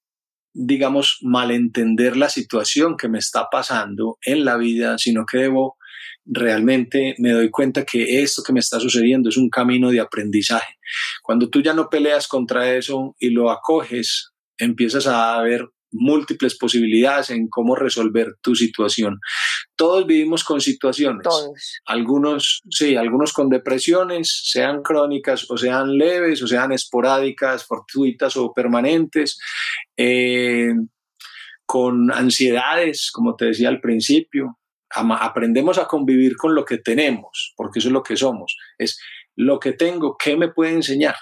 digamos, 0.53 1.19
malentender 1.23 2.17
la 2.17 2.29
situación 2.29 2.97
que 2.97 3.09
me 3.09 3.19
está 3.19 3.49
pasando 3.51 4.19
en 4.25 4.45
la 4.45 4.57
vida, 4.57 4.99
sino 4.99 5.25
que 5.25 5.39
debo 5.39 5.77
realmente 6.25 7.15
me 7.19 7.33
doy 7.33 7.51
cuenta 7.51 7.85
que 7.85 8.23
esto 8.23 8.43
que 8.43 8.53
me 8.53 8.61
está 8.61 8.79
sucediendo 8.79 9.29
es 9.29 9.37
un 9.37 9.51
camino 9.51 9.91
de 9.91 10.01
aprendizaje. 10.01 10.79
Cuando 11.23 11.49
tú 11.49 11.63
ya 11.63 11.75
no 11.75 11.89
peleas 11.89 12.29
contra 12.29 12.75
eso 12.75 13.15
y 13.19 13.31
lo 13.31 13.51
acoges, 13.51 14.33
empiezas 14.59 15.07
a 15.07 15.41
ver 15.43 15.67
múltiples 15.93 16.57
posibilidades 16.57 17.31
en 17.31 17.49
cómo 17.49 17.75
resolver 17.75 18.37
tu 18.43 18.55
situación. 18.55 19.19
Todos 19.77 20.07
vivimos 20.07 20.45
con 20.45 20.61
situaciones. 20.61 21.23
Todos. 21.25 21.81
Algunos, 21.85 22.63
sí, 22.71 22.97
algunos 22.97 23.33
con 23.33 23.49
depresiones, 23.49 24.43
sean 24.45 24.83
crónicas 24.83 25.51
o 25.51 25.57
sean 25.57 25.97
leves 25.97 26.43
o 26.43 26.47
sean 26.47 26.73
esporádicas, 26.73 27.67
fortuitas 27.67 28.37
o 28.37 28.53
permanentes. 28.53 29.39
Eh, 29.97 30.69
con 31.67 32.11
ansiedades, 32.11 33.11
como 33.13 33.37
te 33.37 33.45
decía 33.45 33.69
al 33.69 33.81
principio, 33.81 34.59
aprendemos 34.95 35.79
a 35.79 35.87
convivir 35.87 36.37
con 36.37 36.55
lo 36.55 36.65
que 36.65 36.79
tenemos, 36.79 37.53
porque 37.57 37.79
eso 37.79 37.89
es 37.89 37.93
lo 37.93 38.03
que 38.03 38.17
somos. 38.17 38.57
Es 38.79 38.99
lo 39.37 39.59
que 39.59 39.73
tengo, 39.73 40.17
¿qué 40.19 40.37
me 40.37 40.49
puede 40.49 40.73
enseñar? 40.73 41.15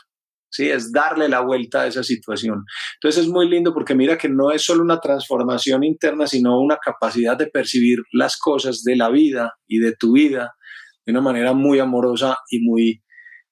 ¿sí? 0.50 0.70
Es 0.70 0.92
darle 0.92 1.28
la 1.28 1.40
vuelta 1.40 1.82
a 1.82 1.86
esa 1.86 2.02
situación. 2.02 2.64
Entonces 2.94 3.24
es 3.24 3.30
muy 3.30 3.48
lindo 3.48 3.72
porque 3.74 3.94
mira 3.94 4.18
que 4.18 4.28
no 4.28 4.50
es 4.50 4.62
solo 4.64 4.82
una 4.82 5.00
transformación 5.00 5.84
interna, 5.84 6.26
sino 6.26 6.60
una 6.60 6.78
capacidad 6.78 7.36
de 7.36 7.46
percibir 7.46 7.98
las 8.12 8.36
cosas 8.36 8.82
de 8.82 8.96
la 8.96 9.10
vida 9.10 9.54
y 9.66 9.78
de 9.78 9.94
tu 9.98 10.12
vida 10.12 10.54
de 11.04 11.12
una 11.12 11.20
manera 11.22 11.54
muy 11.54 11.78
amorosa 11.78 12.38
y 12.50 12.60
muy, 12.60 13.02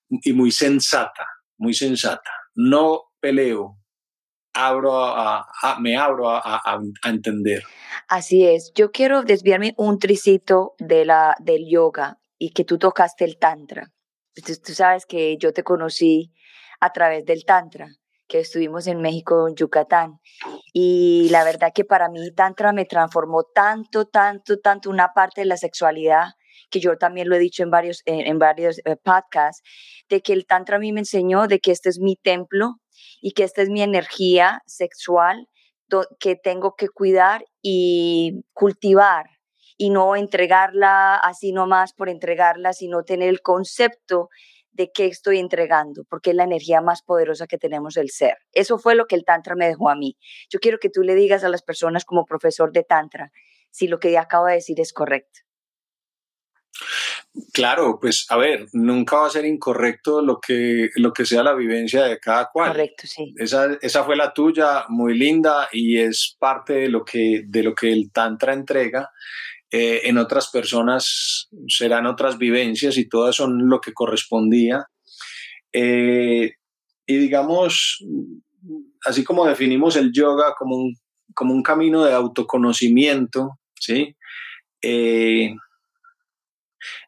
y 0.08 0.32
muy 0.32 0.50
sensata, 0.50 1.26
muy 1.58 1.72
sensata. 1.72 2.30
No 2.54 3.04
peleo, 3.20 3.78
me 5.80 5.96
abro 5.96 6.30
a, 6.30 6.80
entender. 7.04 7.62
Así 8.08 8.46
es. 8.46 8.72
Yo 8.74 8.90
quiero 8.90 9.22
desviarme 9.22 9.74
un 9.76 9.98
tricito 9.98 10.74
de 10.78 11.04
la, 11.04 11.34
del 11.40 11.68
yoga 11.68 12.18
y 12.38 12.50
que 12.50 12.64
tú 12.64 12.78
tocaste 12.78 13.24
el 13.24 13.38
tantra. 13.38 13.92
tú 14.34 14.72
sabes 14.72 15.06
que 15.06 15.36
yo 15.38 15.52
te 15.52 15.62
conocí 15.62 16.32
a 16.80 16.92
través 16.92 17.24
del 17.24 17.44
Tantra, 17.44 17.88
que 18.28 18.40
estuvimos 18.40 18.86
en 18.86 19.00
México, 19.00 19.48
en 19.48 19.54
Yucatán. 19.54 20.20
Y 20.72 21.28
la 21.30 21.44
verdad 21.44 21.72
que 21.74 21.84
para 21.84 22.08
mí 22.08 22.30
Tantra 22.32 22.72
me 22.72 22.84
transformó 22.84 23.44
tanto, 23.44 24.06
tanto, 24.06 24.58
tanto 24.58 24.90
una 24.90 25.12
parte 25.14 25.42
de 25.42 25.46
la 25.46 25.56
sexualidad 25.56 26.34
que 26.68 26.80
yo 26.80 26.96
también 26.96 27.28
lo 27.28 27.36
he 27.36 27.38
dicho 27.38 27.62
en 27.62 27.70
varios, 27.70 28.02
en, 28.06 28.38
varios 28.38 28.80
eh, 28.84 28.96
podcasts, 28.96 29.62
de 30.08 30.20
que 30.20 30.32
el 30.32 30.46
Tantra 30.46 30.76
a 30.76 30.80
mí 30.80 30.92
me 30.92 31.00
enseñó 31.00 31.46
de 31.46 31.60
que 31.60 31.70
este 31.70 31.88
es 31.88 32.00
mi 32.00 32.16
templo 32.16 32.80
y 33.20 33.32
que 33.32 33.44
esta 33.44 33.62
es 33.62 33.68
mi 33.68 33.82
energía 33.82 34.62
sexual 34.66 35.48
que 36.18 36.36
tengo 36.36 36.74
que 36.76 36.88
cuidar 36.88 37.44
y 37.62 38.44
cultivar 38.52 39.26
y 39.76 39.90
no 39.90 40.16
entregarla 40.16 41.16
así 41.16 41.52
nomás 41.52 41.92
por 41.92 42.08
entregarla, 42.08 42.72
sino 42.72 43.04
tener 43.04 43.28
el 43.28 43.42
concepto 43.42 44.28
de 44.72 44.90
qué 44.92 45.06
estoy 45.06 45.38
entregando, 45.38 46.04
porque 46.08 46.30
es 46.30 46.36
la 46.36 46.44
energía 46.44 46.80
más 46.80 47.02
poderosa 47.02 47.46
que 47.46 47.58
tenemos 47.58 47.96
el 47.96 48.10
ser. 48.10 48.36
Eso 48.52 48.78
fue 48.78 48.94
lo 48.94 49.06
que 49.06 49.16
el 49.16 49.24
Tantra 49.24 49.54
me 49.54 49.66
dejó 49.66 49.88
a 49.88 49.96
mí. 49.96 50.16
Yo 50.50 50.58
quiero 50.60 50.78
que 50.78 50.90
tú 50.90 51.02
le 51.02 51.14
digas 51.14 51.44
a 51.44 51.48
las 51.48 51.62
personas 51.62 52.04
como 52.04 52.26
profesor 52.26 52.72
de 52.72 52.84
Tantra 52.84 53.32
si 53.70 53.88
lo 53.88 53.98
que 53.98 54.16
acabo 54.18 54.46
de 54.46 54.54
decir 54.54 54.80
es 54.80 54.92
correcto. 54.92 55.45
Claro, 57.52 57.98
pues 58.00 58.26
a 58.30 58.36
ver, 58.36 58.66
nunca 58.72 59.16
va 59.16 59.26
a 59.26 59.30
ser 59.30 59.44
incorrecto 59.44 60.22
lo 60.22 60.40
que, 60.40 60.90
lo 60.96 61.12
que 61.12 61.26
sea 61.26 61.42
la 61.42 61.54
vivencia 61.54 62.04
de 62.04 62.18
cada 62.18 62.48
cual. 62.52 62.70
Correcto, 62.72 63.06
sí. 63.06 63.34
Esa, 63.36 63.76
esa 63.80 64.04
fue 64.04 64.16
la 64.16 64.32
tuya, 64.32 64.84
muy 64.88 65.16
linda, 65.16 65.68
y 65.72 65.98
es 65.98 66.36
parte 66.38 66.74
de 66.74 66.88
lo 66.88 67.04
que, 67.04 67.42
de 67.46 67.62
lo 67.62 67.74
que 67.74 67.92
el 67.92 68.10
Tantra 68.12 68.52
entrega. 68.52 69.10
Eh, 69.70 70.02
en 70.04 70.16
otras 70.16 70.48
personas 70.48 71.48
serán 71.68 72.06
otras 72.06 72.38
vivencias 72.38 72.96
y 72.96 73.08
todas 73.08 73.36
son 73.36 73.68
lo 73.68 73.80
que 73.80 73.92
correspondía. 73.92 74.86
Eh, 75.72 76.52
y 77.06 77.16
digamos, 77.16 78.04
así 79.04 79.24
como 79.24 79.46
definimos 79.46 79.96
el 79.96 80.12
yoga 80.12 80.54
como 80.56 80.76
un, 80.76 80.96
como 81.34 81.52
un 81.52 81.62
camino 81.62 82.04
de 82.04 82.14
autoconocimiento, 82.14 83.58
¿sí? 83.78 84.16
Eh, 84.80 85.54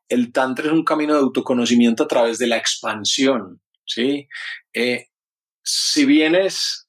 el 0.09 0.33
tantra 0.33 0.67
es 0.67 0.73
un 0.73 0.85
camino 0.85 1.15
de 1.15 1.21
autoconocimiento 1.21 2.05
a 2.05 2.09
través 2.09 2.39
de 2.39 2.47
la 2.47 2.57
expansión, 2.57 3.61
¿sí? 3.85 4.29
si 5.63 6.05
vienes 6.07 6.89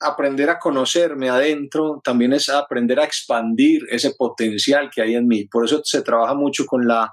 aprender 0.00 0.50
a 0.50 0.58
conocerme 0.58 1.30
adentro, 1.30 2.00
también 2.04 2.32
es 2.32 2.48
aprender 2.48 3.00
a 3.00 3.04
expandir 3.04 3.82
ese 3.90 4.12
potencial 4.16 4.90
que 4.90 5.02
hay 5.02 5.14
en 5.14 5.26
mí. 5.26 5.46
Por 5.46 5.64
eso 5.64 5.80
se 5.84 6.02
trabaja 6.02 6.34
mucho 6.34 6.66
con 6.66 6.86
la, 6.86 7.12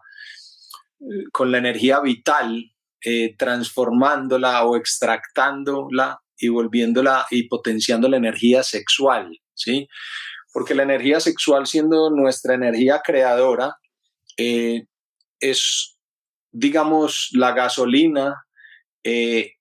con 1.32 1.52
la 1.52 1.58
energía 1.58 2.00
vital, 2.02 2.72
eh, 3.04 3.36
transformándola 3.38 4.66
o 4.66 4.76
extractándola 4.76 6.22
y 6.38 6.50
volviéndola 6.50 7.26
y 7.32 7.48
potenciando 7.48 8.08
la 8.10 8.18
energía 8.18 8.64
sexual, 8.64 9.40
¿sí? 9.54 9.88
Porque 10.54 10.76
la 10.76 10.84
energía 10.84 11.20
sexual, 11.20 11.66
siendo 11.66 12.10
nuestra 12.10 12.56
energía 12.56 13.02
creadora, 13.04 13.78
eh, 14.38 14.86
es, 15.42 15.98
digamos, 16.52 17.30
la 17.34 17.52
gasolina 17.52 18.46
eh, 19.04 19.56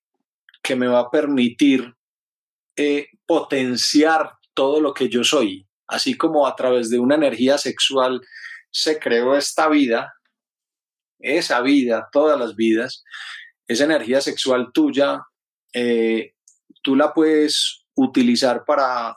que 0.63 0.75
me 0.75 0.87
va 0.87 1.01
a 1.01 1.11
permitir 1.11 1.93
potenciar 3.27 4.31
todo 4.53 4.81
lo 4.81 4.93
que 4.93 5.07
yo 5.07 5.23
soy, 5.23 5.67
así 5.87 6.15
como 6.17 6.47
a 6.47 6.55
través 6.55 6.89
de 6.89 6.99
una 6.99 7.15
energía 7.15 7.57
sexual 7.57 8.21
se 8.71 8.99
creó 8.99 9.35
esta 9.35 9.69
vida, 9.69 10.13
esa 11.19 11.61
vida, 11.61 12.09
todas 12.11 12.39
las 12.39 12.55
vidas, 12.55 13.03
esa 13.67 13.83
energía 13.83 14.21
sexual 14.21 14.71
tuya, 14.73 15.21
eh, 15.73 16.33
tú 16.81 16.95
la 16.95 17.13
puedes 17.13 17.85
utilizar 17.95 18.65
para 18.65 19.15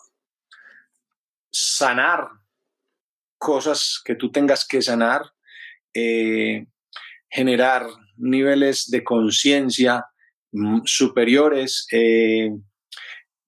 sanar 1.50 2.28
cosas 3.38 4.00
que 4.04 4.14
tú 4.14 4.30
tengas 4.30 4.66
que 4.66 4.82
sanar, 4.82 5.22
eh, 5.94 6.66
generar 7.30 7.86
niveles 8.16 8.90
de 8.90 9.02
conciencia 9.02 10.04
mm, 10.52 10.80
superiores, 10.84 11.86
eh, 11.92 12.50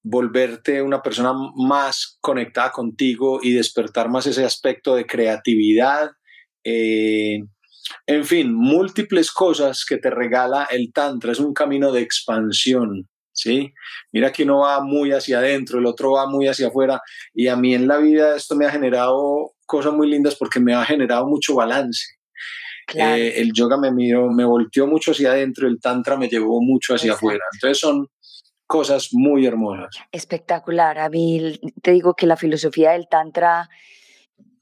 volverte 0.03 0.83
una 0.83 1.03
persona 1.03 1.33
más 1.57 2.19
conectada 2.21 2.71
contigo 2.71 3.41
y 3.43 3.53
despertar 3.53 4.09
más 4.09 4.27
ese 4.27 4.45
aspecto 4.45 4.95
de 4.95 5.05
creatividad. 5.05 6.11
Eh, 6.65 7.41
en 8.07 8.25
fin, 8.25 8.55
múltiples 8.55 9.31
cosas 9.31 9.85
que 9.85 9.99
te 9.99 10.11
regala 10.11 10.69
el 10.71 10.93
Tantra. 10.93 11.33
Es 11.33 11.41
un 11.41 11.53
camino 11.53 11.93
de 11.93 12.03
expansión. 12.03 13.09
¿sí? 13.33 13.73
Mira 14.13 14.33
que 14.33 14.45
uno 14.45 14.61
va 14.61 14.81
muy 14.81 15.13
hacia 15.13 15.39
adentro, 15.39 15.79
el 15.79 15.87
otro 15.87 16.13
va 16.13 16.29
muy 16.29 16.49
hacia 16.49 16.69
afuera. 16.69 17.01
Y 17.35 17.49
a 17.49 17.57
mí 17.57 17.75
en 17.75 17.87
la 17.87 17.99
vida 17.99 18.37
esto 18.37 18.57
me 18.57 18.67
ha 18.67 18.71
generado 18.71 19.53
cosas 19.67 19.93
muy 19.93 20.09
lindas 20.09 20.37
porque 20.37 20.61
me 20.61 20.75
ha 20.75 20.85
generado 20.85 21.27
mucho 21.27 21.55
balance. 21.55 22.05
Eh, 22.95 23.41
el 23.41 23.53
yoga 23.53 23.77
me 23.77 23.91
miró, 23.91 24.31
me 24.31 24.45
volteó 24.45 24.87
mucho 24.87 25.11
hacia 25.11 25.31
adentro, 25.31 25.67
el 25.67 25.81
tantra 25.81 26.17
me 26.17 26.29
llevó 26.29 26.63
mucho 26.63 26.95
hacia 26.95 27.15
afuera. 27.15 27.45
Entonces 27.55 27.79
son 27.79 28.09
cosas 28.67 29.11
muy 29.13 29.47
hermosas. 29.47 29.97
Espectacular. 30.13 30.99
A 30.99 31.09
mí 31.09 31.59
te 31.83 31.93
digo 31.93 32.15
que 32.15 32.27
la 32.27 32.37
filosofía 32.37 32.93
del 32.93 33.09
Tantra, 33.09 33.69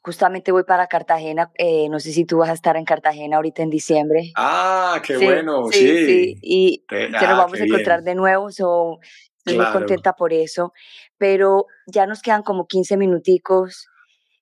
justamente 0.02 0.52
voy 0.52 0.64
para 0.64 0.86
Cartagena, 0.86 1.50
eh, 1.54 1.88
no 1.88 2.00
sé 2.00 2.12
si 2.12 2.24
tú 2.24 2.38
vas 2.38 2.50
a 2.50 2.54
estar 2.54 2.76
en 2.76 2.84
Cartagena 2.84 3.36
ahorita 3.36 3.62
en 3.62 3.70
diciembre. 3.70 4.32
Ah, 4.36 5.00
qué 5.04 5.16
bueno, 5.16 5.66
sí. 5.70 6.06
sí. 6.06 6.38
Y 6.42 6.84
nos 6.90 7.22
ah, 7.22 7.34
vamos 7.34 7.60
a 7.60 7.64
encontrar 7.64 8.02
de 8.02 8.14
nuevo, 8.14 8.50
so, 8.50 8.98
estoy 9.38 9.56
muy 9.56 9.72
contenta 9.72 10.14
por 10.14 10.32
eso. 10.32 10.72
Pero 11.16 11.66
ya 11.86 12.06
nos 12.06 12.20
quedan 12.20 12.42
como 12.42 12.66
15 12.66 12.96
minuticos 12.96 13.88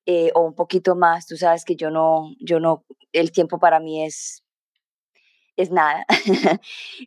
eh, 0.06 0.30
o 0.34 0.42
un 0.42 0.54
poquito 0.54 0.96
más. 0.96 1.26
Tú 1.26 1.36
sabes 1.36 1.64
que 1.64 1.76
yo 1.76 1.90
no, 1.90 2.34
yo 2.40 2.60
no, 2.60 2.84
el 3.12 3.32
tiempo 3.32 3.58
para 3.58 3.80
mí 3.80 4.04
es 4.04 4.42
es 5.56 5.70
nada. 5.70 6.04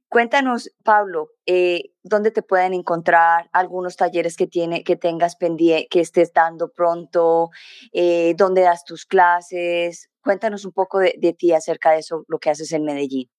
Cuéntanos, 0.10 0.72
Pablo, 0.84 1.30
eh, 1.46 1.92
dónde 2.04 2.32
te 2.32 2.42
pueden 2.42 2.74
encontrar, 2.74 3.50
algunos 3.54 3.96
talleres 3.96 4.36
que, 4.36 4.48
tiene, 4.48 4.84
que 4.84 4.96
tengas 4.96 5.36
pendiente, 5.36 5.88
que 5.90 6.02
estés 6.02 6.32
dando 6.34 6.72
pronto, 6.72 7.50
eh, 7.92 8.34
dónde 8.38 8.62
das 8.62 8.86
tus 8.86 9.06
clases. 9.06 10.10
Cuéntanos 10.22 10.66
un 10.66 10.72
poco 10.72 11.00
de, 11.00 11.16
de, 11.18 11.34
ti 11.34 11.54
acerca 11.54 11.92
de 11.92 12.00
eso, 12.00 12.24
lo 12.28 12.40
que 12.40 12.50
haces 12.50 12.72
en 12.72 12.86
Medellín. 12.86 13.30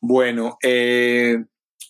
Bueno, 0.00 0.56
eh, 0.62 1.38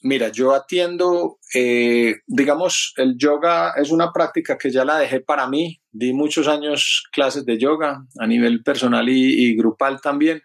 Mira, 0.03 0.29
yo 0.29 0.55
atiendo, 0.55 1.39
eh, 1.55 2.17
digamos, 2.27 2.95
el 2.97 3.17
yoga 3.17 3.73
es 3.77 3.91
una 3.91 4.13
práctica 4.13 4.57
que 4.57 4.71
ya 4.71 4.85
la 4.85 4.99
dejé 4.99 5.21
para 5.21 5.49
mí. 5.49 5.81
Di 5.99 6.13
muchos 6.13 6.47
años 6.47 7.09
clases 7.11 7.45
de 7.45 7.59
yoga 7.59 8.05
a 8.21 8.27
nivel 8.27 8.63
personal 8.63 9.09
y, 9.09 9.57
grupal 9.57 10.01
también. 10.01 10.43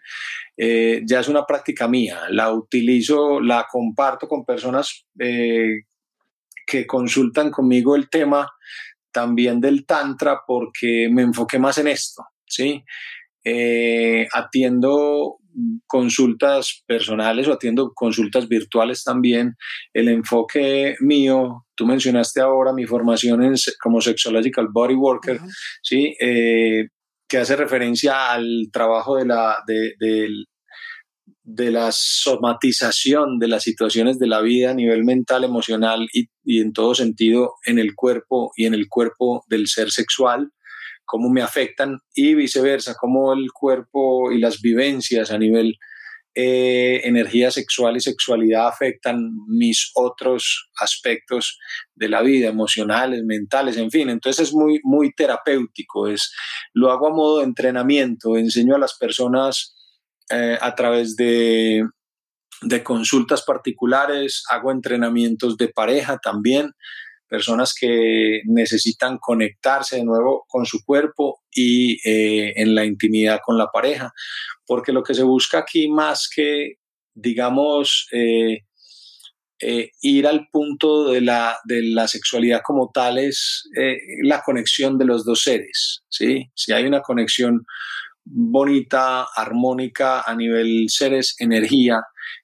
Eh, 0.56 1.02
ya 1.06 1.20
es 1.20 1.28
una 1.28 1.46
práctica 1.46 1.86
mía. 1.86 2.22
La 2.30 2.52
utilizo, 2.52 3.40
la 3.40 3.66
comparto 3.70 4.26
con 4.26 4.44
personas 4.44 5.06
eh, 5.20 5.82
que 6.66 6.86
consultan 6.88 7.52
conmigo 7.52 7.94
el 7.94 8.10
tema 8.10 8.50
también 9.12 9.60
del 9.60 9.86
tantra 9.86 10.40
porque 10.44 11.08
me 11.08 11.22
enfoqué 11.22 11.60
más 11.60 11.78
en 11.78 11.88
esto. 11.88 12.24
¿sí? 12.46 12.82
atiendo 14.32 15.38
consultas 15.86 16.82
personales 16.86 17.48
o 17.48 17.52
atiendo 17.52 17.92
consultas 17.94 18.48
virtuales 18.48 19.04
también. 19.04 19.54
El 19.92 20.08
enfoque 20.08 20.96
mío, 21.00 21.66
tú 21.74 21.86
mencionaste 21.86 22.40
ahora 22.40 22.72
mi 22.72 22.86
formación 22.86 23.42
en, 23.42 23.54
como 23.80 24.00
Sexological 24.00 24.68
Body 24.72 24.94
Worker, 24.94 25.40
¿sí? 25.82 26.14
Eh, 26.20 26.88
que 27.28 27.38
hace 27.38 27.56
referencia 27.56 28.32
al 28.32 28.68
trabajo 28.72 29.16
de 29.16 29.26
la, 29.26 29.56
de, 29.66 29.94
de, 31.42 31.70
la 31.70 31.90
somatización 31.90 33.38
de 33.38 33.48
las 33.48 33.62
situaciones 33.62 34.18
de 34.18 34.26
la 34.26 34.40
vida 34.40 34.70
a 34.70 34.74
nivel 34.74 35.04
mental, 35.04 35.44
emocional 35.44 36.06
y, 36.12 36.26
y 36.44 36.60
en 36.60 36.72
todo 36.72 36.94
sentido 36.94 37.54
en 37.64 37.78
el 37.78 37.94
cuerpo 37.94 38.52
y 38.56 38.66
en 38.66 38.74
el 38.74 38.88
cuerpo 38.88 39.44
del 39.48 39.68
ser 39.68 39.90
sexual 39.90 40.50
cómo 41.04 41.30
me 41.30 41.42
afectan 41.42 41.98
y 42.14 42.34
viceversa, 42.34 42.94
cómo 42.98 43.32
el 43.32 43.50
cuerpo 43.52 44.32
y 44.32 44.38
las 44.38 44.60
vivencias 44.60 45.30
a 45.30 45.38
nivel 45.38 45.76
eh, 46.36 47.00
energía 47.04 47.52
sexual 47.52 47.96
y 47.96 48.00
sexualidad 48.00 48.66
afectan 48.66 49.30
mis 49.46 49.92
otros 49.94 50.68
aspectos 50.80 51.60
de 51.94 52.08
la 52.08 52.22
vida, 52.22 52.48
emocionales, 52.48 53.22
mentales, 53.24 53.76
en 53.76 53.88
fin. 53.88 54.10
Entonces 54.10 54.48
es 54.48 54.52
muy, 54.52 54.80
muy 54.82 55.12
terapéutico, 55.12 56.08
es, 56.08 56.32
lo 56.72 56.90
hago 56.90 57.06
a 57.06 57.14
modo 57.14 57.38
de 57.38 57.44
entrenamiento, 57.44 58.36
enseño 58.36 58.74
a 58.74 58.80
las 58.80 58.98
personas 58.98 59.76
eh, 60.28 60.58
a 60.60 60.74
través 60.74 61.14
de, 61.14 61.84
de 62.62 62.82
consultas 62.82 63.42
particulares, 63.42 64.42
hago 64.50 64.72
entrenamientos 64.72 65.56
de 65.56 65.68
pareja 65.68 66.18
también, 66.18 66.72
personas 67.34 67.74
que 67.74 68.42
necesitan 68.44 69.18
conectarse 69.18 69.96
de 69.96 70.04
nuevo 70.04 70.44
con 70.46 70.66
su 70.66 70.84
cuerpo 70.84 71.40
y 71.50 71.94
eh, 72.08 72.52
en 72.54 72.76
la 72.76 72.84
intimidad 72.84 73.40
con 73.44 73.58
la 73.58 73.66
pareja, 73.72 74.12
porque 74.64 74.92
lo 74.92 75.02
que 75.02 75.14
se 75.14 75.24
busca 75.24 75.58
aquí 75.58 75.88
más 75.88 76.28
que, 76.32 76.74
digamos, 77.12 78.06
eh, 78.12 78.60
eh, 79.58 79.90
ir 80.00 80.28
al 80.28 80.46
punto 80.52 81.10
de 81.10 81.22
la, 81.22 81.58
de 81.64 81.82
la 81.82 82.06
sexualidad 82.06 82.60
como 82.62 82.92
tal 82.94 83.18
es 83.18 83.68
la 84.22 84.42
conexión 84.42 84.96
de 84.96 85.06
los 85.06 85.24
dos 85.24 85.42
seres, 85.42 86.04
¿sí? 86.08 86.52
Si 86.54 86.72
hay 86.72 86.86
una 86.86 87.00
conexión 87.00 87.66
bonita, 88.24 89.26
armónica 89.34 90.22
a 90.22 90.36
nivel 90.36 90.86
seres, 90.88 91.34
energía 91.40 92.00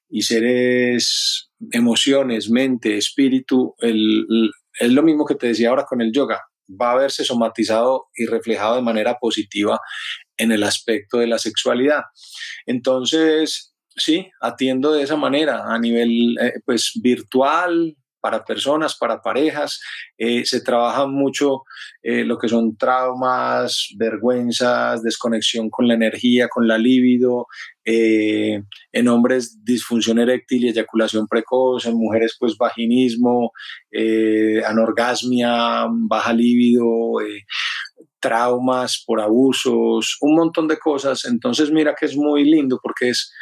y 0.09 0.22
seres 0.22 1.51
emociones, 1.72 2.51
mente, 2.51 2.97
espíritu, 2.97 3.74
el, 3.78 4.51
es 4.81 4.93
lo 4.93 5.03
mismo 5.03 5.24
que 5.24 5.35
te 5.35 5.49
decía 5.49 5.68
ahora 5.68 5.85
con 5.85 6.01
el 6.01 6.12
yoga, 6.12 6.41
va 6.68 6.93
a 6.93 6.97
verse 6.97 7.24
somatizado 7.24 8.07
y 8.14 8.26
reflejado 8.26 8.76
de 8.76 8.83
manera 8.83 9.18
positiva 9.20 9.78
en 10.37 10.53
el 10.53 10.62
aspecto 10.62 11.18
de 11.18 11.26
la 11.26 11.39
sexualidad. 11.39 12.03
Entonces, 12.66 13.74
sí, 13.97 14.31
atiendo 14.41 14.93
de 14.93 15.03
esa 15.03 15.16
manera 15.16 15.64
a 15.66 15.78
nivel 15.78 16.37
eh, 16.41 16.55
pues 16.64 16.93
virtual, 17.03 17.97
para 18.20 18.45
personas, 18.45 18.97
para 18.97 19.20
parejas. 19.20 19.81
Eh, 20.18 20.45
se 20.45 20.61
trabaja 20.61 21.07
mucho 21.07 21.62
eh, 22.03 22.24
lo 22.24 22.39
que 22.39 22.49
son 22.49 22.76
traumas, 22.76 23.89
vergüenzas, 23.97 25.03
desconexión 25.03 25.70
con 25.70 25.89
la 25.89 25.95
energía, 25.95 26.49
con 26.49 26.68
la 26.68 26.78
libido. 26.78 27.47
Eh, 27.93 28.62
en 28.93 29.09
hombres, 29.09 29.64
disfunción 29.64 30.18
eréctil 30.18 30.64
y 30.64 30.68
eyaculación 30.68 31.26
precoz. 31.26 31.86
En 31.86 31.97
mujeres, 31.97 32.36
pues 32.38 32.57
vaginismo, 32.57 33.53
anorgasmia, 34.66 35.86
baja 35.88 36.32
libido. 36.32 36.86
traumas 38.20 39.03
por 39.07 39.18
abusos, 39.18 40.18
un 40.20 40.36
montón 40.36 40.68
de 40.68 40.78
cosas. 40.78 41.24
Entonces, 41.24 41.70
mira 41.70 41.95
que 41.99 42.07
es 42.07 42.16
muy 42.16 42.45
lindo 42.45 42.78
porque 42.82 43.11
es 43.11 43.32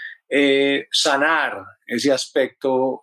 sanar 0.92 1.64
ese 1.86 2.12
aspecto 2.12 3.03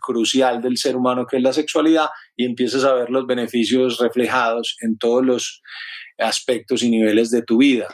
crucial 0.00 0.60
del 0.62 0.76
ser 0.76 0.96
humano 0.96 1.26
que 1.26 1.36
es 1.36 1.42
la 1.42 1.52
sexualidad 1.52 2.08
y 2.36 2.44
empiezas 2.44 2.84
a 2.84 2.94
ver 2.94 3.10
los 3.10 3.26
beneficios 3.26 3.98
reflejados 3.98 4.76
en 4.80 4.98
todos 4.98 5.24
los 5.24 5.62
aspectos 6.18 6.82
y 6.82 6.90
niveles 6.90 7.30
de 7.30 7.42
tu 7.42 7.58
vida. 7.58 7.88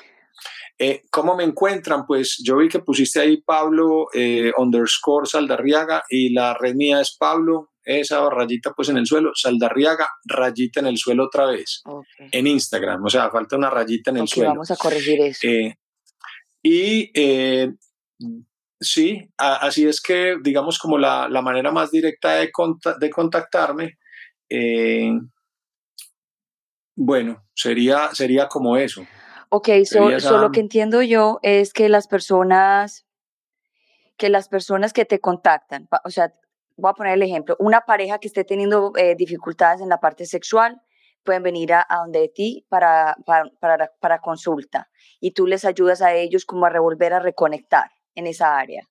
Eh, 0.82 1.02
¿Cómo 1.10 1.36
me 1.36 1.44
encuentran? 1.44 2.06
Pues 2.06 2.42
yo 2.42 2.56
vi 2.56 2.70
que 2.70 2.78
pusiste 2.78 3.20
ahí 3.20 3.42
Pablo 3.42 4.06
eh, 4.14 4.50
underscore 4.56 5.26
Saldarriaga 5.26 6.04
y 6.08 6.32
la 6.32 6.54
red 6.54 6.74
mía 6.74 7.02
es 7.02 7.14
Pablo, 7.18 7.72
esa 7.84 8.30
rayita 8.30 8.72
pues 8.72 8.88
en 8.88 8.96
el 8.96 9.04
suelo, 9.04 9.32
Saldarriaga, 9.34 10.08
rayita 10.24 10.80
en 10.80 10.86
el 10.86 10.96
suelo 10.96 11.26
otra 11.26 11.44
vez, 11.44 11.82
en 12.18 12.46
Instagram, 12.46 13.04
o 13.04 13.10
sea, 13.10 13.30
falta 13.30 13.58
una 13.58 13.68
rayita 13.68 14.10
en 14.10 14.16
el 14.16 14.28
suelo. 14.28 14.52
Vamos 14.52 14.70
a 14.70 14.76
corregir 14.76 15.20
eso. 15.20 15.46
Eh, 15.46 15.76
y 16.62 17.12
Sí, 18.82 19.28
así 19.36 19.86
es 19.86 20.00
que, 20.00 20.38
digamos, 20.42 20.78
como 20.78 20.96
la, 20.96 21.28
manera 21.42 21.70
más 21.70 21.90
directa 21.90 22.36
de, 22.36 22.50
de 22.98 23.10
contactarme, 23.10 23.98
bueno, 26.96 27.44
sería, 27.54 28.14
sería 28.14 28.48
como 28.48 28.78
eso. 28.78 29.06
Ok, 29.52 29.68
solo 29.84 30.38
lo 30.38 30.52
que 30.52 30.60
entiendo 30.60 31.02
yo 31.02 31.40
es 31.42 31.72
que 31.72 31.88
las 31.88 32.06
personas, 32.06 33.04
que 34.16 34.28
las 34.28 34.48
personas 34.48 34.92
que 34.92 35.04
te 35.04 35.18
contactan, 35.18 35.88
o 36.04 36.10
sea, 36.10 36.32
voy 36.76 36.90
a 36.90 36.94
poner 36.94 37.14
el 37.14 37.22
ejemplo, 37.22 37.56
una 37.58 37.80
pareja 37.80 38.18
que 38.18 38.28
esté 38.28 38.44
teniendo 38.44 38.92
eh, 38.96 39.16
dificultades 39.16 39.80
en 39.80 39.88
la 39.88 39.98
parte 39.98 40.24
sexual, 40.24 40.80
pueden 41.24 41.42
venir 41.42 41.72
a, 41.74 41.84
donde 41.90 42.20
de 42.20 42.28
ti 42.28 42.64
para, 42.68 43.16
para, 43.26 43.90
para 44.00 44.20
consulta 44.20 44.88
y 45.18 45.32
tú 45.32 45.48
les 45.48 45.64
ayudas 45.64 46.00
a 46.00 46.14
ellos 46.14 46.44
como 46.44 46.66
a 46.66 46.70
revolver, 46.70 47.12
a 47.12 47.18
reconectar 47.18 47.90
en 48.14 48.28
esa 48.28 48.56
área? 48.56 48.88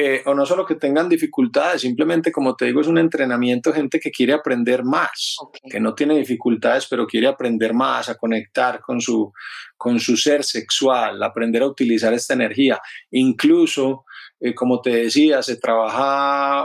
Eh, 0.00 0.22
o 0.26 0.32
no 0.34 0.46
solo 0.46 0.64
que 0.64 0.76
tengan 0.76 1.08
dificultades, 1.08 1.80
simplemente 1.80 2.30
como 2.30 2.54
te 2.54 2.66
digo, 2.66 2.80
es 2.80 2.86
un 2.86 2.98
entrenamiento, 2.98 3.72
gente 3.72 3.98
que 3.98 4.12
quiere 4.12 4.32
aprender 4.32 4.84
más, 4.84 5.36
que 5.68 5.80
no 5.80 5.92
tiene 5.96 6.16
dificultades, 6.16 6.86
pero 6.88 7.04
quiere 7.04 7.26
aprender 7.26 7.74
más, 7.74 8.08
a 8.08 8.14
conectar 8.14 8.80
con 8.80 9.00
su, 9.00 9.32
con 9.76 9.98
su 9.98 10.16
ser 10.16 10.44
sexual, 10.44 11.20
aprender 11.20 11.62
a 11.62 11.66
utilizar 11.66 12.14
esta 12.14 12.34
energía. 12.34 12.80
Incluso, 13.10 14.04
eh, 14.38 14.54
como 14.54 14.80
te 14.80 14.90
decía, 14.90 15.42
se 15.42 15.56
trabaja 15.56 16.64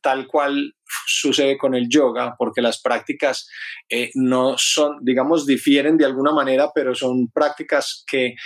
tal 0.00 0.28
cual 0.28 0.72
sucede 1.06 1.58
con 1.58 1.74
el 1.74 1.88
yoga, 1.88 2.36
porque 2.38 2.62
las 2.62 2.80
prácticas 2.80 3.48
eh, 3.88 4.12
no 4.14 4.54
son, 4.56 4.98
digamos, 5.02 5.44
difieren 5.44 5.96
de 5.96 6.04
alguna 6.04 6.30
manera, 6.30 6.70
pero 6.72 6.94
son 6.94 7.32
prácticas 7.34 8.04
que 8.06 8.36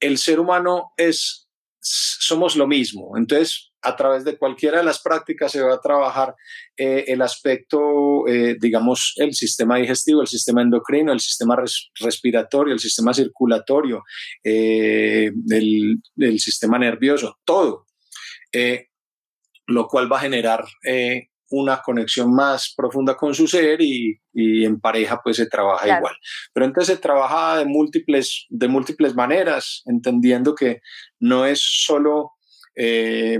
el 0.00 0.16
ser 0.16 0.40
humano 0.40 0.92
es 0.96 1.45
somos 1.86 2.56
lo 2.56 2.66
mismo. 2.66 3.16
Entonces, 3.16 3.72
a 3.82 3.94
través 3.94 4.24
de 4.24 4.36
cualquiera 4.36 4.78
de 4.78 4.84
las 4.84 5.00
prácticas 5.00 5.52
se 5.52 5.62
va 5.62 5.74
a 5.74 5.80
trabajar 5.80 6.34
eh, 6.76 7.04
el 7.06 7.22
aspecto, 7.22 8.26
eh, 8.26 8.56
digamos, 8.60 9.14
el 9.16 9.34
sistema 9.34 9.76
digestivo, 9.76 10.22
el 10.22 10.26
sistema 10.26 10.62
endocrino, 10.62 11.12
el 11.12 11.20
sistema 11.20 11.56
respiratorio, 12.00 12.74
el 12.74 12.80
sistema 12.80 13.14
circulatorio, 13.14 14.02
eh, 14.42 15.30
el, 15.50 16.40
sistema 16.40 16.78
nervioso, 16.78 17.38
todo, 17.44 17.86
lo 19.68 19.86
cual 19.86 20.10
va 20.10 20.18
a 20.18 20.22
generar 20.22 20.64
una 21.50 21.80
conexión 21.82 22.34
más 22.34 22.72
profunda 22.76 23.16
con 23.16 23.34
su 23.34 23.46
ser 23.46 23.80
y, 23.80 24.20
en 24.34 24.80
pareja 24.80 25.20
pues 25.22 25.36
se 25.36 25.46
trabaja 25.46 25.96
igual. 25.96 26.14
Pero 26.52 26.66
entonces 26.66 26.96
se 26.96 27.02
trabaja 27.02 27.58
de 27.58 27.64
múltiples, 27.64 28.46
de 28.50 28.68
múltiples 28.68 29.14
maneras, 29.14 29.82
entendiendo 29.86 30.54
que 30.54 30.80
no 31.20 31.46
es 31.46 31.60
solo, 31.62 32.32
eh, 32.74 33.38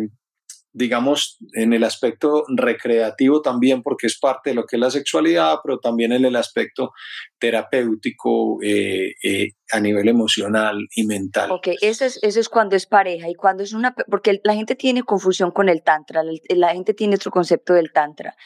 digamos, 0.77 1.39
en 1.55 1.73
el 1.73 1.85
aspecto 1.85 2.45
recreativo 2.55 3.41
también, 3.41 3.83
porque 3.83 4.07
es 4.07 4.19
parte 4.19 4.51
de 4.51 4.57
lo 4.57 4.67
que 4.67 4.77
es 4.77 4.81
la 4.81 4.91
sexualidad, 4.91 5.57
pero 5.65 5.79
también 5.79 6.13
en 6.13 6.27
el 6.27 6.37
aspecto 6.37 6.93
terapéutico 7.39 8.59
eh, 8.63 9.15
eh, 9.23 9.53
a 9.73 9.81
nivel 9.81 10.07
emocional 10.07 10.87
y 10.95 11.07
mental. 11.07 11.51
Ok, 11.51 11.69
eso 11.81 12.05
es, 12.05 12.19
eso 12.23 12.41
es 12.41 12.51
cuando 12.51 12.77
es 12.77 12.85
pareja 12.85 13.27
y 13.31 13.35
cuando 13.35 13.63
es 13.63 13.73
una, 13.73 13.95
porque 14.11 14.39
la 14.45 14.55
gente 14.55 14.75
tiene 14.75 15.03
confusión 15.03 15.51
con 15.51 15.71
el 15.71 15.83
tantra, 15.83 16.23
la, 16.23 16.73
gente 16.75 16.93
tiene 16.93 17.17
otro 17.17 17.31
concepto 17.31 17.73
del 17.73 17.91
tantra. 17.91 18.37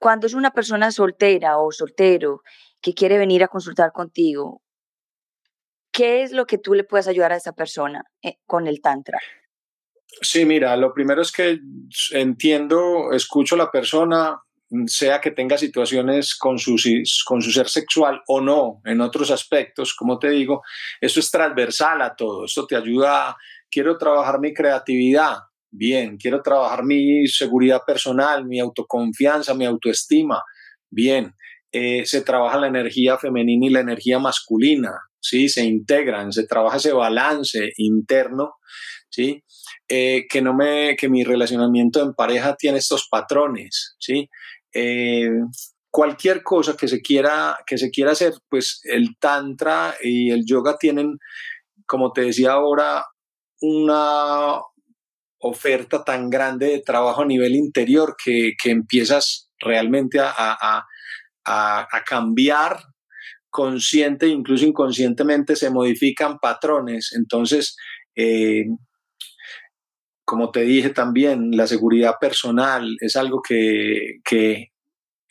Cuando 0.00 0.26
es 0.26 0.34
una 0.34 0.50
persona 0.50 0.90
soltera 0.90 1.58
o 1.58 1.70
soltero 1.70 2.42
que 2.80 2.94
quiere 2.94 3.16
venir 3.16 3.44
a 3.44 3.48
consultar 3.48 3.92
contigo, 3.92 4.60
¿qué 5.92 6.24
es 6.24 6.32
lo 6.32 6.46
que 6.46 6.58
tú 6.58 6.74
le 6.74 6.82
puedes 6.82 7.06
ayudar 7.06 7.30
a 7.30 7.36
esa 7.36 7.52
persona 7.52 8.02
eh, 8.22 8.38
con 8.44 8.66
el 8.66 8.80
tantra? 8.80 9.20
Sí, 10.22 10.44
mira, 10.44 10.76
lo 10.76 10.92
primero 10.92 11.22
es 11.22 11.32
que 11.32 11.60
entiendo, 12.12 13.12
escucho 13.12 13.54
a 13.54 13.58
la 13.58 13.70
persona, 13.70 14.40
sea 14.86 15.20
que 15.20 15.30
tenga 15.30 15.58
situaciones 15.58 16.36
con 16.36 16.58
su, 16.58 16.76
con 17.26 17.42
su 17.42 17.50
ser 17.50 17.68
sexual 17.68 18.22
o 18.28 18.40
no, 18.40 18.80
en 18.84 19.00
otros 19.00 19.30
aspectos, 19.30 19.94
como 19.94 20.18
te 20.18 20.30
digo, 20.30 20.62
eso 21.00 21.20
es 21.20 21.30
transversal 21.30 22.02
a 22.02 22.14
todo, 22.14 22.44
esto 22.44 22.66
te 22.66 22.76
ayuda, 22.76 23.36
quiero 23.70 23.98
trabajar 23.98 24.38
mi 24.38 24.54
creatividad, 24.54 25.38
bien, 25.70 26.16
quiero 26.16 26.40
trabajar 26.42 26.84
mi 26.84 27.26
seguridad 27.26 27.82
personal, 27.84 28.44
mi 28.44 28.60
autoconfianza, 28.60 29.54
mi 29.54 29.64
autoestima, 29.64 30.42
bien, 30.88 31.34
eh, 31.72 32.04
se 32.04 32.22
trabaja 32.22 32.58
la 32.58 32.66
energía 32.66 33.18
femenina 33.18 33.66
y 33.66 33.70
la 33.70 33.80
energía 33.80 34.18
masculina, 34.18 34.92
¿sí? 35.20 35.48
Se 35.48 35.64
integran, 35.64 36.32
se 36.32 36.46
trabaja 36.46 36.78
ese 36.78 36.92
balance 36.92 37.72
interno, 37.76 38.54
¿sí? 39.08 39.44
Eh, 39.88 40.26
que, 40.28 40.42
no 40.42 40.54
me, 40.54 40.96
que 40.96 41.08
mi 41.08 41.24
relacionamiento 41.24 42.02
en 42.02 42.14
pareja 42.14 42.56
tiene 42.56 42.78
estos 42.78 43.08
patrones, 43.10 43.96
¿sí? 43.98 44.28
Eh, 44.72 45.30
cualquier 45.90 46.42
cosa 46.42 46.76
que 46.76 46.88
se, 46.88 47.00
quiera, 47.00 47.58
que 47.66 47.78
se 47.78 47.90
quiera 47.90 48.12
hacer, 48.12 48.34
pues 48.48 48.80
el 48.84 49.16
tantra 49.18 49.94
y 50.02 50.30
el 50.30 50.44
yoga 50.46 50.76
tienen, 50.78 51.18
como 51.86 52.12
te 52.12 52.22
decía 52.22 52.52
ahora, 52.52 53.04
una 53.60 54.60
oferta 55.40 56.04
tan 56.04 56.30
grande 56.30 56.66
de 56.66 56.80
trabajo 56.80 57.22
a 57.22 57.26
nivel 57.26 57.54
interior 57.54 58.14
que, 58.22 58.54
empiezas 58.64 59.50
realmente 59.58 60.18
a, 60.20 60.86
cambiar 62.06 62.80
consciente, 63.50 64.28
incluso 64.28 64.64
inconscientemente 64.64 65.56
se 65.56 65.70
modifican 65.70 66.38
patrones. 66.38 67.12
Entonces, 67.14 67.76
eh, 68.14 68.64
como 70.24 70.50
te 70.52 70.62
dije 70.62 70.90
también, 70.90 71.50
la 71.56 71.66
seguridad 71.66 72.14
personal 72.20 72.96
es 73.00 73.16
algo 73.16 73.42
que, 73.42 74.20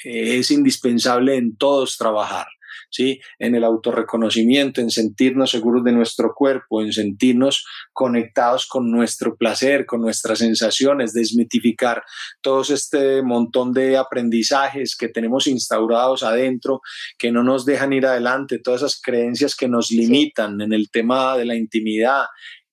es 0.03 0.51
indispensable 0.51 1.35
en 1.35 1.55
todos 1.57 1.97
trabajar. 1.97 2.47
¿Sí? 2.91 3.19
En 3.37 3.53
el 3.53 3.63
autorreconocimiento, 3.63 4.81
en 4.81 4.89
sentirnos 4.89 5.51
seguros 5.51 5.83
de 5.83 5.91
nuestro 5.91 6.33
cuerpo, 6.33 6.81
en 6.81 6.91
sentirnos 6.91 7.63
conectados 7.93 8.65
con 8.65 8.89
nuestro 8.89 9.35
placer, 9.35 9.85
con 9.85 10.01
nuestras 10.01 10.39
sensaciones, 10.39 11.13
desmitificar 11.13 12.03
todo 12.41 12.61
este 12.61 13.21
montón 13.21 13.73
de 13.73 13.95
aprendizajes 13.95 14.95
que 14.95 15.07
tenemos 15.07 15.45
instaurados 15.45 16.23
adentro, 16.23 16.81
que 17.17 17.31
no 17.31 17.43
nos 17.43 17.65
dejan 17.65 17.93
ir 17.93 18.05
adelante, 18.05 18.59
todas 18.59 18.81
esas 18.81 18.99
creencias 19.01 19.55
que 19.55 19.67
nos 19.67 19.91
limitan 19.91 20.59
en 20.61 20.73
el 20.73 20.89
tema 20.89 21.37
de 21.37 21.45
la 21.45 21.55
intimidad, 21.55 22.25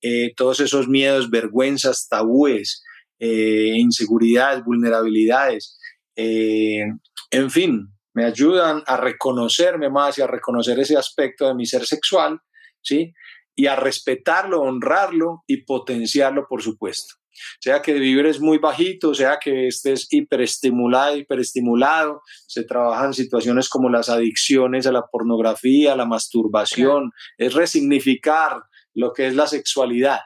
eh, 0.03 0.33
todos 0.37 0.61
esos 0.61 0.89
miedos, 0.89 1.31
vergüenzas, 1.31 2.09
tabúes, 2.09 2.83
eh, 3.19 3.73
inseguridades, 3.77 4.65
vulnerabilidades, 4.65 5.79
eh, 6.17 6.85
en 7.31 7.51
fin, 7.51 7.89
me 8.17 8.25
ayudan 8.25 8.83
a 8.87 8.97
reconocerme 8.97 9.91
más 9.91 10.17
y 10.17 10.23
a 10.23 10.27
reconocer 10.27 10.81
ese 10.81 10.97
aspecto 10.97 11.47
de 11.47 11.55
mi 11.55 11.67
ser 11.67 11.85
sexual, 11.85 12.41
¿sí? 12.83 13.13
Y 13.55 13.67
a 13.67 13.77
respetarlo, 13.77 14.63
honrarlo 14.63 15.45
y 15.47 15.65
potenciarlo, 15.65 16.47
por 16.49 16.63
supuesto. 16.63 17.17
Sea 17.61 17.83
que 17.83 17.93
vivir 17.93 18.25
es 18.25 18.41
muy 18.41 18.57
bajito, 18.57 19.15
sea 19.15 19.39
que 19.39 19.67
estés 19.67 20.07
hiperestimulado, 20.11 21.19
hiperestimulado, 21.19 22.23
se 22.47 22.65
trabajan 22.65 23.13
situaciones 23.13 23.69
como 23.69 23.91
las 23.91 24.09
adicciones 24.09 24.87
a 24.87 24.93
la 24.93 25.03
pornografía, 25.03 25.93
a 25.93 25.97
la 25.97 26.07
masturbación, 26.07 27.13
es 27.37 27.53
resignificar 27.53 28.63
lo 28.95 29.13
que 29.13 29.27
es 29.27 29.35
la 29.35 29.47
sexualidad 29.47 30.21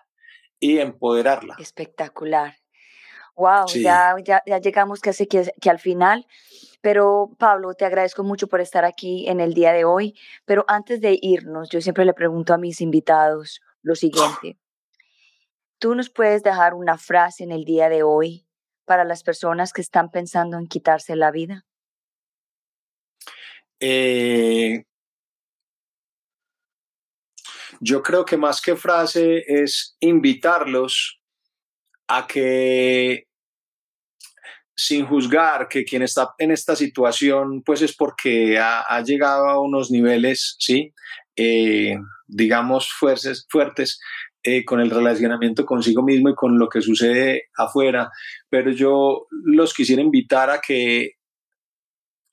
y 0.61 0.79
empoderarla. 0.79 1.57
Espectacular. 1.59 2.60
Wow, 3.37 3.67
ya, 3.75 4.15
ya, 4.25 4.59
llegamos 4.59 5.01
casi 5.01 5.27
que, 5.27 5.53
que 5.61 5.71
al 5.71 5.79
final. 5.79 6.27
Pero 6.81 7.31
Pablo, 7.39 7.75
te 7.75 7.85
agradezco 7.85 8.25
mucho 8.25 8.47
por 8.47 8.61
estar 8.61 8.85
aquí 8.85 9.29
en 9.29 9.41
el 9.41 9.55
día 9.55 9.73
de 9.73 9.85
hoy. 9.85 10.15
Pero 10.45 10.65
antes 10.69 11.01
de 11.01 11.19
irnos, 11.21 11.69
yo 11.71 11.81
siempre 11.81 12.05
le 12.05 12.15
pregunto 12.15 12.55
a 12.55 12.59
mis 12.59 12.81
invitados 12.81 13.61
lo 13.83 13.95
siguiente. 13.95 14.59
¿Tú 15.79 15.95
nos 15.95 16.11
puedes 16.11 16.43
dejar 16.43 16.75
una 16.75 16.99
frase 16.99 17.45
en 17.45 17.53
el 17.53 17.65
día 17.65 17.89
de 17.89 18.03
hoy 18.03 18.47
para 18.85 19.05
las 19.05 19.23
personas 19.23 19.73
que 19.73 19.81
están 19.81 20.11
pensando 20.11 20.59
en 20.59 20.67
quitarse 20.67 21.17
la 21.17 21.31
vida? 21.31 21.65
Eh, 23.81 24.85
yo 27.81 28.03
creo 28.03 28.27
que 28.27 28.37
más 28.37 28.61
que 28.61 28.77
frase 28.77 29.43
es 29.47 29.97
invitarlos 30.01 31.20
a 32.11 32.27
que 32.27 33.27
sin 34.77 35.07
juzgar 35.07 35.69
que 35.69 35.85
quien 35.85 36.03
está 36.03 36.31
en 36.39 36.51
esta 36.51 36.75
situación 36.75 37.63
pues 37.65 37.83
es 37.83 37.95
porque 37.95 38.59
ha, 38.59 39.03
llegado 39.03 39.47
a 39.47 39.61
unos 39.61 39.91
niveles, 39.91 40.57
¿sí? 40.59 40.93
Eh, 41.37 41.97
digamos, 42.27 42.91
fuertes, 42.91 43.47
fuertes 43.49 44.01
eh, 44.43 44.65
con 44.65 44.81
el 44.81 44.91
relacionamiento 44.91 45.65
consigo 45.65 46.03
mismo 46.03 46.31
y 46.31 46.35
con 46.35 46.59
lo 46.59 46.69
que 46.69 46.81
sucede 46.81 47.45
afuera, 47.57 48.11
pero 48.49 48.71
yo 48.71 49.27
los 49.45 49.75
quisiera 49.75 50.03
invitar 50.03 50.51
a 50.51 50.61
que 50.61 51.13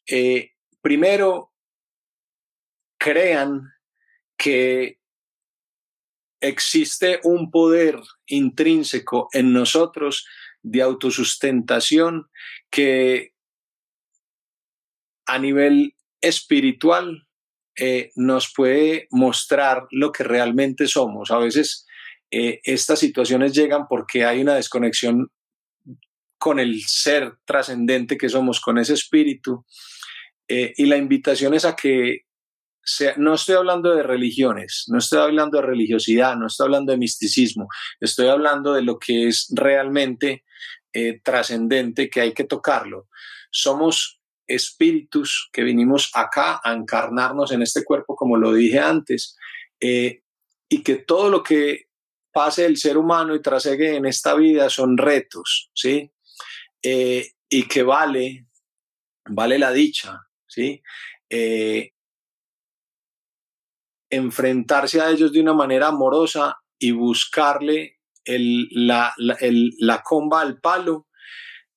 eh, 0.09 0.51
primero 0.81 1.51
crean 2.97 3.61
que 4.37 4.99
existe 6.41 7.19
un 7.23 7.51
poder 7.51 7.99
intrínseco 8.27 9.29
en 9.33 9.53
nosotros 9.53 10.25
de 10.61 10.81
autosustentación 10.81 12.29
que 12.69 13.33
a 15.25 15.39
nivel 15.39 15.95
espiritual 16.21 17.27
eh, 17.79 18.11
nos 18.15 18.51
puede 18.55 19.07
mostrar 19.11 19.87
lo 19.91 20.11
que 20.11 20.23
realmente 20.23 20.87
somos. 20.87 21.31
A 21.31 21.37
veces 21.37 21.85
eh, 22.31 22.59
estas 22.63 22.99
situaciones 22.99 23.53
llegan 23.53 23.87
porque 23.87 24.25
hay 24.25 24.41
una 24.41 24.55
desconexión 24.55 25.31
con 26.37 26.59
el 26.59 26.81
ser 26.83 27.33
trascendente 27.45 28.17
que 28.17 28.29
somos, 28.29 28.59
con 28.59 28.77
ese 28.77 28.93
espíritu. 28.93 29.65
Eh, 30.47 30.73
y 30.77 30.85
la 30.85 30.97
invitación 30.97 31.53
es 31.53 31.65
a 31.65 31.75
que 31.75 32.26
no 33.17 33.33
estoy 33.33 33.55
hablando 33.55 33.93
de 33.93 34.03
religiones, 34.03 34.85
no 34.87 34.97
estoy 34.97 35.19
hablando 35.19 35.57
de 35.57 35.67
religiosidad, 35.67 36.35
no 36.35 36.47
estoy 36.47 36.65
hablando 36.65 36.91
de 36.91 36.97
misticismo, 36.97 37.67
estoy 37.99 38.27
hablando 38.27 38.73
de 38.73 38.81
lo 38.81 38.97
que 38.97 39.27
es 39.27 39.47
realmente 39.53 40.43
eh, 40.93 41.19
trascendente 41.23 42.09
que 42.09 42.21
hay 42.21 42.33
que 42.33 42.45
tocarlo. 42.45 43.07
Somos 43.51 44.21
espíritus 44.47 45.49
que 45.51 45.63
vinimos 45.63 46.09
acá 46.13 46.61
a 46.63 46.73
encarnarnos 46.73 47.51
en 47.51 47.61
este 47.61 47.83
cuerpo, 47.83 48.15
como 48.15 48.37
lo 48.37 48.53
dije 48.53 48.79
antes, 48.79 49.35
eh, 49.79 50.23
y 50.69 50.81
que 50.81 50.95
todo 50.95 51.29
lo 51.29 51.43
que 51.43 51.87
pase 52.31 52.65
el 52.65 52.77
ser 52.77 52.97
humano 52.97 53.35
y 53.35 53.41
trasegue 53.41 53.95
en 53.95 54.05
esta 54.05 54.35
vida 54.35 54.69
son 54.69 54.97
retos, 54.97 55.69
¿sí? 55.73 56.11
Eh, 56.81 57.31
y 57.49 57.67
que 57.67 57.83
vale, 57.83 58.47
vale 59.25 59.59
la 59.59 59.71
dicha, 59.71 60.21
¿sí? 60.47 60.81
Enfrentarse 64.09 65.01
a 65.01 65.09
ellos 65.09 65.31
de 65.31 65.41
una 65.41 65.53
manera 65.53 65.87
amorosa 65.87 66.57
y 66.79 66.91
buscarle 66.91 67.97
el, 68.25 68.67
la, 68.71 69.13
la, 69.17 70.03
comba 70.03 70.41
al 70.41 70.59
palo 70.59 71.07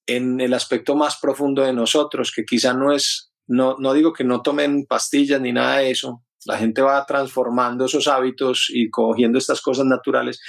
en 0.07 0.41
el 0.41 0.55
aspecto 0.55 0.97
más 0.97 1.19
profundo 1.21 1.63
de 1.63 1.73
nosotros, 1.73 2.33
que 2.35 2.45
quizá 2.45 2.75
no 2.75 2.93
es, 2.93 3.33
no, 3.47 3.77
no 3.79 3.93
digo 3.95 4.13
que 4.13 4.25
no 4.25 4.43
tomen 4.43 4.87
pastillas 4.87 5.41
ni 5.41 5.53
nada 5.53 5.79
de 5.79 5.91
eso, 5.93 6.25
la 6.47 6.57
gente 6.57 6.83
va 6.83 7.05
transformando 7.07 7.85
esos 7.85 8.09
hábitos 8.09 8.67
y 8.71 8.91
cogiendo 8.91 9.39
estas 9.39 9.61
cosas 9.61 9.85
naturales, 9.85 10.41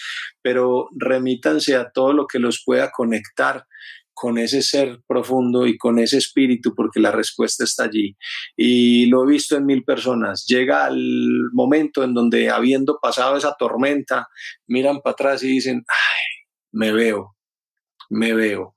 pero 0.42 0.88
remítanse 0.98 1.76
a 1.76 1.92
todo 1.92 2.14
lo 2.14 2.28
que 2.28 2.40
los 2.40 2.64
pueda 2.66 2.92
conectar 2.92 3.66
con 4.14 4.38
ese 4.38 4.62
ser 4.62 5.00
profundo 5.08 5.66
y 5.66 5.78
con 5.78 6.00
ese 6.00 6.18
espíritu, 6.18 6.74
porque 6.76 7.00
la 7.00 7.12
respuesta 7.12 7.64
está 7.64 7.86
allí. 7.86 8.16
Y 8.56 9.08
lo 9.08 9.24
he 9.24 9.28
visto 9.28 9.56
en 9.56 9.66
mil 9.66 9.84
personas. 9.84 10.46
Llega 10.48 10.88
el 10.88 11.50
momento 11.54 12.04
en 12.04 12.14
donde, 12.14 12.50
habiendo 12.50 13.00
pasado 13.02 13.38
esa 13.38 13.56
tormenta, 13.58 14.28
miran 14.68 15.02
para 15.02 15.14
atrás 15.14 15.44
y 15.44 15.48
dicen, 15.48 15.84
ay, 15.88 16.46
me 16.72 16.92
veo, 16.92 17.36
me 18.10 18.34
veo, 18.34 18.76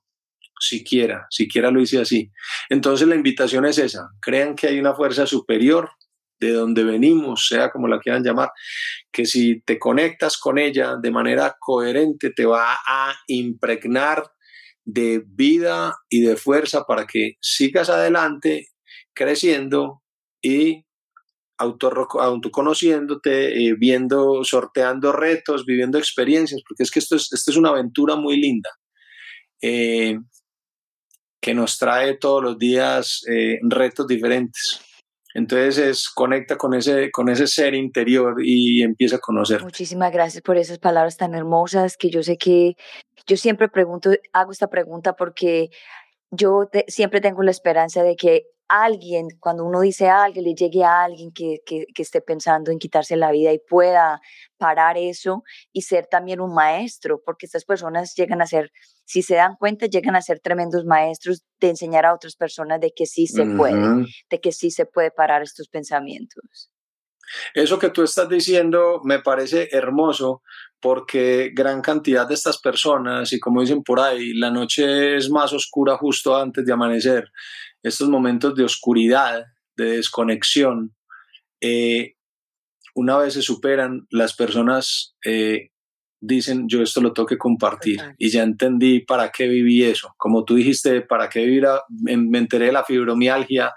siquiera, 0.59 1.27
siquiera 1.29 1.71
lo 1.71 1.81
hice 1.81 1.99
así. 1.99 2.31
Entonces 2.69 3.07
la 3.07 3.15
invitación 3.15 3.65
es 3.65 3.77
esa, 3.77 4.09
crean 4.21 4.55
que 4.55 4.67
hay 4.67 4.79
una 4.79 4.95
fuerza 4.95 5.25
superior 5.25 5.89
de 6.39 6.51
donde 6.51 6.83
venimos, 6.83 7.47
sea 7.47 7.69
como 7.71 7.87
la 7.87 7.99
quieran 7.99 8.23
llamar, 8.23 8.51
que 9.11 9.25
si 9.25 9.61
te 9.61 9.79
conectas 9.79 10.37
con 10.37 10.57
ella 10.57 10.97
de 11.01 11.11
manera 11.11 11.55
coherente 11.59 12.31
te 12.31 12.45
va 12.45 12.77
a 12.85 13.15
impregnar 13.27 14.23
de 14.85 15.23
vida 15.25 15.95
y 16.09 16.21
de 16.21 16.37
fuerza 16.37 16.85
para 16.85 17.05
que 17.05 17.33
sigas 17.41 17.89
adelante 17.89 18.67
creciendo 19.13 20.01
y 20.41 20.85
autoconociéndote, 21.57 23.67
eh, 23.67 23.75
viendo, 23.77 24.43
sorteando 24.43 25.11
retos, 25.11 25.65
viviendo 25.65 25.97
experiencias, 25.97 26.61
porque 26.67 26.83
es 26.83 26.91
que 26.91 26.99
esto 26.99 27.15
es, 27.15 27.31
esto 27.31 27.51
es 27.51 27.57
una 27.57 27.69
aventura 27.69 28.15
muy 28.15 28.39
linda. 28.39 28.69
Eh, 29.61 30.17
que 31.41 31.53
nos 31.53 31.77
trae 31.77 32.17
todos 32.17 32.43
los 32.43 32.57
días 32.57 33.21
eh, 33.29 33.59
retos 33.61 34.07
diferentes. 34.07 34.81
Entonces 35.35 35.77
es, 35.77 36.09
conecta 36.09 36.57
con 36.57 36.73
ese, 36.73 37.11
con 37.11 37.29
ese 37.29 37.45
ser 37.45 37.75
interior 37.75 38.35
y 38.43 38.81
empieza 38.81 39.17
a 39.17 39.19
conocer. 39.19 39.61
Muchísimas 39.61 40.11
gracias 40.11 40.41
por 40.41 40.57
esas 40.57 40.79
palabras 40.79 41.17
tan 41.17 41.35
hermosas 41.35 41.97
que 41.97 42.09
yo 42.09 42.23
sé 42.23 42.37
que 42.37 42.75
yo 43.27 43.37
siempre 43.37 43.69
pregunto, 43.69 44.11
hago 44.33 44.51
esta 44.51 44.67
pregunta 44.67 45.15
porque 45.15 45.69
yo 46.31 46.69
siempre 46.87 47.21
tengo 47.21 47.43
la 47.43 47.51
esperanza 47.51 48.03
de 48.03 48.15
que 48.15 48.45
alguien, 48.67 49.27
cuando 49.39 49.63
uno 49.63 49.81
dice 49.81 50.07
a 50.07 50.23
alguien, 50.23 50.45
le 50.45 50.55
llegue 50.55 50.83
a 50.83 51.03
alguien 51.03 51.31
que, 51.31 51.59
que, 51.65 51.85
esté 51.97 52.21
pensando 52.21 52.71
en 52.71 52.79
quitarse 52.79 53.15
la 53.15 53.31
vida 53.31 53.53
y 53.53 53.59
pueda 53.59 54.21
parar 54.57 54.97
eso 54.97 55.43
y 55.71 55.83
ser 55.83 56.07
también 56.07 56.41
un 56.41 56.53
maestro, 56.53 57.21
porque 57.23 57.45
estas 57.45 57.65
personas 57.65 58.15
llegan 58.15 58.41
a 58.41 58.47
ser, 58.47 58.71
si 59.05 59.21
se 59.21 59.35
dan 59.35 59.55
cuenta, 59.55 59.85
llegan 59.85 60.15
a 60.15 60.21
ser 60.21 60.39
tremendos 60.39 60.85
maestros 60.85 61.43
de 61.59 61.69
enseñar 61.69 62.05
a 62.05 62.13
otras 62.13 62.35
personas 62.35 62.79
de 62.79 62.91
que 62.95 63.05
sí 63.05 63.27
se 63.27 63.45
puede, 63.45 64.05
de 64.29 64.41
que 64.41 64.51
sí 64.51 64.71
se 64.71 64.85
puede 64.85 65.11
parar 65.11 65.43
estos 65.43 65.67
pensamientos. 65.67 66.71
Eso 67.53 67.79
que 67.79 67.89
tú 67.89 68.03
estás 68.03 68.29
diciendo 68.29 69.01
me 69.03 69.19
parece 69.19 69.69
hermoso 69.71 70.41
porque 70.79 71.51
gran 71.53 71.81
cantidad 71.81 72.27
de 72.27 72.35
estas 72.35 72.59
personas, 72.59 73.33
y 73.33 73.39
como 73.39 73.61
dicen 73.61 73.83
por 73.83 73.99
ahí, 73.99 74.33
la 74.33 74.51
noche 74.51 75.15
es 75.15 75.29
más 75.29 75.51
oscura 75.53 75.97
justo 75.97 76.35
antes 76.35 76.65
de 76.65 76.73
amanecer, 76.73 77.31
estos 77.81 78.07
momentos 78.09 78.55
de 78.55 78.63
oscuridad, 78.63 79.45
de 79.75 79.97
desconexión, 79.97 80.95
eh, 81.61 82.15
una 82.93 83.17
vez 83.17 83.33
se 83.33 83.41
superan, 83.41 84.07
las 84.09 84.35
personas 84.35 85.15
eh, 85.25 85.71
dicen, 86.19 86.67
yo 86.67 86.81
esto 86.81 87.01
lo 87.01 87.13
tengo 87.13 87.27
que 87.27 87.37
compartir. 87.37 87.99
Y 88.17 88.29
ya 88.29 88.43
entendí 88.43 89.01
para 89.01 89.31
qué 89.31 89.47
viví 89.47 89.83
eso. 89.83 90.13
Como 90.17 90.43
tú 90.43 90.55
dijiste, 90.55 91.01
para 91.01 91.29
qué 91.29 91.45
vivir, 91.45 91.67
me 92.01 92.37
enteré 92.37 92.67
de 92.67 92.71
la 92.71 92.83
fibromialgia, 92.83 93.73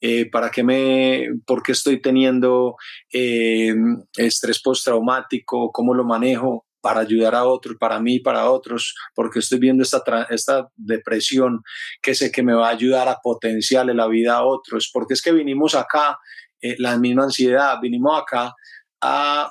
eh, 0.00 0.28
para 0.30 0.50
qué 0.50 0.62
me, 0.62 1.28
por 1.46 1.62
qué 1.62 1.72
estoy 1.72 2.00
teniendo 2.00 2.76
estrés 3.10 4.60
postraumático, 4.62 5.70
cómo 5.72 5.94
lo 5.94 6.04
manejo 6.04 6.66
para 6.84 7.00
ayudar 7.00 7.34
a 7.34 7.46
otros, 7.46 7.76
para 7.80 7.98
mí, 7.98 8.20
para 8.20 8.50
otros, 8.50 8.94
porque 9.14 9.38
estoy 9.38 9.58
viendo 9.58 9.82
esta, 9.82 10.02
esta 10.28 10.68
depresión 10.76 11.62
que 12.02 12.14
sé 12.14 12.30
que 12.30 12.42
me 12.42 12.52
va 12.52 12.68
a 12.68 12.72
ayudar 12.72 13.08
a 13.08 13.20
potenciarle 13.22 13.94
la 13.94 14.06
vida 14.06 14.34
a 14.34 14.44
otros, 14.44 14.90
porque 14.92 15.14
es 15.14 15.22
que 15.22 15.32
vinimos 15.32 15.74
acá, 15.74 16.18
eh, 16.60 16.76
la 16.78 16.98
misma 16.98 17.24
ansiedad, 17.24 17.78
vinimos 17.80 18.20
acá 18.20 18.54
a, 19.00 19.50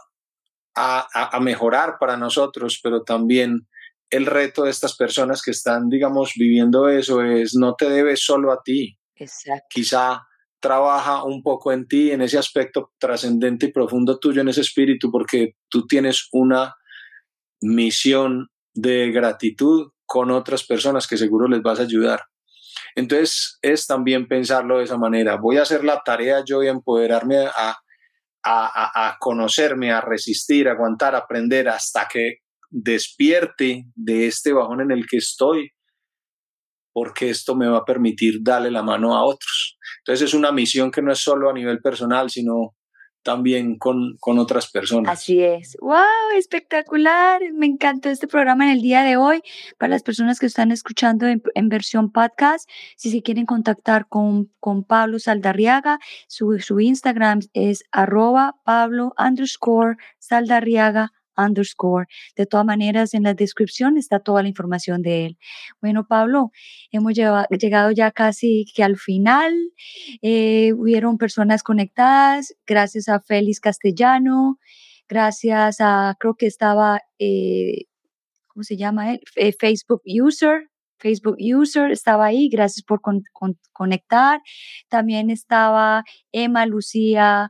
a, 0.76 1.36
a 1.36 1.40
mejorar 1.40 1.98
para 2.00 2.18
nosotros, 2.18 2.80
pero 2.82 3.04
también 3.04 3.68
el 4.10 4.26
reto 4.26 4.64
de 4.64 4.72
estas 4.72 4.96
personas 4.96 5.42
que 5.42 5.52
están, 5.52 5.90
digamos, 5.90 6.34
viviendo 6.36 6.88
eso 6.88 7.24
es 7.24 7.56
no 7.56 7.76
te 7.76 7.90
debes 7.90 8.24
solo 8.24 8.52
a 8.52 8.62
ti. 8.62 8.98
Exacto. 9.16 9.66
Quizá 9.70 10.28
trabaja 10.60 11.24
un 11.24 11.44
poco 11.44 11.72
en 11.72 11.88
ti, 11.88 12.12
en 12.12 12.22
ese 12.22 12.38
aspecto 12.38 12.94
trascendente 12.98 13.66
y 13.66 13.72
profundo 13.72 14.20
tuyo, 14.20 14.42
en 14.42 14.50
ese 14.50 14.62
espíritu, 14.62 15.12
porque 15.12 15.56
tú 15.68 15.86
tienes 15.88 16.30
una 16.32 16.76
misión 17.60 18.50
de 18.74 19.12
gratitud 19.12 19.92
con 20.06 20.32
otras 20.32 20.64
personas 20.64 21.08
que 21.08 21.18
seguro 21.18 21.48
les 21.48 21.62
vas 21.62 21.80
a 21.80 21.84
ayudar. 21.84 22.22
Entonces 22.96 23.58
es 23.62 23.88
también 23.88 24.28
pensarlo 24.28 24.78
de 24.78 24.84
esa 24.84 24.98
manera. 24.98 25.38
Voy 25.38 25.58
a 25.58 25.64
hacer 25.64 25.84
la 25.84 26.02
tarea 26.04 26.44
yo 26.46 26.64
y 26.64 26.68
empoderarme 26.68 27.48
a, 27.48 27.78
a, 28.46 29.18
conocerme, 29.20 29.92
a 29.92 30.02
resistir, 30.02 30.68
a 30.68 30.72
aguantar, 30.72 31.16
a 31.16 31.20
aprender 31.20 31.70
hasta 31.70 32.08
que 32.12 32.40
despierte 32.70 33.86
de 33.96 34.28
este 34.28 34.52
bajón 34.52 34.82
en 34.82 34.92
el 34.92 35.06
que 35.08 35.18
estoy, 35.18 35.72
porque 36.94 37.30
esto 37.30 37.56
me 37.56 37.68
va 37.68 37.80
a 37.80 37.86
permitir 37.86 38.40
darle 38.42 38.72
la 38.72 38.84
mano 38.84 39.16
a 39.16 39.24
otros. 39.24 39.78
Entonces 40.00 40.30
es 40.30 40.34
una 40.34 40.52
misión 40.52 40.92
que 40.92 41.02
no 41.02 41.12
es 41.12 41.20
solo 41.20 41.50
a 41.50 41.54
nivel 41.54 41.80
personal, 41.82 42.30
sino 42.30 42.76
también 43.24 43.78
con, 43.78 44.18
con, 44.20 44.38
otras 44.38 44.70
personas. 44.70 45.12
Así 45.12 45.42
es. 45.42 45.78
¡Wow! 45.82 46.38
Espectacular. 46.38 47.42
Me 47.54 47.66
encantó 47.66 48.10
este 48.10 48.28
programa 48.28 48.66
en 48.66 48.72
el 48.72 48.82
día 48.82 49.04
de 49.04 49.18
hoy. 49.18 49.42
Para 49.78 49.92
las 49.92 50.04
personas 50.04 50.40
que 50.40 50.46
están 50.46 50.72
escuchando 50.72 51.26
en, 51.28 51.70
versión 51.70 52.12
podcast, 52.12 52.70
si 52.98 53.10
se 53.10 53.22
quieren 53.22 53.46
contactar 53.46 54.08
con, 54.08 54.52
con 54.60 54.84
Pablo 54.84 55.18
Saldarriaga, 55.20 56.00
su, 56.28 56.60
su 56.60 56.80
Instagram 56.80 57.40
es 57.54 57.84
arroba 57.92 58.58
Pablo 58.64 59.14
underscore 59.18 59.98
Saldarriaga 60.20 61.14
underscore. 61.38 62.08
De 62.36 62.46
todas 62.46 62.66
maneras, 62.66 63.14
en 63.14 63.24
la 63.24 63.34
descripción 63.34 63.98
está 63.98 64.20
toda 64.20 64.44
la 64.44 64.50
información 64.50 65.02
de 65.02 65.26
él. 65.26 65.38
Bueno, 65.82 66.06
Pablo, 66.08 66.52
hemos 66.92 67.14
llegado 67.14 67.92
ya 67.92 68.12
casi 68.12 68.66
que 68.76 68.84
al 68.84 68.98
final. 68.98 69.54
Eh, 70.22 70.74
hubieron 70.74 71.18
personas 71.18 71.64
conectadas, 71.64 72.56
gracias 72.68 73.10
a 73.10 73.20
Félix 73.20 73.60
Castellano, 73.60 74.60
gracias 75.08 75.78
a, 75.80 76.16
creo 76.20 76.36
que 76.36 76.48
estaba, 76.48 77.02
eh, 77.20 77.86
¿cómo 78.48 78.64
se 78.64 78.78
llama 78.78 79.14
él? 79.14 79.22
Facebook 79.60 80.02
User. 80.06 80.70
Facebook 80.98 81.36
User 81.38 81.92
estaba 81.92 82.26
ahí, 82.26 82.48
gracias 82.48 82.84
por 82.86 83.02
conectar. 83.74 84.42
También 84.88 85.30
estaba 85.30 86.04
Emma 86.32 86.66
Lucía 86.66 87.50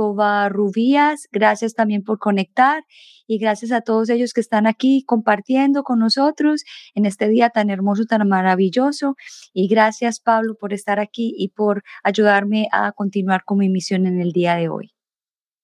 Covarrubias, 0.00 1.28
gracias 1.30 1.74
también 1.74 2.02
por 2.02 2.18
conectar 2.18 2.84
y 3.26 3.36
gracias 3.36 3.70
a 3.70 3.82
todos 3.82 4.08
ellos 4.08 4.32
que 4.32 4.40
están 4.40 4.66
aquí 4.66 5.04
compartiendo 5.04 5.82
con 5.82 5.98
nosotros 5.98 6.64
en 6.94 7.04
este 7.04 7.28
día 7.28 7.50
tan 7.50 7.68
hermoso, 7.68 8.06
tan 8.06 8.26
maravilloso. 8.26 9.16
Y 9.52 9.68
gracias 9.68 10.18
Pablo 10.18 10.56
por 10.58 10.72
estar 10.72 11.00
aquí 11.00 11.34
y 11.36 11.48
por 11.50 11.82
ayudarme 12.02 12.68
a 12.72 12.92
continuar 12.92 13.44
con 13.44 13.58
mi 13.58 13.68
misión 13.68 14.06
en 14.06 14.22
el 14.22 14.32
día 14.32 14.56
de 14.56 14.70
hoy. 14.70 14.94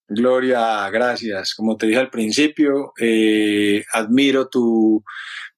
Gloria, 0.07 0.91
gracias. 0.91 1.55
Como 1.55 1.79
te 1.79 1.87
dije 1.87 2.01
al 2.01 2.11
principio, 2.11 2.93
eh, 3.01 3.85
admiro 3.95 4.51
tu 4.51 5.03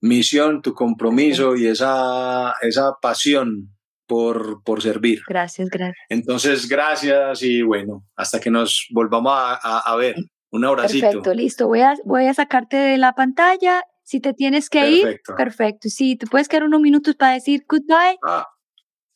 misión, 0.01 0.63
tu 0.63 0.73
compromiso 0.73 1.57
y 1.57 1.67
esa, 1.67 2.55
esa 2.63 2.93
pasión 3.03 3.77
por, 4.09 4.63
por 4.65 4.83
servir. 4.83 5.23
Gracias, 5.29 5.69
gracias. 5.69 6.07
Entonces, 6.09 6.69
gracias 6.69 7.43
y 7.43 7.63
bueno, 7.63 8.05
hasta 8.17 8.41
que 8.41 8.51
nos 8.51 8.87
volvamos 8.91 9.33
a, 9.35 9.79
a, 9.79 9.97
ver. 9.97 10.17
Un 10.51 10.65
abracito. 10.65 11.07
Perfecto, 11.07 11.35
listo. 11.35 11.69
Voy 11.69 11.83
a, 11.83 11.95
voy 12.05 12.27
a 12.27 12.35
sacarte 12.35 12.77
de 12.77 12.99
la 12.99 13.13
pantalla. 13.13 13.83
Si 14.03 14.21
te 14.21 14.33
tienes 14.33 14.71
que 14.71 14.91
ir, 14.91 15.21
perfecto. 15.37 15.91
Sí, 15.91 16.17
te 16.17 16.27
puedes 16.27 16.49
quedar 16.49 16.65
unos 16.65 16.81
minutos 16.81 17.15
para 17.15 17.35
decir 17.35 17.65
goodbye. 17.69 18.19
Ah, 18.27 18.47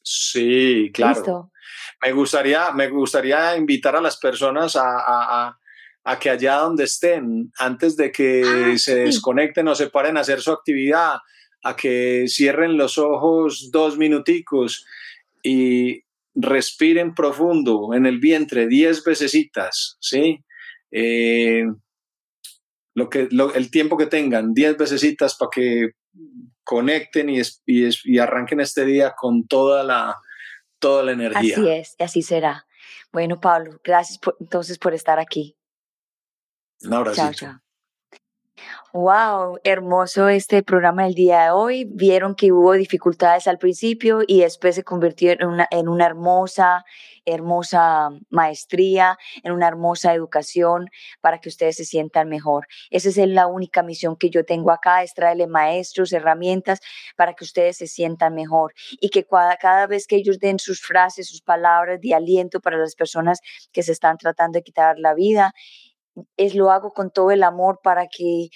sí, 0.03 0.91
claro. 0.93 1.15
Listo. 1.15 1.53
Me 2.03 2.13
gustaría, 2.13 2.71
me 2.73 2.89
gustaría 2.89 3.57
invitar 3.57 3.97
a 3.97 4.01
las 4.03 4.19
personas 4.19 4.77
a, 4.77 4.83
a, 4.85 5.59
a 6.05 6.19
que 6.19 6.29
allá 6.29 6.57
donde 6.57 6.85
estén, 6.85 7.51
antes 7.59 7.97
de 7.97 8.13
que 8.13 8.43
ah, 8.45 8.77
se 8.77 8.97
desconecten 8.97 9.67
o 9.69 9.75
se 9.75 9.89
paren 9.89 10.19
a 10.19 10.21
hacer 10.21 10.43
su 10.43 10.53
actividad, 10.53 11.17
a 11.63 11.77
que 11.77 12.27
cierren 12.29 12.77
los 12.77 12.99
ojos 12.99 13.71
dos 13.71 13.97
minuticos 13.97 14.85
y 15.43 16.05
respiren 16.35 17.15
profundo 17.15 17.95
en 17.95 18.07
el 18.07 18.19
vientre 18.19 18.67
diez 18.67 19.05
vecesitas, 19.05 19.97
¿sí? 20.01 20.45
Eh, 20.91 21.67
lo 22.95 23.09
que, 23.09 23.29
el 23.55 23.71
tiempo 23.71 23.97
que 23.97 24.07
tengan, 24.07 24.53
diez 24.55 24.77
vecesitas 24.77 25.35
para 25.37 25.51
que 25.51 25.93
conecten 26.65 27.31
y, 27.31 27.41
y, 27.67 28.19
arranquen 28.19 28.61
este 28.61 28.85
día 28.85 29.15
con 29.17 29.47
toda 29.47 29.83
la, 29.83 30.21
toda 30.79 31.03
la 31.03 31.13
energía. 31.13 31.57
Así 31.57 31.69
es, 31.69 31.97
y 31.99 32.03
así 32.03 32.23
será. 32.23 32.67
Bueno, 33.13 33.41
Pablo, 33.41 33.81
gracias 33.83 34.21
entonces 34.41 34.79
por 34.79 34.95
estar 34.95 35.19
aquí. 35.19 35.57
Un 36.83 36.95
abrazo. 36.95 37.17
Chao, 37.17 37.33
chao. 37.33 37.72
Wow, 38.95 39.59
hermoso 39.65 40.29
este 40.29 40.63
programa 40.63 41.05
del 41.05 41.15
día 41.15 41.45
de 41.45 41.51
hoy. 41.51 41.87
Vieron 41.87 42.35
que 42.35 42.53
hubo 42.53 42.75
dificultades 42.75 43.47
al 43.49 43.57
principio 43.57 44.21
y 44.27 44.41
después 44.41 44.75
se 44.75 44.85
convirtió 44.85 45.33
en 45.33 45.47
una, 45.89 46.07
hermosa, 46.07 46.85
hermosa 47.25 48.11
maestría, 48.29 49.17
en 49.45 49.53
una 49.53 49.69
hermosa 49.69 50.13
educación 50.13 50.91
para 51.23 51.39
que 51.39 51.49
ustedes 51.49 51.77
se 51.77 51.87
sientan 51.87 52.29
mejor. 52.29 52.67
Esa 52.91 53.09
es 53.09 53.17
la 53.17 53.47
única 53.47 53.83
misión 53.83 54.15
que 54.15 54.29
yo 54.29 54.45
tengo 54.45 54.71
acá, 54.71 55.03
es 55.03 55.15
traerle 55.15 55.47
maestros, 55.47 56.13
herramientas 56.13 56.81
para 57.17 57.33
que 57.33 57.45
ustedes 57.45 57.79
se 57.79 57.87
sientan 57.87 58.35
mejor 58.35 58.75
y 59.01 59.09
que 59.09 59.27
cada 59.59 59.87
vez 59.87 60.07
que 60.07 60.17
ellos 60.17 60.39
den 60.39 60.59
sus 60.59 60.83
frases, 60.83 61.29
sus 61.29 61.41
palabras 61.41 61.99
de 61.99 62.15
aliento 62.15 62.61
para 62.61 62.77
las 62.77 62.95
personas 62.95 63.41
que 63.73 63.83
se 63.83 63.93
están 63.93 64.19
tratando 64.19 64.59
de 64.59 64.63
quitar 64.63 64.99
la 64.99 65.15
vida, 65.15 65.55
es 66.37 66.55
lo 66.55 66.71
hago 66.71 66.93
con 66.93 67.11
todo 67.11 67.31
el 67.31 67.43
amor 67.43 67.81
para 67.83 68.07
que 68.07 68.49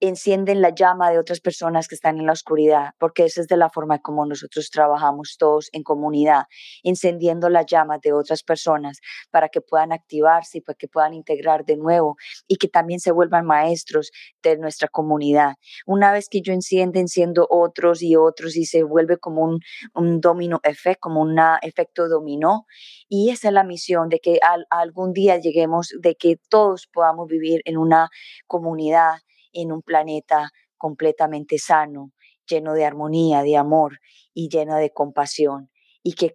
encienden 0.00 0.62
la 0.62 0.70
llama 0.70 1.10
de 1.10 1.18
otras 1.18 1.40
personas 1.40 1.88
que 1.88 1.94
están 1.94 2.18
en 2.18 2.26
la 2.26 2.32
oscuridad, 2.32 2.90
porque 2.98 3.24
esa 3.24 3.40
es 3.40 3.48
de 3.48 3.56
la 3.56 3.70
forma 3.70 3.98
como 4.00 4.26
nosotros 4.26 4.70
trabajamos 4.70 5.36
todos 5.38 5.68
en 5.72 5.82
comunidad, 5.82 6.44
encendiendo 6.82 7.48
la 7.48 7.62
llama 7.62 7.98
de 7.98 8.12
otras 8.12 8.42
personas 8.42 9.00
para 9.30 9.48
que 9.48 9.60
puedan 9.60 9.92
activarse 9.92 10.58
y 10.58 10.60
para 10.60 10.76
que 10.76 10.88
puedan 10.88 11.14
integrar 11.14 11.64
de 11.64 11.76
nuevo 11.76 12.16
y 12.46 12.56
que 12.56 12.68
también 12.68 13.00
se 13.00 13.12
vuelvan 13.12 13.46
maestros 13.46 14.10
de 14.42 14.56
nuestra 14.58 14.88
comunidad. 14.88 15.54
Una 15.86 16.12
vez 16.12 16.28
que 16.28 16.42
yo 16.42 16.52
enciende, 16.52 17.00
enciendo 17.00 17.46
otros 17.50 18.02
y 18.02 18.16
otros 18.16 18.56
y 18.56 18.66
se 18.66 18.82
vuelve 18.82 19.18
como 19.18 19.42
un, 19.42 19.60
un 19.94 20.20
domino 20.20 20.60
efecto, 20.62 21.00
como 21.00 21.20
un 21.22 21.38
efecto 21.62 22.08
dominó. 22.08 22.66
Y 23.08 23.30
esa 23.30 23.48
es 23.48 23.54
la 23.54 23.64
misión 23.64 24.08
de 24.08 24.18
que 24.18 24.40
algún 24.70 25.12
día 25.12 25.38
lleguemos, 25.38 25.94
de 26.00 26.14
que 26.16 26.36
todos 26.48 26.88
podamos 26.92 27.28
vivir 27.28 27.62
en 27.64 27.78
una 27.78 28.08
comunidad 28.46 29.18
en 29.52 29.72
un 29.72 29.82
planeta 29.82 30.50
completamente 30.76 31.58
sano, 31.58 32.12
lleno 32.46 32.74
de 32.74 32.84
armonía, 32.84 33.42
de 33.42 33.56
amor 33.56 33.98
y 34.32 34.48
lleno 34.48 34.76
de 34.76 34.90
compasión. 34.90 35.70
Y 36.02 36.14
que, 36.14 36.32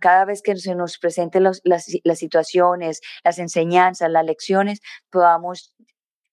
cada 0.00 0.24
vez 0.24 0.42
que 0.42 0.56
se 0.56 0.74
nos 0.74 0.98
presenten 0.98 1.44
las, 1.44 1.62
situaciones, 2.14 3.00
las 3.22 3.38
enseñanzas, 3.38 4.10
las 4.10 4.24
lecciones, 4.24 4.80
podamos 5.10 5.74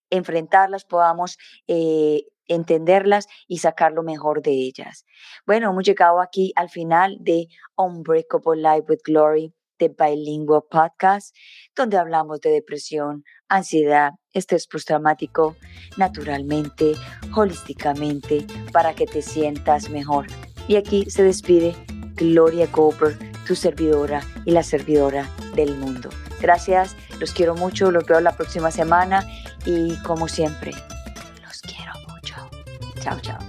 enfrentarlas, 0.09 0.85
podamos 0.85 1.37
eh, 1.67 2.23
entenderlas 2.47 3.27
y 3.47 3.59
sacar 3.59 3.91
lo 3.91 4.01
mejor 4.01 4.41
de 4.41 4.51
ellas. 4.51 5.05
Bueno, 5.45 5.69
hemos 5.69 5.83
llegado 5.83 6.19
aquí 6.19 6.51
al 6.55 6.69
final 6.69 7.17
de 7.19 7.47
Unbreakable 7.77 8.61
Life 8.61 8.85
with 8.89 8.99
Glory 9.05 9.53
de 9.77 9.89
Bilingual 9.89 10.63
Podcast, 10.69 11.35
donde 11.75 11.97
hablamos 11.97 12.41
de 12.41 12.51
depresión, 12.51 13.23
ansiedad, 13.49 14.13
estrés 14.33 14.67
postraumático, 14.67 15.55
naturalmente, 15.97 16.93
holísticamente, 17.35 18.45
para 18.71 18.93
que 18.93 19.05
te 19.05 19.21
sientas 19.21 19.89
mejor. 19.89 20.27
Y 20.67 20.75
aquí 20.75 21.09
se 21.09 21.23
despide 21.23 21.75
Gloria 22.15 22.67
Goldberg, 22.71 23.17
tu 23.45 23.55
servidora 23.55 24.21
y 24.45 24.51
la 24.51 24.63
servidora 24.63 25.27
del 25.55 25.75
mundo. 25.75 26.09
Gracias, 26.39 26.95
los 27.19 27.33
quiero 27.33 27.55
mucho, 27.55 27.91
los 27.91 28.05
veo 28.05 28.21
la 28.21 28.31
próxima 28.31 28.71
semana 28.71 29.25
y 29.65 29.97
como 30.03 30.27
siempre, 30.27 30.71
los 31.43 31.61
quiero 31.61 31.93
mucho. 32.07 32.35
Chao, 33.01 33.19
chao. 33.19 33.48